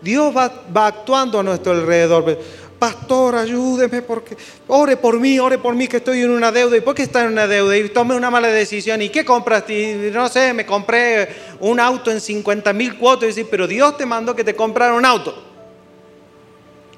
Dios 0.02 0.36
va 0.36 0.88
actuando 0.88 1.40
a 1.40 1.44
nuestro 1.44 1.72
alrededor 1.74 2.40
pastor, 2.82 3.36
ayúdeme, 3.36 4.02
porque 4.02 4.36
ore 4.68 4.98
por 4.98 5.20
mí, 5.20 5.38
ore 5.38 5.60
por 5.60 5.76
mí 5.76 5.88
que 5.88 5.98
estoy 5.98 6.24
en 6.24 6.32
una 6.32 6.52
deuda. 6.52 6.76
¿Y 6.76 6.82
por 6.82 6.96
qué 6.96 7.04
está 7.04 7.22
en 7.22 7.28
una 7.28 7.46
deuda? 7.46 7.78
Y 7.78 7.90
tomé 7.90 8.16
una 8.16 8.32
mala 8.32 8.48
decisión. 8.48 9.04
¿Y 9.04 9.10
qué 9.10 9.24
compras? 9.24 9.70
Y 9.70 10.10
no 10.12 10.28
sé, 10.30 10.52
me 10.52 10.66
compré 10.66 11.30
un 11.60 11.80
auto 11.80 12.10
en 12.10 12.20
50 12.20 12.74
mil 12.74 12.98
cuotas. 12.98 13.26
Y 13.26 13.28
decir, 13.28 13.48
pero 13.52 13.68
Dios 13.68 13.98
te 13.98 14.08
mandó 14.08 14.36
que 14.36 14.44
te 14.44 14.56
comprara 14.56 14.96
un 14.96 15.06
auto. 15.06 15.44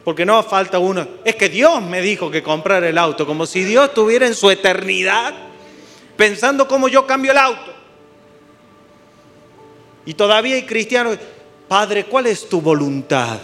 Porque 0.05 0.25
no 0.25 0.41
falta 0.43 0.79
uno. 0.79 1.05
Es 1.25 1.35
que 1.35 1.49
Dios 1.49 1.81
me 1.81 2.01
dijo 2.01 2.31
que 2.31 2.41
comprara 2.41 2.87
el 2.87 2.97
auto, 2.97 3.25
como 3.25 3.45
si 3.45 3.65
Dios 3.65 3.89
estuviera 3.89 4.25
en 4.25 4.35
su 4.35 4.49
eternidad 4.49 5.33
pensando 6.15 6.65
cómo 6.65 6.87
yo 6.87 7.05
cambio 7.05 7.33
el 7.33 7.39
auto. 7.39 7.73
Y 10.05 10.13
todavía 10.13 10.55
hay 10.55 10.63
cristianos, 10.63 11.17
Padre, 11.67 12.05
¿cuál 12.05 12.27
es 12.27 12.47
tu 12.47 12.61
voluntad? 12.61 13.39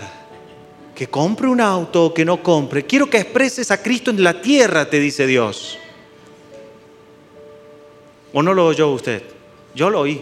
Que 1.00 1.08
compre 1.08 1.47
un 1.47 1.62
auto 1.62 2.08
o 2.08 2.14
que 2.14 2.26
no 2.26 2.43
compre. 2.43 2.86
Quiero 2.86 3.10
que 3.10 3.20
expreses 3.20 3.72
a 3.72 3.82
Cristo 3.82 4.12
en 4.12 4.22
la 4.22 4.41
tierra, 4.41 4.89
te 4.89 5.00
dice 5.00 5.26
Dios. 5.26 5.80
¿O 8.34 8.43
no 8.43 8.54
lo 8.54 8.66
oyó 8.66 8.89
usted? 8.89 9.24
Yo 9.74 9.89
lo 9.89 10.02
oí. 10.02 10.22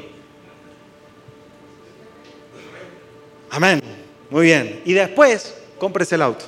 Amén. 3.49 3.81
Muy 4.29 4.45
bien. 4.45 4.83
Y 4.85 4.93
después, 4.93 5.55
cómprese 5.79 6.13
el 6.13 6.21
auto. 6.21 6.45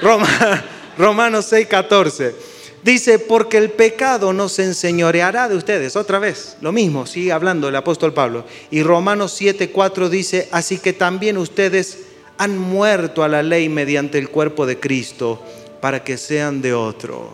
Roma, 0.00 0.64
Romanos 0.96 1.44
6, 1.44 1.66
14. 1.66 2.34
Dice, 2.82 3.18
porque 3.18 3.58
el 3.58 3.70
pecado 3.70 4.32
no 4.32 4.48
se 4.48 4.64
enseñoreará 4.64 5.46
de 5.46 5.56
ustedes. 5.56 5.94
Otra 5.94 6.18
vez, 6.18 6.56
lo 6.62 6.72
mismo, 6.72 7.04
sigue 7.04 7.32
hablando 7.32 7.68
el 7.68 7.76
apóstol 7.76 8.14
Pablo. 8.14 8.46
Y 8.70 8.82
Romanos 8.82 9.34
7, 9.36 9.72
4 9.72 10.08
dice, 10.08 10.48
así 10.52 10.78
que 10.78 10.94
también 10.94 11.36
ustedes 11.36 12.07
han 12.38 12.56
muerto 12.56 13.24
a 13.24 13.28
la 13.28 13.42
ley 13.42 13.68
mediante 13.68 14.16
el 14.18 14.30
cuerpo 14.30 14.64
de 14.64 14.78
Cristo 14.78 15.42
para 15.80 16.04
que 16.04 16.16
sean 16.16 16.62
de 16.62 16.72
otro. 16.72 17.30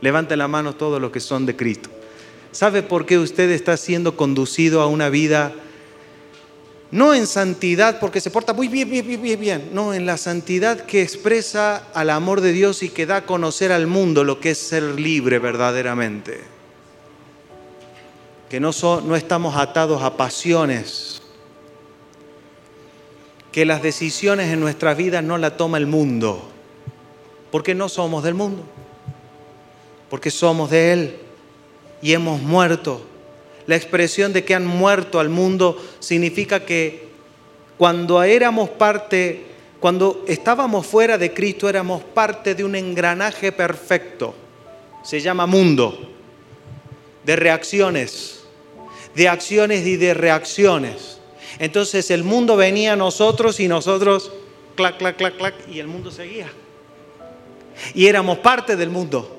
Levante 0.00 0.36
la 0.36 0.48
mano 0.48 0.74
todos 0.74 1.00
los 1.00 1.10
que 1.10 1.20
son 1.20 1.44
de 1.46 1.54
Cristo. 1.54 1.90
¿Sabe 2.50 2.82
por 2.82 3.04
qué 3.04 3.18
usted 3.18 3.50
está 3.50 3.76
siendo 3.76 4.16
conducido 4.16 4.80
a 4.80 4.86
una 4.86 5.10
vida 5.10 5.52
no 6.90 7.12
en 7.12 7.26
santidad 7.26 8.00
porque 8.00 8.20
se 8.20 8.30
porta 8.30 8.54
muy 8.54 8.68
bien, 8.68 8.88
bien, 8.88 9.06
bien, 9.06 9.38
bien, 9.38 9.68
no, 9.74 9.92
en 9.92 10.06
la 10.06 10.16
santidad 10.16 10.80
que 10.86 11.02
expresa 11.02 11.84
al 11.92 12.08
amor 12.08 12.40
de 12.40 12.52
Dios 12.52 12.82
y 12.82 12.88
que 12.88 13.04
da 13.04 13.16
a 13.16 13.26
conocer 13.26 13.72
al 13.72 13.86
mundo 13.86 14.24
lo 14.24 14.40
que 14.40 14.52
es 14.52 14.58
ser 14.58 14.82
libre 14.98 15.38
verdaderamente? 15.38 16.40
Que 18.48 18.58
no, 18.58 18.70
no 19.04 19.16
estamos 19.16 19.56
atados 19.56 20.02
a 20.02 20.16
pasiones 20.16 21.20
que 23.52 23.64
las 23.64 23.82
decisiones 23.82 24.52
en 24.52 24.60
nuestras 24.60 24.96
vidas 24.96 25.24
no 25.24 25.38
la 25.38 25.56
toma 25.56 25.78
el 25.78 25.86
mundo, 25.86 26.48
porque 27.50 27.74
no 27.74 27.88
somos 27.88 28.22
del 28.22 28.34
mundo, 28.34 28.62
porque 30.10 30.30
somos 30.30 30.70
de 30.70 30.92
Él. 30.92 31.16
y 32.00 32.12
hemos 32.12 32.40
muerto. 32.40 33.02
La 33.66 33.74
expresión 33.74 34.32
de 34.32 34.44
que 34.44 34.54
han 34.54 34.64
muerto 34.64 35.18
al 35.18 35.28
mundo 35.28 35.76
significa 35.98 36.64
que 36.64 37.08
cuando 37.76 38.22
éramos 38.22 38.70
parte, 38.70 39.44
cuando 39.80 40.24
estábamos 40.28 40.86
fuera 40.86 41.18
de 41.18 41.34
Cristo, 41.34 41.68
éramos 41.68 42.02
parte 42.02 42.54
de 42.54 42.64
un 42.64 42.76
engranaje 42.76 43.52
perfecto. 43.52 44.34
Se 45.02 45.20
llama 45.20 45.46
mundo, 45.46 46.10
de 47.24 47.36
reacciones, 47.36 48.44
de 49.14 49.28
acciones 49.28 49.86
y 49.86 49.96
de 49.96 50.14
reacciones. 50.14 51.17
Entonces 51.58 52.10
el 52.10 52.24
mundo 52.24 52.56
venía 52.56 52.92
a 52.92 52.96
nosotros 52.96 53.60
y 53.60 53.68
nosotros, 53.68 54.32
clac, 54.76 54.98
clac, 54.98 55.16
clac, 55.16 55.36
clac, 55.36 55.54
y 55.70 55.78
el 55.78 55.86
mundo 55.86 56.10
seguía. 56.10 56.50
Y 57.94 58.06
éramos 58.06 58.38
parte 58.38 58.76
del 58.76 58.90
mundo. 58.90 59.36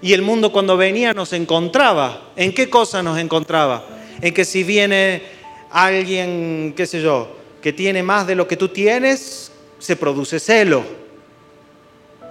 Y 0.00 0.12
el 0.12 0.22
mundo 0.22 0.52
cuando 0.52 0.76
venía 0.76 1.14
nos 1.14 1.32
encontraba. 1.32 2.32
¿En 2.36 2.52
qué 2.52 2.68
cosa 2.68 3.02
nos 3.02 3.18
encontraba? 3.18 3.84
En 4.20 4.34
que 4.34 4.44
si 4.44 4.64
viene 4.64 5.22
alguien, 5.70 6.74
qué 6.76 6.86
sé 6.86 7.00
yo, 7.00 7.36
que 7.62 7.72
tiene 7.72 8.02
más 8.02 8.26
de 8.26 8.34
lo 8.34 8.48
que 8.48 8.56
tú 8.56 8.68
tienes, 8.68 9.52
se 9.78 9.96
produce 9.96 10.40
celo. 10.40 10.82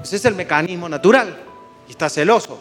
Ese 0.04 0.18
es 0.18 0.26
el 0.26 0.36
mecanismo 0.36 0.89
natural. 0.89 1.38
Y 1.88 1.91
está 1.91 2.10
celoso. 2.10 2.60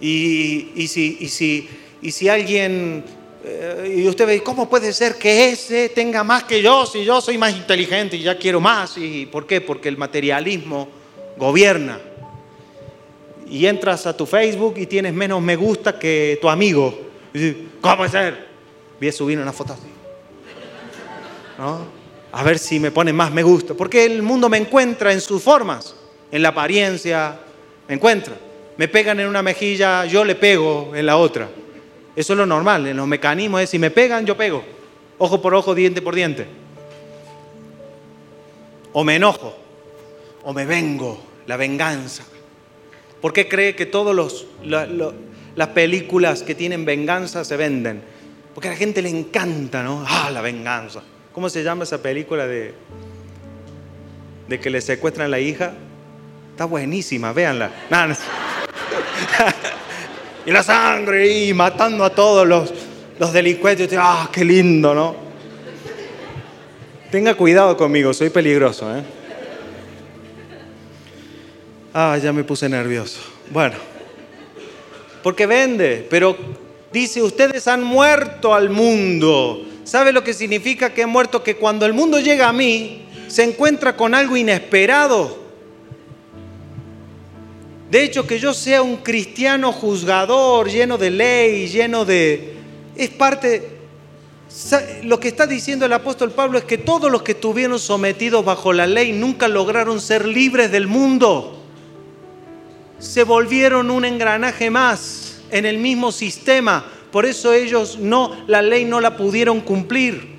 Y, 0.00 0.86
si, 0.88 1.16
y, 1.20 1.28
si, 1.28 1.68
y 2.00 2.10
si 2.12 2.28
alguien, 2.28 3.04
eh, 3.44 3.96
y 3.98 4.08
usted 4.08 4.26
ve, 4.26 4.42
¿cómo 4.42 4.68
puede 4.68 4.92
ser 4.92 5.16
que 5.16 5.50
ese 5.50 5.88
tenga 5.88 6.22
más 6.24 6.44
que 6.44 6.62
yo 6.62 6.86
si 6.86 7.04
yo 7.04 7.20
soy 7.20 7.38
más 7.38 7.56
inteligente 7.56 8.16
y 8.16 8.22
ya 8.22 8.38
quiero 8.38 8.60
más? 8.60 8.96
¿Y 8.96 9.26
por 9.26 9.46
qué? 9.46 9.60
Porque 9.60 9.88
el 9.88 9.96
materialismo 9.96 10.88
gobierna 11.36 12.00
y 13.50 13.66
entras 13.66 14.06
a 14.06 14.16
tu 14.16 14.26
Facebook 14.26 14.74
y 14.76 14.86
tienes 14.86 15.14
menos 15.14 15.40
me 15.40 15.56
gusta 15.56 15.98
que 15.98 16.38
tu 16.40 16.48
amigo. 16.48 16.98
¿Cómo 17.80 17.96
puede 17.96 18.10
ser? 18.10 18.48
Voy 18.98 19.08
a 19.08 19.12
subir 19.12 19.38
una 19.38 19.52
foto 19.52 19.72
así. 19.72 19.88
A 22.30 22.42
ver 22.42 22.58
si 22.58 22.78
me 22.78 22.90
pone 22.90 23.12
más 23.12 23.32
me 23.32 23.42
gusta. 23.42 23.74
Porque 23.74 24.04
el 24.04 24.22
mundo 24.22 24.48
me 24.48 24.58
encuentra 24.58 25.12
en 25.12 25.20
sus 25.20 25.42
formas, 25.42 25.94
en 26.30 26.42
la 26.42 26.50
apariencia, 26.50 27.40
me 27.88 27.94
encuentra. 27.94 28.34
Me 28.76 28.86
pegan 28.86 29.18
en 29.18 29.28
una 29.28 29.42
mejilla, 29.42 30.04
yo 30.04 30.24
le 30.24 30.34
pego 30.34 30.92
en 30.94 31.06
la 31.06 31.16
otra. 31.16 31.48
Eso 32.18 32.32
es 32.32 32.36
lo 32.36 32.46
normal, 32.46 32.84
en 32.88 32.96
los 32.96 33.06
mecanismos 33.06 33.60
es 33.60 33.70
si 33.70 33.78
me 33.78 33.92
pegan, 33.92 34.26
yo 34.26 34.36
pego. 34.36 34.64
Ojo 35.18 35.40
por 35.40 35.54
ojo, 35.54 35.72
diente 35.72 36.02
por 36.02 36.16
diente. 36.16 36.48
O 38.92 39.04
me 39.04 39.14
enojo, 39.14 39.56
o 40.42 40.52
me 40.52 40.66
vengo, 40.66 41.22
la 41.46 41.56
venganza. 41.56 42.24
¿Por 43.20 43.32
qué 43.32 43.48
cree 43.48 43.76
que 43.76 43.86
todas 43.86 44.44
las 45.54 45.68
películas 45.68 46.42
que 46.42 46.56
tienen 46.56 46.84
venganza 46.84 47.44
se 47.44 47.56
venden? 47.56 48.02
Porque 48.52 48.66
a 48.66 48.72
la 48.72 48.76
gente 48.76 49.00
le 49.00 49.10
encanta, 49.10 49.84
¿no? 49.84 50.04
Ah, 50.04 50.28
la 50.32 50.40
venganza. 50.40 51.04
¿Cómo 51.32 51.48
se 51.48 51.62
llama 51.62 51.84
esa 51.84 52.02
película 52.02 52.48
de, 52.48 52.74
que 54.60 54.70
le 54.70 54.80
secuestran 54.80 55.26
a 55.26 55.30
la 55.30 55.38
hija? 55.38 55.72
Está 56.50 56.64
buenísima, 56.64 57.32
véanla. 57.32 57.70
y 60.48 60.50
la 60.50 60.62
sangre 60.62 61.30
y 61.30 61.52
matando 61.52 62.02
a 62.06 62.08
todos 62.08 62.48
los, 62.48 62.72
los 63.18 63.32
delincuentes. 63.34 63.92
Ah, 63.98 64.30
qué 64.32 64.46
lindo, 64.46 64.94
¿no? 64.94 65.14
Tenga 67.10 67.34
cuidado 67.34 67.76
conmigo, 67.76 68.14
soy 68.14 68.30
peligroso, 68.30 68.96
¿eh? 68.96 69.02
Ah, 71.92 72.16
ya 72.16 72.32
me 72.32 72.44
puse 72.44 72.66
nervioso. 72.66 73.20
Bueno, 73.50 73.76
porque 75.22 75.44
vende, 75.44 76.06
pero 76.08 76.34
dice, 76.94 77.20
ustedes 77.20 77.68
han 77.68 77.84
muerto 77.84 78.54
al 78.54 78.70
mundo. 78.70 79.66
¿Sabe 79.84 80.12
lo 80.12 80.24
que 80.24 80.32
significa 80.32 80.94
que 80.94 81.02
he 81.02 81.06
muerto? 81.06 81.42
Que 81.42 81.56
cuando 81.56 81.84
el 81.84 81.92
mundo 81.92 82.20
llega 82.20 82.48
a 82.48 82.54
mí, 82.54 83.06
se 83.26 83.42
encuentra 83.42 83.96
con 83.96 84.14
algo 84.14 84.34
inesperado. 84.34 85.47
De 87.90 88.04
hecho, 88.04 88.26
que 88.26 88.38
yo 88.38 88.52
sea 88.52 88.82
un 88.82 88.98
cristiano 88.98 89.72
juzgador, 89.72 90.68
lleno 90.68 90.98
de 90.98 91.10
ley, 91.10 91.68
lleno 91.68 92.04
de... 92.04 92.54
Es 92.96 93.10
parte... 93.10 93.76
Lo 95.02 95.20
que 95.20 95.28
está 95.28 95.46
diciendo 95.46 95.84
el 95.84 95.92
apóstol 95.92 96.30
Pablo 96.30 96.58
es 96.58 96.64
que 96.64 96.78
todos 96.78 97.12
los 97.12 97.22
que 97.22 97.32
estuvieron 97.32 97.78
sometidos 97.78 98.44
bajo 98.44 98.72
la 98.72 98.86
ley 98.86 99.12
nunca 99.12 99.46
lograron 99.46 100.00
ser 100.00 100.26
libres 100.26 100.70
del 100.72 100.86
mundo 100.86 101.58
se 102.98 103.22
volvieron 103.24 103.90
un 103.90 104.04
engranaje 104.04 104.70
más 104.70 105.40
en 105.50 105.66
el 105.66 105.78
mismo 105.78 106.12
sistema. 106.12 106.84
Por 107.12 107.26
eso 107.26 107.52
ellos 107.52 107.98
no, 107.98 108.36
la 108.46 108.60
ley 108.60 108.84
no 108.84 109.00
la 109.00 109.16
pudieron 109.16 109.60
cumplir. 109.60 110.36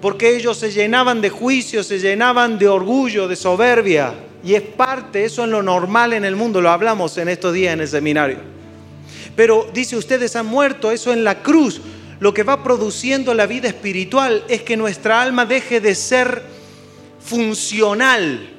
Porque 0.00 0.36
ellos 0.36 0.56
se 0.58 0.70
llenaban 0.70 1.20
de 1.20 1.30
juicio, 1.30 1.82
se 1.82 1.98
llenaban 1.98 2.58
de 2.58 2.68
orgullo, 2.68 3.26
de 3.26 3.36
soberbia. 3.36 4.14
Y 4.46 4.54
es 4.54 4.62
parte, 4.62 5.24
eso 5.24 5.42
es 5.44 5.50
lo 5.50 5.62
normal 5.62 6.12
en 6.12 6.24
el 6.24 6.36
mundo, 6.36 6.60
lo 6.60 6.70
hablamos 6.70 7.18
en 7.18 7.28
estos 7.28 7.52
días 7.52 7.74
en 7.74 7.80
el 7.80 7.88
seminario. 7.88 8.38
Pero 9.34 9.68
dice, 9.74 9.96
ustedes 9.96 10.36
han 10.36 10.46
muerto, 10.46 10.92
eso 10.92 11.12
en 11.12 11.24
la 11.24 11.42
cruz. 11.42 11.80
Lo 12.20 12.32
que 12.32 12.44
va 12.44 12.62
produciendo 12.62 13.34
la 13.34 13.46
vida 13.46 13.68
espiritual 13.68 14.44
es 14.48 14.62
que 14.62 14.76
nuestra 14.76 15.20
alma 15.20 15.44
deje 15.44 15.80
de 15.80 15.94
ser 15.94 16.42
funcional 17.20 18.56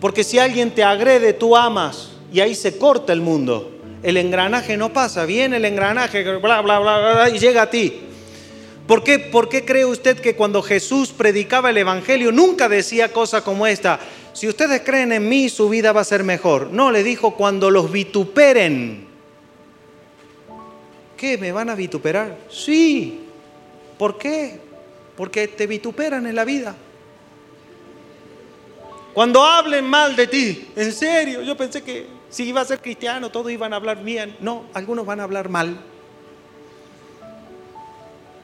porque 0.00 0.24
si 0.24 0.38
alguien 0.38 0.70
te 0.70 0.82
agrede, 0.82 1.34
tú 1.34 1.54
amas 1.54 2.12
y 2.32 2.40
ahí 2.40 2.54
se 2.54 2.78
corta 2.78 3.12
el 3.12 3.20
mundo. 3.20 3.70
El 4.02 4.16
engranaje 4.16 4.78
no 4.78 4.92
pasa, 4.92 5.26
viene 5.26 5.58
el 5.58 5.64
engranaje, 5.66 6.24
bla, 6.38 6.62
bla, 6.62 6.78
bla, 6.78 6.98
bla, 6.98 7.30
y 7.30 7.38
llega 7.38 7.62
a 7.62 7.70
ti. 7.70 8.00
¿Por 8.90 9.04
qué, 9.04 9.20
¿Por 9.20 9.48
qué 9.48 9.64
cree 9.64 9.84
usted 9.84 10.18
que 10.18 10.34
cuando 10.34 10.62
Jesús 10.62 11.12
predicaba 11.12 11.70
el 11.70 11.76
Evangelio 11.76 12.32
nunca 12.32 12.68
decía 12.68 13.12
cosas 13.12 13.42
como 13.42 13.64
esta? 13.64 14.00
Si 14.32 14.48
ustedes 14.48 14.80
creen 14.80 15.12
en 15.12 15.28
mí, 15.28 15.48
su 15.48 15.68
vida 15.68 15.92
va 15.92 16.00
a 16.00 16.04
ser 16.04 16.24
mejor. 16.24 16.72
No, 16.72 16.90
le 16.90 17.04
dijo 17.04 17.36
cuando 17.36 17.70
los 17.70 17.92
vituperen. 17.92 19.06
¿Qué? 21.16 21.38
¿Me 21.38 21.52
van 21.52 21.70
a 21.70 21.76
vituperar? 21.76 22.36
Sí. 22.50 23.26
¿Por 23.96 24.18
qué? 24.18 24.58
Porque 25.16 25.46
te 25.46 25.68
vituperan 25.68 26.26
en 26.26 26.34
la 26.34 26.44
vida. 26.44 26.74
Cuando 29.14 29.44
hablen 29.44 29.84
mal 29.84 30.16
de 30.16 30.26
ti, 30.26 30.68
en 30.74 30.92
serio, 30.92 31.42
yo 31.42 31.56
pensé 31.56 31.82
que 31.82 32.08
si 32.28 32.42
iba 32.42 32.60
a 32.60 32.64
ser 32.64 32.80
cristiano 32.80 33.30
todos 33.30 33.52
iban 33.52 33.72
a 33.72 33.76
hablar 33.76 34.02
bien. 34.02 34.36
No, 34.40 34.64
algunos 34.74 35.06
van 35.06 35.20
a 35.20 35.22
hablar 35.22 35.48
mal. 35.48 35.80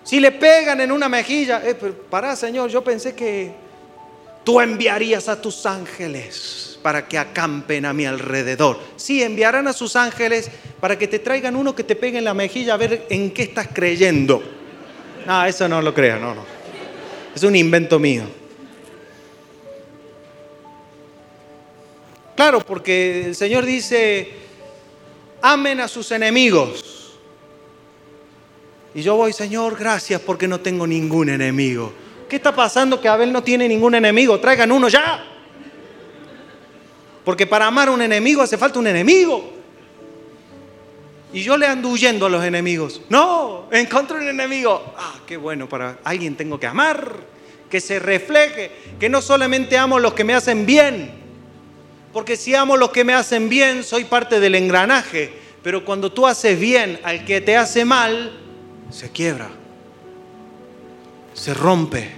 Si 0.07 0.21
le 0.21 0.31
pegan 0.31 0.81
en 0.81 0.93
una 0.93 1.09
mejilla, 1.09 1.61
eh, 1.67 1.75
para 1.75 2.37
Señor, 2.37 2.71
yo 2.71 2.85
pensé 2.85 3.17
que 3.17 3.51
tú 4.45 4.61
enviarías 4.61 5.29
a 5.29 5.43
tus 5.43 5.67
ángeles 5.67 6.79
para 6.81 7.09
que 7.09 7.19
acampen 7.19 7.85
a 7.85 7.93
mi 7.93 8.07
alrededor. 8.07 8.79
Sí, 8.95 9.21
enviarán 9.21 9.67
a 9.67 9.73
sus 9.73 9.97
ángeles 9.97 10.49
para 10.79 10.97
que 10.97 11.09
te 11.09 11.19
traigan 11.19 11.57
uno 11.57 11.75
que 11.75 11.83
te 11.83 11.97
pegue 11.97 12.19
en 12.19 12.25
la 12.25 12.35
mejilla 12.35 12.75
a 12.75 12.77
ver 12.77 13.07
en 13.11 13.33
qué 13.33 13.43
estás 13.43 13.67
creyendo. 13.73 14.41
No, 15.27 15.45
eso 15.45 15.69
no 15.69 15.83
lo 15.83 15.93
crea, 15.93 16.21
no, 16.21 16.37
no. 16.37 16.45
Es 17.35 17.43
un 17.43 17.57
invento 17.57 17.99
mío. 17.99 18.23
Claro, 22.37 22.61
porque 22.61 23.25
el 23.27 23.35
Señor 23.35 23.65
dice, 23.65 24.31
amen 25.43 25.81
a 25.81 25.89
sus 25.89 26.13
enemigos. 26.13 26.97
Y 28.97 29.03
yo 29.03 29.15
voy, 29.15 29.35
Señor, 29.35 29.77
gracias 29.79 30.23
porque 30.23 30.49
no 30.49 30.59
tengo 30.61 30.87
ningún 30.87 31.29
enemigo. 31.29 31.93
¿Qué 32.31 32.37
está 32.37 32.57
pasando 32.57 32.99
que 32.99 33.09
Abel 33.09 33.31
no 33.31 33.43
tiene 33.43 33.69
ningún 33.69 33.95
enemigo? 33.95 34.41
Traigan 34.41 34.73
uno 34.73 34.89
ya. 34.89 35.23
Porque 37.23 37.47
para 37.47 37.67
amar 37.67 37.89
a 37.89 37.91
un 37.91 38.01
enemigo 38.01 38.41
hace 38.41 38.57
falta 38.57 38.79
un 38.79 38.87
enemigo. 38.87 39.53
Y 41.31 41.43
yo 41.43 41.59
le 41.59 41.67
ando 41.67 41.91
huyendo 41.91 42.25
a 42.25 42.31
los 42.31 42.43
enemigos. 42.43 43.03
No, 43.11 43.69
encuentro 43.71 44.17
un 44.17 44.29
enemigo. 44.29 44.95
Ah, 44.97 45.17
qué 45.27 45.37
bueno, 45.37 45.69
para 45.69 45.99
alguien 46.03 46.35
tengo 46.35 46.59
que 46.59 46.67
amar, 46.67 47.17
que 47.69 47.83
se 47.83 47.99
refleje, 47.99 48.71
que 48.99 49.11
no 49.11 49.21
solamente 49.21 49.77
amo 49.77 49.99
a 49.99 50.01
los 50.01 50.15
que 50.15 50.25
me 50.25 50.33
hacen 50.33 50.65
bien, 50.65 51.11
porque 52.15 52.35
si 52.35 52.55
amo 52.55 52.79
los 52.79 52.93
que 52.93 53.05
me 53.05 53.13
hacen 53.13 53.51
bien, 53.51 53.85
soy 53.85 54.05
parte 54.05 54.41
del 54.41 54.55
engranaje. 54.55 55.35
Pero 55.63 55.85
cuando 55.85 56.11
tú 56.11 56.27
haces 56.27 56.59
bien 56.59 56.99
al 57.03 57.27
que 57.27 57.43
te 57.43 57.59
hace 57.59 57.85
mal, 57.85 58.46
se 58.91 59.11
quiebra, 59.11 59.49
se 61.35 61.55
rompe. 61.55 62.11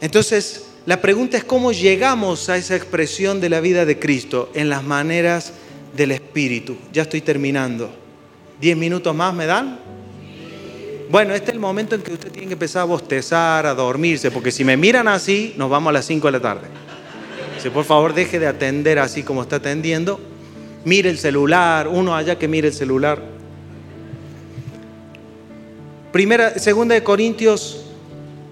Entonces, 0.00 0.66
la 0.86 1.00
pregunta 1.00 1.36
es 1.36 1.44
cómo 1.44 1.72
llegamos 1.72 2.48
a 2.48 2.56
esa 2.56 2.76
expresión 2.76 3.40
de 3.40 3.48
la 3.48 3.60
vida 3.60 3.86
de 3.86 3.98
Cristo 3.98 4.50
en 4.54 4.68
las 4.68 4.84
maneras 4.84 5.52
del 5.96 6.10
Espíritu. 6.10 6.76
Ya 6.92 7.02
estoy 7.02 7.22
terminando. 7.22 7.90
¿Diez 8.60 8.76
minutos 8.76 9.14
más 9.14 9.34
me 9.34 9.46
dan? 9.46 9.78
Bueno, 11.10 11.34
este 11.34 11.50
es 11.50 11.54
el 11.54 11.60
momento 11.60 11.94
en 11.94 12.02
que 12.02 12.12
usted 12.12 12.30
tiene 12.30 12.48
que 12.48 12.52
empezar 12.54 12.82
a 12.82 12.84
bostezar, 12.84 13.66
a 13.66 13.74
dormirse, 13.74 14.30
porque 14.30 14.50
si 14.50 14.64
me 14.64 14.76
miran 14.76 15.08
así, 15.08 15.54
nos 15.56 15.70
vamos 15.70 15.90
a 15.90 15.92
las 15.92 16.06
cinco 16.06 16.28
de 16.28 16.32
la 16.32 16.40
tarde. 16.40 16.66
Si 17.62 17.70
por 17.70 17.84
favor 17.84 18.12
deje 18.12 18.38
de 18.38 18.46
atender 18.46 18.98
así 18.98 19.22
como 19.22 19.42
está 19.42 19.56
atendiendo. 19.56 20.20
Mire 20.84 21.08
el 21.08 21.18
celular, 21.18 21.88
uno 21.88 22.14
allá 22.14 22.38
que 22.38 22.46
mire 22.46 22.68
el 22.68 22.74
celular. 22.74 23.33
Primera, 26.14 26.60
segunda 26.60 26.94
de 26.94 27.02
Corintios 27.02 27.80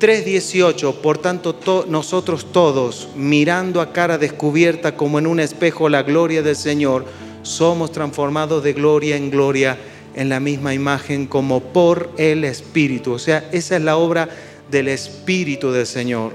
3:18, 0.01 0.95
por 0.95 1.19
tanto 1.19 1.87
nosotros 1.89 2.51
todos, 2.51 3.11
mirando 3.15 3.81
a 3.81 3.93
cara 3.93 4.19
descubierta 4.19 4.97
como 4.97 5.21
en 5.21 5.29
un 5.29 5.39
espejo 5.39 5.89
la 5.89 6.03
gloria 6.03 6.43
del 6.43 6.57
Señor, 6.57 7.05
somos 7.45 7.93
transformados 7.93 8.65
de 8.65 8.73
gloria 8.73 9.15
en 9.15 9.31
gloria 9.31 9.79
en 10.17 10.29
la 10.29 10.41
misma 10.41 10.75
imagen 10.75 11.29
como 11.29 11.61
por 11.61 12.11
el 12.17 12.43
Espíritu. 12.43 13.13
O 13.13 13.21
sea, 13.21 13.49
esa 13.53 13.77
es 13.77 13.83
la 13.83 13.97
obra 13.97 14.29
del 14.69 14.89
Espíritu 14.89 15.71
del 15.71 15.87
Señor. 15.87 16.33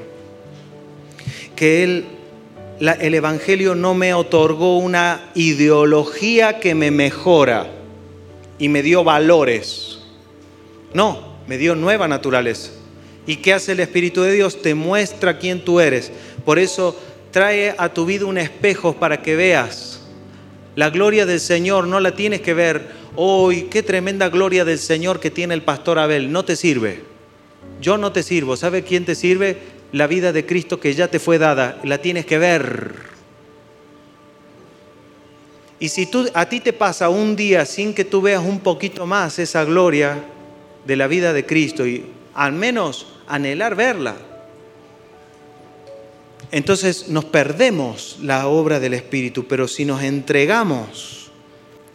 Que 1.58 1.84
Él, 1.84 2.06
el 2.80 3.14
Evangelio 3.16 3.76
no 3.76 3.96
me 3.96 4.14
otorgó 4.14 4.78
una 4.78 5.30
ideología 5.36 6.62
que 6.62 6.74
me 6.74 6.90
mejora 6.90 7.68
y 8.58 8.70
me 8.70 8.82
dio 8.82 9.04
valores. 9.04 9.87
No, 10.94 11.36
me 11.48 11.58
dio 11.58 11.76
nueva 11.76 12.08
naturaleza. 12.08 12.72
¿Y 13.26 13.38
qué 13.38 13.54
hace 13.54 13.74
el 13.74 13.82
Espíritu 13.82 14.22
de 14.22 14.32
Dios? 14.32 14.62
Te 14.62 14.74
muestra 14.74 15.38
quién 15.38 15.64
tú 15.64 15.80
eres. 15.80 16.12
Por 16.46 16.60
eso 16.60 16.98
trae 17.32 17.76
a 17.78 17.90
tu 17.94 18.06
vida 18.06 18.26
un 18.26 18.38
espejo 18.38 18.94
para 18.94 19.22
que 19.22 19.36
veas. 19.36 20.02
La 20.76 20.90
gloria 20.90 21.26
del 21.26 21.40
Señor 21.42 21.88
no 21.88 22.00
la 22.00 22.16
tienes 22.16 22.42
que 22.42 22.54
ver, 22.54 22.88
hoy 23.16 23.64
qué 23.64 23.84
tremenda 23.84 24.30
gloria 24.30 24.64
del 24.64 24.80
Señor 24.80 25.20
que 25.20 25.32
tiene 25.32 25.54
el 25.54 25.64
pastor 25.64 26.00
Abel. 26.00 26.32
No 26.32 26.46
te 26.46 26.56
sirve. 26.56 27.02
Yo 27.82 27.98
no 27.98 28.12
te 28.12 28.24
sirvo. 28.24 28.56
¿Sabe 28.56 28.84
quién 28.84 29.04
te 29.04 29.16
sirve? 29.16 29.58
La 29.92 30.08
vida 30.08 30.32
de 30.32 30.46
Cristo 30.46 30.80
que 30.80 30.94
ya 30.94 31.10
te 31.10 31.20
fue 31.20 31.38
dada. 31.38 31.80
La 31.84 31.98
tienes 31.98 32.26
que 32.26 32.38
ver. 32.38 32.96
Y 35.80 35.90
si 35.90 36.10
a 36.34 36.48
ti 36.48 36.60
te 36.60 36.74
pasa 36.74 37.10
un 37.10 37.36
día 37.36 37.66
sin 37.66 37.94
que 37.94 38.06
tú 38.06 38.22
veas 38.22 38.44
un 38.44 38.60
poquito 38.60 39.06
más 39.06 39.38
esa 39.38 39.64
gloria 39.64 40.24
de 40.88 40.96
la 40.96 41.08
vida 41.08 41.34
de 41.34 41.46
Cristo 41.46 41.86
y 41.86 42.06
al 42.34 42.54
menos 42.54 43.08
anhelar 43.28 43.76
verla. 43.76 44.16
Entonces 46.50 47.10
nos 47.10 47.26
perdemos 47.26 48.18
la 48.22 48.48
obra 48.48 48.80
del 48.80 48.94
Espíritu, 48.94 49.46
pero 49.48 49.68
si 49.68 49.84
nos 49.84 50.02
entregamos, 50.02 51.30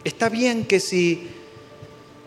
está 0.03 0.29
bien 0.29 0.65
que 0.65 0.79
si, 0.79 1.27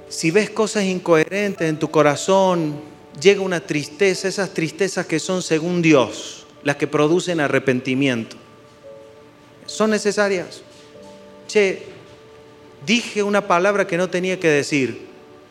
si 0.08 0.32
ves 0.32 0.50
cosas 0.50 0.84
incoherentes 0.84 1.68
en 1.68 1.78
tu 1.78 1.88
corazón, 1.88 2.80
llega 3.20 3.40
una 3.40 3.60
tristeza, 3.60 4.26
esas 4.26 4.52
tristezas 4.52 5.06
que 5.06 5.20
son 5.20 5.40
según 5.40 5.82
Dios, 5.82 6.46
las 6.64 6.76
que 6.76 6.88
producen 6.88 7.38
arrepentimiento. 7.38 8.36
¿Son 9.66 9.90
necesarias? 9.90 10.62
Che, 11.46 11.84
dije 12.84 13.22
una 13.22 13.46
palabra 13.46 13.86
que 13.86 13.96
no 13.96 14.10
tenía 14.10 14.40
que 14.40 14.48
decir. 14.48 15.06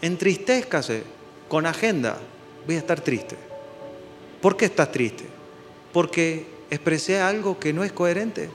Entristezcase 0.05 1.01
con 1.47 1.65
agenda 1.65 2.19
voy 2.67 2.75
a 2.75 2.77
estar 2.77 3.01
triste. 3.01 3.35
¿Por 4.39 4.55
qué 4.55 4.65
estás 4.65 4.91
triste? 4.91 5.23
Porque 5.91 6.45
expresé 6.69 7.19
algo 7.19 7.59
que 7.59 7.73
no 7.73 7.83
es 7.83 7.91
coherente. 7.91 8.51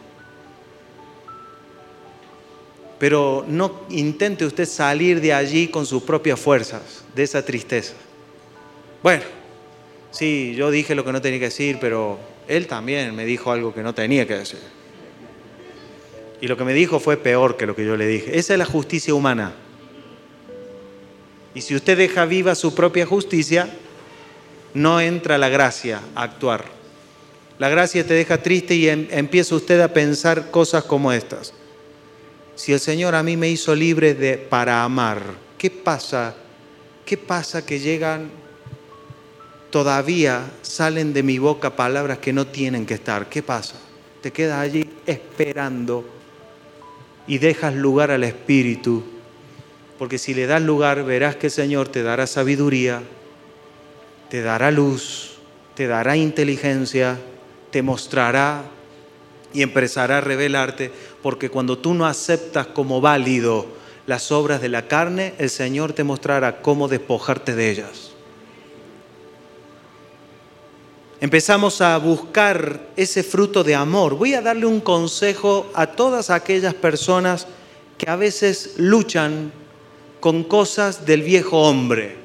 Pero 3.00 3.44
no 3.48 3.80
intente 3.88 4.44
usted 4.44 4.64
salir 4.64 5.20
de 5.20 5.34
allí 5.34 5.66
con 5.66 5.86
sus 5.86 6.04
propias 6.04 6.38
fuerzas, 6.38 7.02
de 7.16 7.24
esa 7.24 7.44
tristeza. 7.44 7.94
Bueno, 9.02 9.24
sí, 10.12 10.54
yo 10.54 10.70
dije 10.70 10.94
lo 10.94 11.04
que 11.04 11.10
no 11.10 11.20
tenía 11.20 11.40
que 11.40 11.46
decir, 11.46 11.78
pero 11.80 12.20
él 12.46 12.68
también 12.68 13.12
me 13.16 13.24
dijo 13.24 13.50
algo 13.50 13.74
que 13.74 13.82
no 13.82 13.92
tenía 13.92 14.24
que 14.24 14.36
decir. 14.36 14.60
Y 16.40 16.46
lo 16.46 16.56
que 16.56 16.62
me 16.62 16.74
dijo 16.74 17.00
fue 17.00 17.16
peor 17.16 17.56
que 17.56 17.66
lo 17.66 17.74
que 17.74 17.84
yo 17.84 17.96
le 17.96 18.06
dije. 18.06 18.38
Esa 18.38 18.52
es 18.52 18.58
la 18.60 18.66
justicia 18.66 19.14
humana. 19.14 19.52
Y 21.54 21.62
si 21.62 21.74
usted 21.74 21.98
deja 21.98 22.24
viva 22.24 22.54
su 22.54 22.74
propia 22.74 23.06
justicia, 23.06 23.68
no 24.74 25.00
entra 25.00 25.38
la 25.38 25.48
gracia 25.48 26.00
a 26.14 26.22
actuar. 26.22 26.64
La 27.58 27.68
gracia 27.68 28.06
te 28.06 28.14
deja 28.14 28.42
triste 28.42 28.74
y 28.74 28.88
em, 28.88 29.06
empieza 29.10 29.54
usted 29.54 29.80
a 29.80 29.92
pensar 29.92 30.50
cosas 30.50 30.84
como 30.84 31.12
estas. 31.12 31.52
Si 32.54 32.72
el 32.72 32.80
Señor 32.80 33.14
a 33.14 33.22
mí 33.22 33.36
me 33.36 33.50
hizo 33.50 33.74
libre 33.74 34.14
de, 34.14 34.38
para 34.38 34.82
amar, 34.82 35.22
¿qué 35.58 35.70
pasa? 35.70 36.34
¿Qué 37.04 37.16
pasa 37.16 37.66
que 37.66 37.80
llegan, 37.80 38.30
todavía 39.70 40.50
salen 40.62 41.12
de 41.12 41.22
mi 41.22 41.38
boca 41.38 41.76
palabras 41.76 42.18
que 42.18 42.32
no 42.32 42.46
tienen 42.46 42.86
que 42.86 42.94
estar? 42.94 43.28
¿Qué 43.28 43.42
pasa? 43.42 43.76
Te 44.22 44.30
quedas 44.30 44.60
allí 44.60 44.88
esperando 45.06 46.04
y 47.26 47.38
dejas 47.38 47.74
lugar 47.74 48.10
al 48.10 48.24
Espíritu, 48.24 49.04
porque 50.00 50.16
si 50.16 50.32
le 50.32 50.46
das 50.46 50.62
lugar 50.62 51.04
verás 51.04 51.36
que 51.36 51.48
el 51.48 51.52
Señor 51.52 51.88
te 51.88 52.02
dará 52.02 52.26
sabiduría, 52.26 53.02
te 54.30 54.40
dará 54.40 54.70
luz, 54.70 55.32
te 55.74 55.86
dará 55.88 56.16
inteligencia, 56.16 57.18
te 57.70 57.82
mostrará 57.82 58.62
y 59.52 59.60
empezará 59.60 60.16
a 60.16 60.20
revelarte, 60.22 60.90
porque 61.22 61.50
cuando 61.50 61.76
tú 61.76 61.92
no 61.92 62.06
aceptas 62.06 62.68
como 62.68 63.02
válido 63.02 63.66
las 64.06 64.32
obras 64.32 64.62
de 64.62 64.70
la 64.70 64.88
carne, 64.88 65.34
el 65.36 65.50
Señor 65.50 65.92
te 65.92 66.02
mostrará 66.02 66.62
cómo 66.62 66.88
despojarte 66.88 67.54
de 67.54 67.70
ellas. 67.70 68.12
Empezamos 71.20 71.82
a 71.82 71.98
buscar 71.98 72.88
ese 72.96 73.22
fruto 73.22 73.62
de 73.62 73.74
amor. 73.74 74.14
Voy 74.14 74.32
a 74.32 74.40
darle 74.40 74.64
un 74.64 74.80
consejo 74.80 75.70
a 75.74 75.88
todas 75.88 76.30
aquellas 76.30 76.72
personas 76.72 77.46
que 77.98 78.08
a 78.08 78.16
veces 78.16 78.76
luchan 78.78 79.59
con 80.20 80.44
cosas 80.44 81.06
del 81.06 81.22
viejo 81.22 81.62
hombre. 81.62 82.16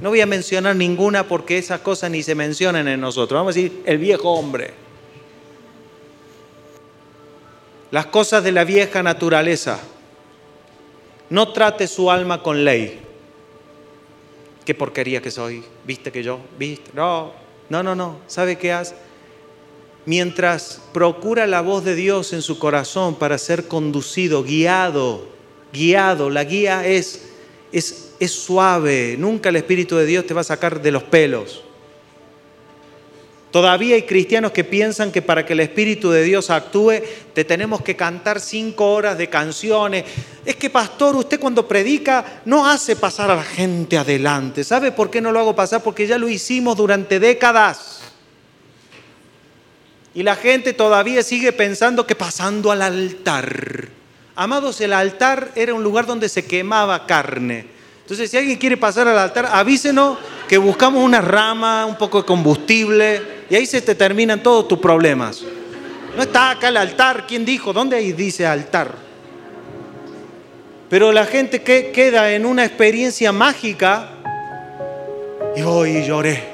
No 0.00 0.08
voy 0.10 0.20
a 0.20 0.26
mencionar 0.26 0.74
ninguna 0.76 1.26
porque 1.28 1.58
esas 1.58 1.80
cosas 1.80 2.10
ni 2.10 2.22
se 2.22 2.34
mencionan 2.34 2.88
en 2.88 3.00
nosotros. 3.00 3.38
Vamos 3.38 3.54
a 3.54 3.58
decir 3.58 3.82
el 3.84 3.98
viejo 3.98 4.30
hombre. 4.32 4.72
Las 7.90 8.06
cosas 8.06 8.42
de 8.42 8.52
la 8.52 8.64
vieja 8.64 9.02
naturaleza. 9.02 9.78
No 11.30 11.52
trate 11.52 11.86
su 11.86 12.10
alma 12.10 12.42
con 12.42 12.64
ley. 12.64 13.00
Qué 14.64 14.74
porquería 14.74 15.22
que 15.22 15.30
soy. 15.30 15.62
¿Viste 15.84 16.10
que 16.10 16.22
yo? 16.22 16.40
¿Viste? 16.58 16.90
No, 16.94 17.32
no, 17.68 17.82
no, 17.82 17.94
no. 17.94 18.18
¿Sabe 18.26 18.56
qué 18.56 18.72
hace? 18.72 18.94
Mientras 20.06 20.82
procura 20.92 21.46
la 21.46 21.60
voz 21.60 21.84
de 21.84 21.94
Dios 21.94 22.32
en 22.32 22.42
su 22.42 22.58
corazón 22.58 23.14
para 23.14 23.38
ser 23.38 23.68
conducido, 23.68 24.42
guiado, 24.42 25.33
guiado. 25.74 26.30
La 26.30 26.44
guía 26.44 26.86
es, 26.86 27.22
es 27.72 28.04
es 28.18 28.32
suave, 28.32 29.16
nunca 29.18 29.48
el 29.48 29.56
Espíritu 29.56 29.96
de 29.96 30.06
Dios 30.06 30.26
te 30.26 30.34
va 30.34 30.42
a 30.42 30.44
sacar 30.44 30.80
de 30.80 30.92
los 30.92 31.02
pelos. 31.02 31.62
Todavía 33.50 33.94
hay 33.94 34.02
cristianos 34.02 34.50
que 34.50 34.64
piensan 34.64 35.12
que 35.12 35.22
para 35.22 35.46
que 35.46 35.52
el 35.52 35.60
Espíritu 35.60 36.10
de 36.10 36.24
Dios 36.24 36.50
actúe 36.50 36.94
te 37.34 37.44
tenemos 37.44 37.82
que 37.82 37.94
cantar 37.94 38.40
cinco 38.40 38.92
horas 38.92 39.16
de 39.16 39.28
canciones. 39.28 40.04
Es 40.44 40.56
que 40.56 40.70
pastor, 40.70 41.14
usted 41.14 41.38
cuando 41.38 41.68
predica 41.68 42.42
no 42.46 42.68
hace 42.68 42.96
pasar 42.96 43.30
a 43.30 43.36
la 43.36 43.44
gente 43.44 43.96
adelante. 43.96 44.64
¿Sabe 44.64 44.90
por 44.90 45.08
qué 45.08 45.20
no 45.20 45.30
lo 45.30 45.38
hago 45.38 45.54
pasar? 45.54 45.84
Porque 45.84 46.06
ya 46.06 46.18
lo 46.18 46.28
hicimos 46.28 46.76
durante 46.76 47.20
décadas. 47.20 48.00
Y 50.14 50.24
la 50.24 50.34
gente 50.34 50.72
todavía 50.72 51.22
sigue 51.22 51.52
pensando 51.52 52.08
que 52.08 52.16
pasando 52.16 52.72
al 52.72 52.82
altar. 52.82 53.88
Amados, 54.36 54.80
el 54.80 54.92
altar 54.92 55.52
era 55.54 55.74
un 55.74 55.82
lugar 55.82 56.06
donde 56.06 56.28
se 56.28 56.44
quemaba 56.44 57.06
carne. 57.06 57.66
Entonces, 58.00 58.30
si 58.30 58.36
alguien 58.36 58.58
quiere 58.58 58.76
pasar 58.76 59.06
al 59.06 59.18
altar, 59.18 59.48
avísenos 59.50 60.18
que 60.48 60.58
buscamos 60.58 61.02
una 61.02 61.20
rama, 61.20 61.86
un 61.86 61.96
poco 61.96 62.22
de 62.22 62.26
combustible, 62.26 63.22
y 63.48 63.54
ahí 63.54 63.64
se 63.64 63.80
te 63.80 63.94
terminan 63.94 64.42
todos 64.42 64.66
tus 64.66 64.78
problemas. 64.78 65.42
No 66.16 66.22
está 66.22 66.50
acá 66.50 66.68
el 66.68 66.76
altar, 66.76 67.26
¿quién 67.26 67.44
dijo? 67.44 67.72
¿Dónde 67.72 67.96
ahí 67.96 68.12
dice 68.12 68.46
altar? 68.46 68.92
Pero 70.90 71.12
la 71.12 71.26
gente 71.26 71.62
que 71.62 71.92
queda 71.92 72.32
en 72.32 72.44
una 72.44 72.64
experiencia 72.64 73.32
mágica 73.32 74.10
y 75.56 75.62
hoy 75.62 76.04
lloré. 76.04 76.53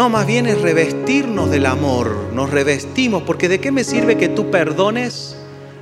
No, 0.00 0.08
más 0.08 0.26
bien 0.26 0.46
es 0.46 0.62
revestirnos 0.62 1.50
del 1.50 1.66
amor, 1.66 2.30
nos 2.32 2.48
revestimos, 2.48 3.22
porque 3.24 3.50
¿de 3.50 3.60
qué 3.60 3.70
me 3.70 3.84
sirve 3.84 4.16
que 4.16 4.30
tú 4.30 4.50
perdones? 4.50 5.36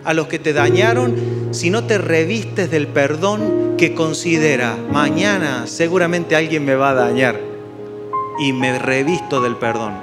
a 0.04 0.12
los 0.12 0.26
que 0.26 0.40
te 0.40 0.52
dañaron 0.52 1.14
si 1.52 1.70
no 1.70 1.84
te 1.84 1.98
revistes 1.98 2.68
del 2.68 2.88
perdón 2.88 3.76
que 3.78 3.94
considera, 3.94 4.76
mañana 4.90 5.68
seguramente 5.68 6.34
alguien 6.34 6.64
me 6.64 6.74
va 6.74 6.90
a 6.90 6.94
dañar 6.94 7.38
y 8.40 8.52
me 8.52 8.76
revisto 8.76 9.40
del 9.40 9.54
perdón. 9.54 9.94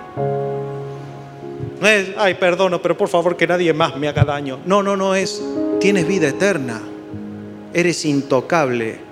No 1.82 1.86
es, 1.86 2.12
ay, 2.16 2.36
perdono, 2.36 2.82
pero 2.82 2.96
por 2.96 3.10
favor 3.10 3.36
que 3.36 3.48
nadie 3.48 3.74
más 3.74 3.98
me 3.98 4.08
haga 4.08 4.24
daño. 4.24 4.60
No, 4.66 4.82
no, 4.82 4.96
no 4.96 5.14
es, 5.14 5.44
tienes 5.82 6.08
vida 6.08 6.30
eterna, 6.30 6.82
eres 7.74 8.06
intocable. 8.06 9.05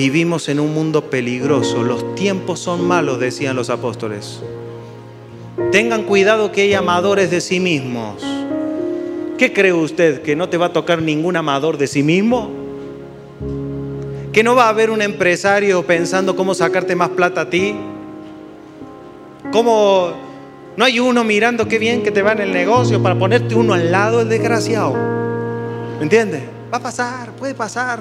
Vivimos 0.00 0.48
en 0.48 0.60
un 0.60 0.72
mundo 0.72 1.10
peligroso, 1.10 1.82
los 1.82 2.14
tiempos 2.14 2.58
son 2.58 2.88
malos, 2.88 3.20
decían 3.20 3.54
los 3.54 3.68
apóstoles. 3.68 4.40
Tengan 5.72 6.04
cuidado 6.04 6.52
que 6.52 6.62
hay 6.62 6.72
amadores 6.72 7.30
de 7.30 7.42
sí 7.42 7.60
mismos. 7.60 8.24
¿Qué 9.36 9.52
cree 9.52 9.74
usted? 9.74 10.22
¿Que 10.22 10.34
no 10.34 10.48
te 10.48 10.56
va 10.56 10.66
a 10.66 10.72
tocar 10.72 11.02
ningún 11.02 11.36
amador 11.36 11.76
de 11.76 11.86
sí 11.86 12.02
mismo? 12.02 12.50
¿Que 14.32 14.42
no 14.42 14.54
va 14.54 14.64
a 14.64 14.68
haber 14.70 14.88
un 14.88 15.02
empresario 15.02 15.84
pensando 15.84 16.34
cómo 16.34 16.54
sacarte 16.54 16.96
más 16.96 17.10
plata 17.10 17.42
a 17.42 17.50
ti? 17.50 17.74
¿Cómo 19.52 20.14
no 20.78 20.84
hay 20.86 20.98
uno 20.98 21.24
mirando 21.24 21.68
qué 21.68 21.78
bien 21.78 22.02
que 22.02 22.10
te 22.10 22.22
va 22.22 22.32
en 22.32 22.40
el 22.40 22.52
negocio 22.54 23.02
para 23.02 23.18
ponerte 23.18 23.54
uno 23.54 23.74
al 23.74 23.92
lado, 23.92 24.22
el 24.22 24.30
desgraciado? 24.30 24.94
¿Me 24.94 26.04
entiendes? 26.04 26.42
Va 26.72 26.78
a 26.78 26.82
pasar, 26.82 27.32
puede 27.32 27.54
pasar. 27.54 28.00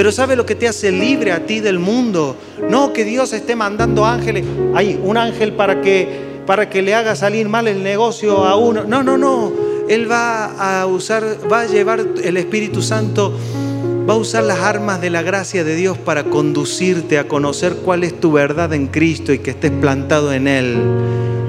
Pero 0.00 0.12
¿sabe 0.12 0.34
lo 0.34 0.46
que 0.46 0.54
te 0.54 0.66
hace 0.66 0.90
libre 0.90 1.30
a 1.30 1.44
ti 1.44 1.60
del 1.60 1.78
mundo? 1.78 2.34
No 2.70 2.90
que 2.94 3.04
Dios 3.04 3.34
esté 3.34 3.54
mandando 3.54 4.06
ángeles. 4.06 4.46
Hay 4.74 4.98
un 5.04 5.18
ángel 5.18 5.52
para 5.52 5.82
que, 5.82 6.40
para 6.46 6.70
que 6.70 6.80
le 6.80 6.94
haga 6.94 7.14
salir 7.14 7.50
mal 7.50 7.68
el 7.68 7.82
negocio 7.82 8.46
a 8.46 8.56
uno. 8.56 8.84
No, 8.84 9.02
no, 9.02 9.18
no. 9.18 9.52
Él 9.90 10.10
va 10.10 10.80
a 10.80 10.86
usar, 10.86 11.22
va 11.52 11.60
a 11.60 11.66
llevar 11.66 12.02
el 12.24 12.38
Espíritu 12.38 12.80
Santo, 12.80 13.38
va 14.08 14.14
a 14.14 14.16
usar 14.16 14.44
las 14.44 14.60
armas 14.60 15.02
de 15.02 15.10
la 15.10 15.20
gracia 15.20 15.64
de 15.64 15.76
Dios 15.76 15.98
para 15.98 16.24
conducirte 16.24 17.18
a 17.18 17.28
conocer 17.28 17.74
cuál 17.84 18.02
es 18.02 18.18
tu 18.18 18.32
verdad 18.32 18.72
en 18.72 18.86
Cristo 18.86 19.34
y 19.34 19.40
que 19.40 19.50
estés 19.50 19.70
plantado 19.70 20.32
en 20.32 20.48
Él. 20.48 20.78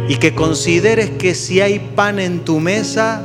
Y 0.09 0.17
que 0.17 0.35
consideres 0.35 1.09
que 1.11 1.35
si 1.35 1.61
hay 1.61 1.79
pan 1.95 2.19
en 2.19 2.41
tu 2.41 2.59
mesa, 2.59 3.23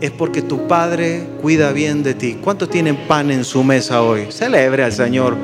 es 0.00 0.10
porque 0.10 0.42
tu 0.42 0.66
Padre 0.66 1.26
cuida 1.40 1.72
bien 1.72 2.02
de 2.02 2.14
ti. 2.14 2.38
¿Cuántos 2.42 2.70
tienen 2.70 2.96
pan 3.08 3.30
en 3.30 3.44
su 3.44 3.64
mesa 3.64 4.02
hoy? 4.02 4.30
Celebre 4.30 4.84
al 4.84 4.92
Señor 4.92 5.36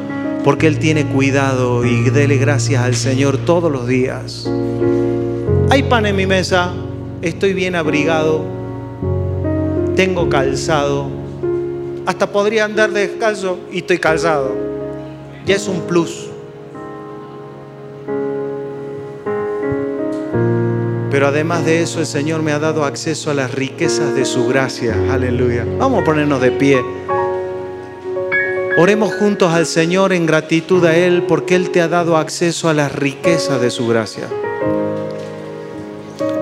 porque 0.44 0.66
Él 0.66 0.78
tiene 0.78 1.06
cuidado 1.06 1.84
y 1.84 2.10
dele 2.10 2.36
gracias 2.36 2.82
al 2.82 2.94
Señor 2.94 3.38
todos 3.38 3.70
los 3.70 3.86
días. 3.86 4.48
Hay 5.70 5.84
pan 5.84 6.06
en 6.06 6.16
mi 6.16 6.26
mesa, 6.26 6.72
estoy 7.22 7.54
bien 7.54 7.76
abrigado, 7.76 8.44
tengo 9.94 10.28
calzado, 10.28 11.08
hasta 12.06 12.30
podría 12.30 12.64
andar 12.64 12.90
descalzo 12.90 13.58
y 13.70 13.78
estoy 13.78 13.98
calzado. 13.98 14.54
Ya 15.46 15.54
es 15.56 15.68
un 15.68 15.80
plus. 15.82 16.31
Pero 21.12 21.26
además 21.26 21.66
de 21.66 21.82
eso, 21.82 22.00
el 22.00 22.06
Señor 22.06 22.40
me 22.42 22.52
ha 22.52 22.58
dado 22.58 22.86
acceso 22.86 23.30
a 23.30 23.34
las 23.34 23.54
riquezas 23.54 24.14
de 24.14 24.24
su 24.24 24.46
gracia. 24.46 24.96
Aleluya. 25.10 25.66
Vamos 25.78 26.00
a 26.00 26.04
ponernos 26.06 26.40
de 26.40 26.52
pie. 26.52 26.82
Oremos 28.78 29.12
juntos 29.16 29.52
al 29.52 29.66
Señor 29.66 30.14
en 30.14 30.24
gratitud 30.24 30.82
a 30.86 30.96
Él 30.96 31.24
porque 31.28 31.54
Él 31.54 31.68
te 31.68 31.82
ha 31.82 31.88
dado 31.88 32.16
acceso 32.16 32.70
a 32.70 32.72
las 32.72 32.92
riquezas 32.92 33.60
de 33.60 33.70
su 33.70 33.86
gracia. 33.86 34.26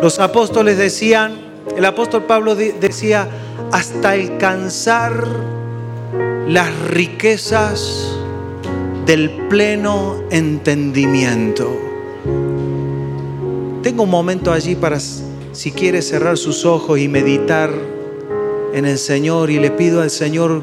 Los 0.00 0.20
apóstoles 0.20 0.78
decían, 0.78 1.40
el 1.76 1.84
apóstol 1.84 2.26
Pablo 2.26 2.54
decía, 2.54 3.28
hasta 3.72 4.10
alcanzar 4.10 5.26
las 6.46 6.72
riquezas 6.90 8.16
del 9.04 9.30
pleno 9.48 10.22
entendimiento. 10.30 11.89
Tengo 13.82 14.02
un 14.02 14.10
momento 14.10 14.52
allí 14.52 14.74
para, 14.74 15.00
si 15.00 15.72
quiere, 15.72 16.02
cerrar 16.02 16.36
sus 16.36 16.66
ojos 16.66 16.98
y 16.98 17.08
meditar 17.08 17.70
en 18.74 18.84
el 18.84 18.98
Señor 18.98 19.50
y 19.50 19.58
le 19.58 19.70
pido 19.70 20.02
al 20.02 20.10
Señor 20.10 20.62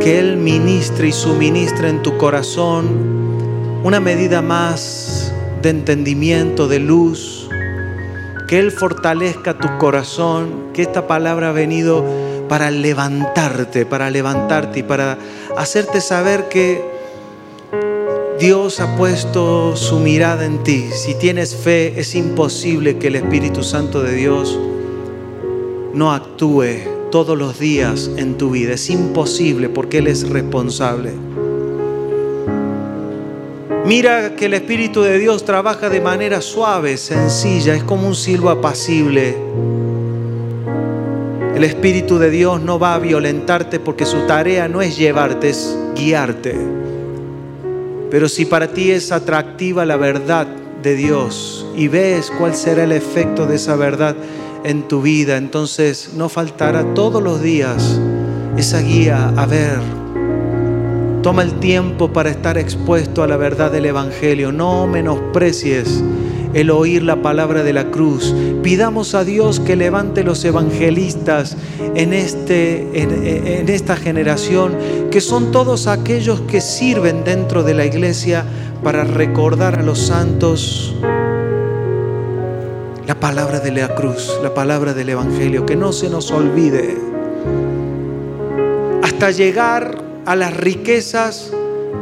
que 0.00 0.18
Él 0.18 0.36
ministre 0.36 1.08
y 1.08 1.12
suministre 1.12 1.88
en 1.88 2.02
tu 2.02 2.18
corazón 2.18 3.22
una 3.82 4.00
medida 4.00 4.42
más 4.42 5.32
de 5.62 5.70
entendimiento, 5.70 6.68
de 6.68 6.78
luz, 6.78 7.48
que 8.48 8.58
Él 8.58 8.70
fortalezca 8.70 9.56
tu 9.56 9.78
corazón, 9.78 10.72
que 10.74 10.82
esta 10.82 11.06
palabra 11.06 11.48
ha 11.48 11.52
venido 11.52 12.04
para 12.50 12.70
levantarte, 12.70 13.86
para 13.86 14.10
levantarte 14.10 14.80
y 14.80 14.82
para 14.82 15.16
hacerte 15.56 16.02
saber 16.02 16.50
que 16.50 16.91
Dios 18.42 18.80
ha 18.80 18.96
puesto 18.96 19.76
su 19.76 20.00
mirada 20.00 20.44
en 20.44 20.64
ti. 20.64 20.86
Si 20.90 21.14
tienes 21.14 21.54
fe, 21.54 22.00
es 22.00 22.16
imposible 22.16 22.98
que 22.98 23.06
el 23.06 23.14
Espíritu 23.14 23.62
Santo 23.62 24.02
de 24.02 24.16
Dios 24.16 24.58
no 25.94 26.10
actúe 26.10 26.64
todos 27.12 27.38
los 27.38 27.60
días 27.60 28.10
en 28.16 28.36
tu 28.38 28.50
vida. 28.50 28.74
Es 28.74 28.90
imposible 28.90 29.68
porque 29.68 29.98
Él 29.98 30.08
es 30.08 30.28
responsable. 30.28 31.12
Mira 33.86 34.34
que 34.34 34.46
el 34.46 34.54
Espíritu 34.54 35.02
de 35.02 35.20
Dios 35.20 35.44
trabaja 35.44 35.88
de 35.88 36.00
manera 36.00 36.40
suave, 36.40 36.96
sencilla, 36.96 37.76
es 37.76 37.84
como 37.84 38.08
un 38.08 38.16
silbo 38.16 38.50
apacible. 38.50 39.36
El 41.54 41.62
Espíritu 41.62 42.18
de 42.18 42.30
Dios 42.30 42.60
no 42.60 42.80
va 42.80 42.96
a 42.96 42.98
violentarte 42.98 43.78
porque 43.78 44.04
su 44.04 44.26
tarea 44.26 44.66
no 44.66 44.82
es 44.82 44.98
llevarte, 44.98 45.50
es 45.50 45.78
guiarte. 45.94 46.82
Pero 48.12 48.28
si 48.28 48.44
para 48.44 48.68
ti 48.68 48.90
es 48.90 49.10
atractiva 49.10 49.86
la 49.86 49.96
verdad 49.96 50.46
de 50.82 50.96
Dios 50.96 51.64
y 51.74 51.88
ves 51.88 52.30
cuál 52.38 52.54
será 52.54 52.84
el 52.84 52.92
efecto 52.92 53.46
de 53.46 53.56
esa 53.56 53.74
verdad 53.74 54.14
en 54.64 54.86
tu 54.86 55.00
vida, 55.00 55.38
entonces 55.38 56.10
no 56.14 56.28
faltará 56.28 56.92
todos 56.92 57.22
los 57.22 57.40
días 57.40 57.98
esa 58.58 58.80
guía 58.80 59.32
a 59.34 59.46
ver. 59.46 59.78
Toma 61.22 61.40
el 61.40 61.58
tiempo 61.58 62.12
para 62.12 62.28
estar 62.28 62.58
expuesto 62.58 63.22
a 63.22 63.26
la 63.26 63.38
verdad 63.38 63.72
del 63.72 63.86
Evangelio. 63.86 64.52
No 64.52 64.86
menosprecies 64.86 66.04
el 66.54 66.70
oír 66.70 67.02
la 67.02 67.22
palabra 67.22 67.62
de 67.62 67.72
la 67.72 67.90
cruz. 67.90 68.34
Pidamos 68.62 69.14
a 69.14 69.24
Dios 69.24 69.60
que 69.60 69.76
levante 69.76 70.24
los 70.24 70.44
evangelistas 70.44 71.56
en, 71.94 72.12
este, 72.12 73.02
en, 73.02 73.68
esta 73.68 73.96
generación, 73.96 74.76
que 75.10 75.20
son 75.20 75.52
todos 75.52 75.86
aquellos 75.86 76.40
que 76.42 76.60
sirven 76.60 77.24
dentro 77.24 77.62
de 77.62 77.74
la 77.74 77.86
iglesia 77.86 78.44
para 78.82 79.04
recordar 79.04 79.78
a 79.78 79.82
los 79.82 79.98
santos 79.98 80.94
la 83.06 83.18
palabra 83.18 83.60
de 83.60 83.72
la 83.72 83.94
cruz, 83.94 84.38
la 84.42 84.54
palabra 84.54 84.94
del 84.94 85.08
Evangelio, 85.08 85.66
que 85.66 85.76
no 85.76 85.92
se 85.92 86.08
nos 86.08 86.30
olvide, 86.30 86.96
hasta 89.02 89.30
llegar 89.30 89.98
a 90.24 90.36
las 90.36 90.56
riquezas 90.56 91.52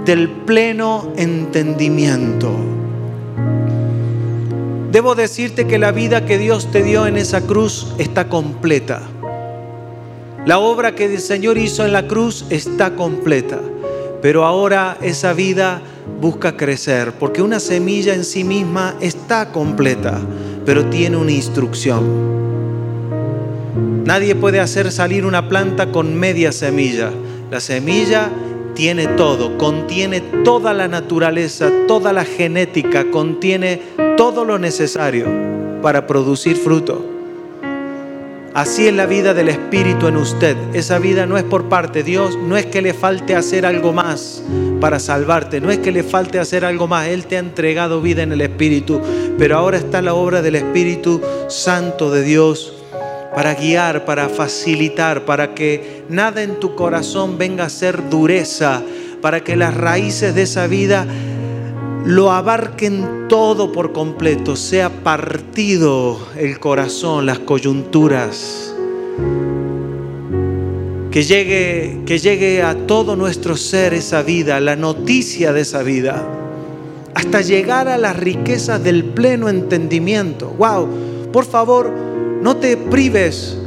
del 0.04 0.28
pleno 0.28 1.12
entendimiento. 1.16 2.79
Debo 4.90 5.14
decirte 5.14 5.68
que 5.68 5.78
la 5.78 5.92
vida 5.92 6.26
que 6.26 6.36
Dios 6.36 6.72
te 6.72 6.82
dio 6.82 7.06
en 7.06 7.16
esa 7.16 7.42
cruz 7.42 7.94
está 7.98 8.28
completa. 8.28 9.02
La 10.46 10.58
obra 10.58 10.96
que 10.96 11.04
el 11.04 11.20
Señor 11.20 11.58
hizo 11.58 11.84
en 11.84 11.92
la 11.92 12.08
cruz 12.08 12.44
está 12.50 12.96
completa. 12.96 13.60
Pero 14.20 14.44
ahora 14.44 14.98
esa 15.00 15.32
vida 15.32 15.80
busca 16.20 16.56
crecer, 16.56 17.12
porque 17.12 17.40
una 17.40 17.60
semilla 17.60 18.14
en 18.14 18.24
sí 18.24 18.42
misma 18.42 18.96
está 19.00 19.52
completa, 19.52 20.20
pero 20.66 20.86
tiene 20.86 21.16
una 21.16 21.32
instrucción. 21.32 22.30
Nadie 24.04 24.34
puede 24.34 24.58
hacer 24.58 24.90
salir 24.90 25.24
una 25.24 25.48
planta 25.48 25.92
con 25.92 26.18
media 26.18 26.50
semilla. 26.50 27.12
La 27.48 27.60
semilla 27.60 28.28
tiene 28.74 29.06
todo, 29.06 29.56
contiene 29.56 30.20
toda 30.44 30.74
la 30.74 30.88
naturaleza, 30.88 31.70
toda 31.86 32.12
la 32.12 32.24
genética, 32.24 33.10
contiene 33.10 33.80
todo 34.30 34.44
lo 34.44 34.60
necesario 34.60 35.26
para 35.82 36.06
producir 36.06 36.56
fruto. 36.56 37.04
Así 38.54 38.86
es 38.86 38.94
la 38.94 39.06
vida 39.06 39.34
del 39.34 39.48
Espíritu 39.48 40.06
en 40.06 40.16
usted. 40.16 40.56
Esa 40.72 41.00
vida 41.00 41.26
no 41.26 41.36
es 41.36 41.42
por 41.42 41.68
parte 41.68 42.04
de 42.04 42.04
Dios, 42.04 42.38
no 42.40 42.56
es 42.56 42.66
que 42.66 42.80
le 42.80 42.94
falte 42.94 43.34
hacer 43.34 43.66
algo 43.66 43.92
más 43.92 44.40
para 44.80 45.00
salvarte, 45.00 45.60
no 45.60 45.72
es 45.72 45.78
que 45.78 45.90
le 45.90 46.04
falte 46.04 46.38
hacer 46.38 46.64
algo 46.64 46.86
más. 46.86 47.08
Él 47.08 47.26
te 47.26 47.38
ha 47.38 47.40
entregado 47.40 48.00
vida 48.00 48.22
en 48.22 48.30
el 48.30 48.40
Espíritu, 48.40 49.00
pero 49.36 49.58
ahora 49.58 49.78
está 49.78 50.00
la 50.00 50.14
obra 50.14 50.42
del 50.42 50.54
Espíritu 50.54 51.20
Santo 51.48 52.12
de 52.12 52.22
Dios 52.22 52.72
para 53.34 53.54
guiar, 53.54 54.04
para 54.04 54.28
facilitar, 54.28 55.24
para 55.24 55.56
que 55.56 56.04
nada 56.08 56.44
en 56.44 56.60
tu 56.60 56.76
corazón 56.76 57.36
venga 57.36 57.64
a 57.64 57.68
ser 57.68 58.08
dureza, 58.08 58.80
para 59.20 59.40
que 59.42 59.56
las 59.56 59.76
raíces 59.76 60.36
de 60.36 60.42
esa 60.42 60.68
vida 60.68 61.04
lo 62.04 62.32
abarquen 62.32 63.28
todo 63.28 63.72
por 63.72 63.92
completo, 63.92 64.56
sea 64.56 64.90
partido 65.02 66.18
el 66.36 66.58
corazón, 66.58 67.26
las 67.26 67.38
coyunturas, 67.40 68.74
que 71.10 71.22
llegue, 71.22 72.00
que 72.06 72.18
llegue 72.18 72.62
a 72.62 72.86
todo 72.86 73.16
nuestro 73.16 73.56
ser 73.56 73.94
esa 73.94 74.22
vida, 74.22 74.60
la 74.60 74.76
noticia 74.76 75.52
de 75.52 75.60
esa 75.60 75.82
vida, 75.82 76.26
hasta 77.14 77.40
llegar 77.42 77.88
a 77.88 77.98
las 77.98 78.16
riquezas 78.16 78.82
del 78.82 79.04
pleno 79.04 79.48
entendimiento. 79.48 80.48
Wow, 80.56 80.88
por 81.32 81.44
favor, 81.44 81.90
no 82.40 82.56
te 82.56 82.76
prives 82.76 83.59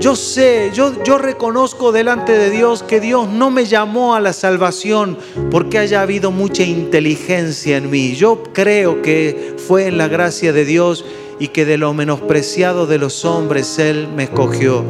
yo 0.00 0.16
sé, 0.16 0.70
yo, 0.74 0.92
yo 1.04 1.18
reconozco 1.18 1.92
delante 1.92 2.32
de 2.32 2.50
Dios 2.50 2.82
que 2.82 3.00
Dios 3.00 3.28
no 3.28 3.50
me 3.50 3.64
llamó 3.64 4.14
a 4.14 4.20
la 4.20 4.32
salvación 4.32 5.16
porque 5.50 5.78
haya 5.78 6.02
habido 6.02 6.30
mucha 6.30 6.62
inteligencia 6.62 7.76
en 7.76 7.90
mí. 7.90 8.14
Yo 8.14 8.42
creo 8.52 9.02
que 9.02 9.54
fue 9.66 9.86
en 9.86 9.96
la 9.96 10.08
gracia 10.08 10.52
de 10.52 10.64
Dios 10.64 11.04
y 11.38 11.48
que 11.48 11.64
de 11.64 11.78
lo 11.78 11.94
menospreciado 11.94 12.86
de 12.86 12.98
los 12.98 13.24
hombres 13.24 13.78
Él 13.78 14.08
me 14.14 14.24
escogió. 14.24 14.84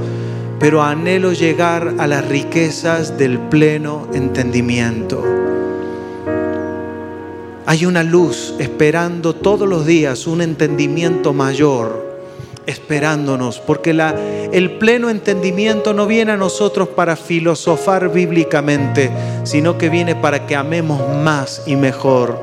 Pero 0.59 0.83
anhelo 0.83 1.33
llegar 1.33 1.95
a 1.99 2.07
las 2.07 2.27
riquezas 2.27 3.19
del 3.19 3.39
pleno 3.39 4.09
entendimiento. 4.15 5.23
Hay 7.67 7.87
una 7.87 8.03
luz 8.03 8.55
esperando 8.59 9.35
todos 9.35 9.69
los 9.69 9.87
días, 9.87 10.27
un 10.27 10.43
entendimiento 10.43 11.33
mayor 11.33 12.04
esperándonos, 12.67 13.61
porque 13.61 13.93
la, 13.93 14.15
el 14.53 14.79
pleno 14.79 15.11
entendimiento 15.11 15.93
no 15.93 16.07
viene 16.07 16.33
a 16.33 16.37
nosotros 16.37 16.89
para 16.89 17.17
filosofar 17.17 18.11
bíblicamente, 18.11 19.11
sino 19.45 19.79
que 19.79 19.89
viene 19.89 20.15
para 20.15 20.47
que 20.47 20.57
amemos 20.57 21.01
más 21.23 21.63
y 21.67 21.77
mejor. 21.77 22.41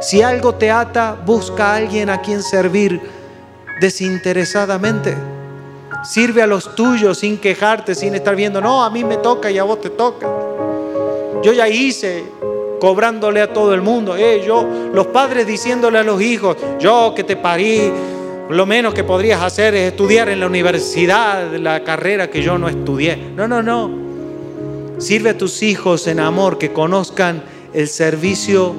Si 0.00 0.20
algo 0.20 0.54
te 0.54 0.70
ata, 0.70 1.16
busca 1.24 1.72
a 1.72 1.76
alguien 1.76 2.10
a 2.10 2.20
quien 2.20 2.42
servir 2.42 3.00
desinteresadamente. 3.80 5.16
Sirve 6.04 6.42
a 6.42 6.46
los 6.46 6.74
tuyos 6.74 7.18
sin 7.18 7.38
quejarte, 7.38 7.94
sin 7.94 8.14
estar 8.14 8.34
viendo, 8.34 8.60
no, 8.60 8.82
a 8.82 8.90
mí 8.90 9.04
me 9.04 9.18
toca 9.18 9.50
y 9.50 9.58
a 9.58 9.62
vos 9.62 9.80
te 9.80 9.90
toca. 9.90 10.26
Yo 11.44 11.52
ya 11.52 11.68
hice, 11.68 12.24
cobrándole 12.80 13.40
a 13.40 13.52
todo 13.52 13.74
el 13.74 13.80
mundo. 13.80 14.16
Eh, 14.16 14.42
yo, 14.44 14.66
los 14.92 15.06
padres 15.06 15.46
diciéndole 15.46 15.98
a 15.98 16.02
los 16.02 16.20
hijos, 16.20 16.56
yo 16.80 17.12
que 17.14 17.22
te 17.22 17.36
parí, 17.36 17.92
lo 18.50 18.66
menos 18.66 18.94
que 18.94 19.04
podrías 19.04 19.42
hacer 19.42 19.74
es 19.74 19.92
estudiar 19.92 20.28
en 20.28 20.40
la 20.40 20.46
universidad 20.46 21.54
la 21.56 21.84
carrera 21.84 22.30
que 22.30 22.42
yo 22.42 22.58
no 22.58 22.68
estudié. 22.68 23.16
No, 23.34 23.48
no, 23.48 23.62
no. 23.62 23.90
Sirve 24.98 25.30
a 25.30 25.38
tus 25.38 25.62
hijos 25.62 26.06
en 26.06 26.20
amor, 26.20 26.58
que 26.58 26.72
conozcan 26.72 27.42
el 27.72 27.88
servicio 27.88 28.74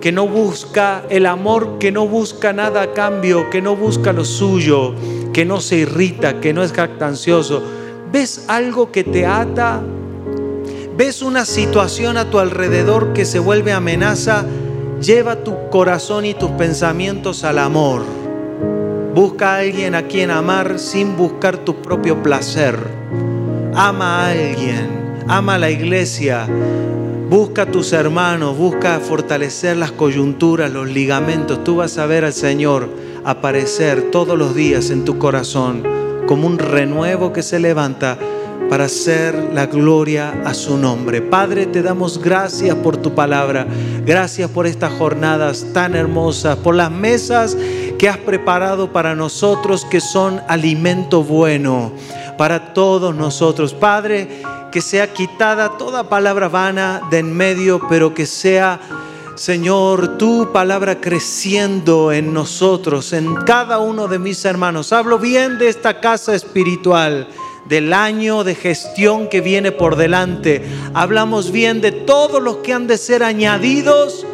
que 0.00 0.12
no 0.12 0.26
busca, 0.26 1.04
el 1.10 1.26
amor 1.26 1.78
que 1.78 1.92
no 1.92 2.06
busca 2.06 2.52
nada 2.52 2.82
a 2.82 2.92
cambio, 2.92 3.50
que 3.50 3.60
no 3.60 3.76
busca 3.76 4.12
lo 4.12 4.24
suyo, 4.24 4.94
que 5.32 5.44
no 5.44 5.60
se 5.60 5.76
irrita, 5.76 6.40
que 6.40 6.52
no 6.52 6.62
es 6.62 6.72
jactancioso. 6.72 7.62
¿Ves 8.10 8.44
algo 8.48 8.90
que 8.90 9.04
te 9.04 9.26
ata? 9.26 9.82
¿Ves 10.96 11.22
una 11.22 11.44
situación 11.44 12.16
a 12.16 12.30
tu 12.30 12.38
alrededor 12.38 13.12
que 13.12 13.24
se 13.24 13.38
vuelve 13.38 13.72
amenaza? 13.72 14.44
Lleva 15.00 15.44
tu 15.44 15.68
corazón 15.70 16.24
y 16.24 16.34
tus 16.34 16.50
pensamientos 16.52 17.44
al 17.44 17.58
amor. 17.58 18.17
Busca 19.18 19.56
a 19.56 19.58
alguien 19.58 19.96
a 19.96 20.06
quien 20.06 20.30
amar 20.30 20.78
sin 20.78 21.16
buscar 21.16 21.58
tu 21.58 21.82
propio 21.82 22.22
placer. 22.22 22.78
Ama 23.74 24.20
a 24.20 24.30
alguien, 24.30 25.24
ama 25.26 25.56
a 25.56 25.58
la 25.58 25.70
iglesia, 25.70 26.46
Busca 27.28 27.62
a 27.62 27.66
tus 27.66 27.92
hermanos, 27.92 28.56
busca 28.56 29.00
fortalecer 29.00 29.76
las 29.76 29.90
coyunturas, 29.90 30.70
los 30.70 30.88
ligamentos. 30.88 31.64
Tú 31.64 31.74
vas 31.74 31.98
a 31.98 32.06
ver 32.06 32.24
al 32.24 32.32
Señor 32.32 32.88
aparecer 33.24 34.12
todos 34.12 34.38
los 34.38 34.54
días 34.54 34.90
en 34.90 35.04
tu 35.04 35.18
corazón 35.18 35.82
como 36.28 36.46
un 36.46 36.56
renuevo 36.56 37.32
que 37.32 37.42
se 37.42 37.58
levanta 37.58 38.16
para 38.68 38.84
hacer 38.84 39.50
la 39.54 39.66
gloria 39.66 40.42
a 40.44 40.54
su 40.54 40.76
nombre. 40.76 41.22
Padre, 41.22 41.66
te 41.66 41.82
damos 41.82 42.22
gracias 42.22 42.76
por 42.76 42.96
tu 42.96 43.14
palabra, 43.14 43.66
gracias 44.04 44.50
por 44.50 44.66
estas 44.66 44.92
jornadas 44.92 45.66
tan 45.72 45.94
hermosas, 45.94 46.56
por 46.58 46.74
las 46.74 46.90
mesas 46.90 47.56
que 47.98 48.08
has 48.08 48.18
preparado 48.18 48.92
para 48.92 49.14
nosotros 49.14 49.84
que 49.84 50.00
son 50.00 50.40
alimento 50.48 51.22
bueno 51.22 51.92
para 52.38 52.72
todos 52.72 53.14
nosotros. 53.14 53.74
Padre, 53.74 54.28
que 54.70 54.80
sea 54.80 55.12
quitada 55.12 55.76
toda 55.76 56.08
palabra 56.08 56.48
vana 56.48 57.02
de 57.10 57.18
en 57.18 57.32
medio, 57.32 57.82
pero 57.88 58.14
que 58.14 58.24
sea, 58.24 58.80
Señor, 59.34 60.16
tu 60.16 60.52
palabra 60.52 61.00
creciendo 61.00 62.12
en 62.12 62.32
nosotros, 62.32 63.12
en 63.12 63.34
cada 63.34 63.80
uno 63.80 64.06
de 64.08 64.18
mis 64.18 64.44
hermanos. 64.44 64.92
Hablo 64.92 65.18
bien 65.18 65.58
de 65.58 65.68
esta 65.68 66.00
casa 66.00 66.34
espiritual 66.34 67.28
del 67.68 67.92
año 67.92 68.44
de 68.44 68.54
gestión 68.54 69.28
que 69.28 69.40
viene 69.40 69.72
por 69.72 69.96
delante. 69.96 70.64
Hablamos 70.94 71.50
bien 71.50 71.80
de 71.80 71.92
todos 71.92 72.42
los 72.42 72.58
que 72.58 72.72
han 72.72 72.86
de 72.86 72.96
ser 72.96 73.22
añadidos 73.22 74.24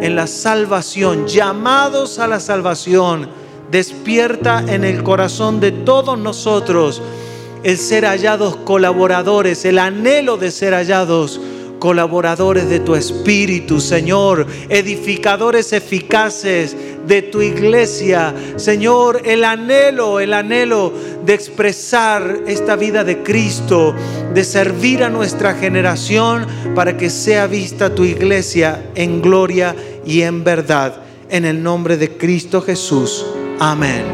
en 0.00 0.16
la 0.16 0.26
salvación, 0.26 1.26
llamados 1.26 2.18
a 2.18 2.26
la 2.26 2.40
salvación. 2.40 3.28
Despierta 3.70 4.64
en 4.66 4.84
el 4.84 5.02
corazón 5.02 5.60
de 5.60 5.72
todos 5.72 6.18
nosotros 6.18 7.00
el 7.62 7.78
ser 7.78 8.04
hallados 8.04 8.56
colaboradores, 8.56 9.64
el 9.64 9.78
anhelo 9.78 10.36
de 10.36 10.50
ser 10.50 10.74
hallados 10.74 11.40
colaboradores 11.82 12.68
de 12.68 12.78
tu 12.78 12.94
espíritu, 12.94 13.80
Señor, 13.80 14.46
edificadores 14.68 15.72
eficaces 15.72 16.76
de 17.08 17.22
tu 17.22 17.42
iglesia, 17.42 18.32
Señor, 18.54 19.22
el 19.24 19.42
anhelo, 19.42 20.20
el 20.20 20.32
anhelo 20.32 20.92
de 21.26 21.34
expresar 21.34 22.42
esta 22.46 22.76
vida 22.76 23.02
de 23.02 23.24
Cristo, 23.24 23.96
de 24.32 24.44
servir 24.44 25.02
a 25.02 25.10
nuestra 25.10 25.54
generación 25.54 26.46
para 26.76 26.96
que 26.96 27.10
sea 27.10 27.48
vista 27.48 27.92
tu 27.92 28.04
iglesia 28.04 28.80
en 28.94 29.20
gloria 29.20 29.74
y 30.06 30.22
en 30.22 30.44
verdad. 30.44 31.02
En 31.30 31.44
el 31.44 31.64
nombre 31.64 31.96
de 31.96 32.16
Cristo 32.16 32.62
Jesús. 32.62 33.26
Amén 33.58 34.04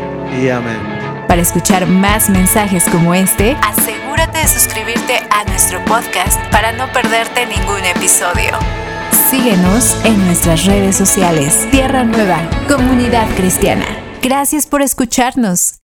y 0.43 0.49
amén. 0.49 0.98
Para 1.29 1.43
escuchar 1.43 1.87
más 1.87 2.31
mensajes 2.31 2.89
como 2.89 3.15
este, 3.15 3.55
asegúrate 3.63 4.39
de 4.39 4.49
suscribirte 4.49 5.21
a 5.31 5.45
nuestro 5.45 5.85
podcast 5.85 6.41
para 6.51 6.73
no 6.73 6.91
perderte 6.91 7.45
ningún 7.45 7.85
episodio. 7.85 8.59
Síguenos 9.31 9.95
en 10.07 10.25
nuestras 10.25 10.65
redes 10.65 10.97
sociales. 10.97 11.69
Tierra 11.71 12.03
Nueva, 12.03 12.41
Comunidad 12.67 13.29
Cristiana. 13.37 13.85
Gracias 14.23 14.67
por 14.67 14.81
escucharnos. 14.81 15.75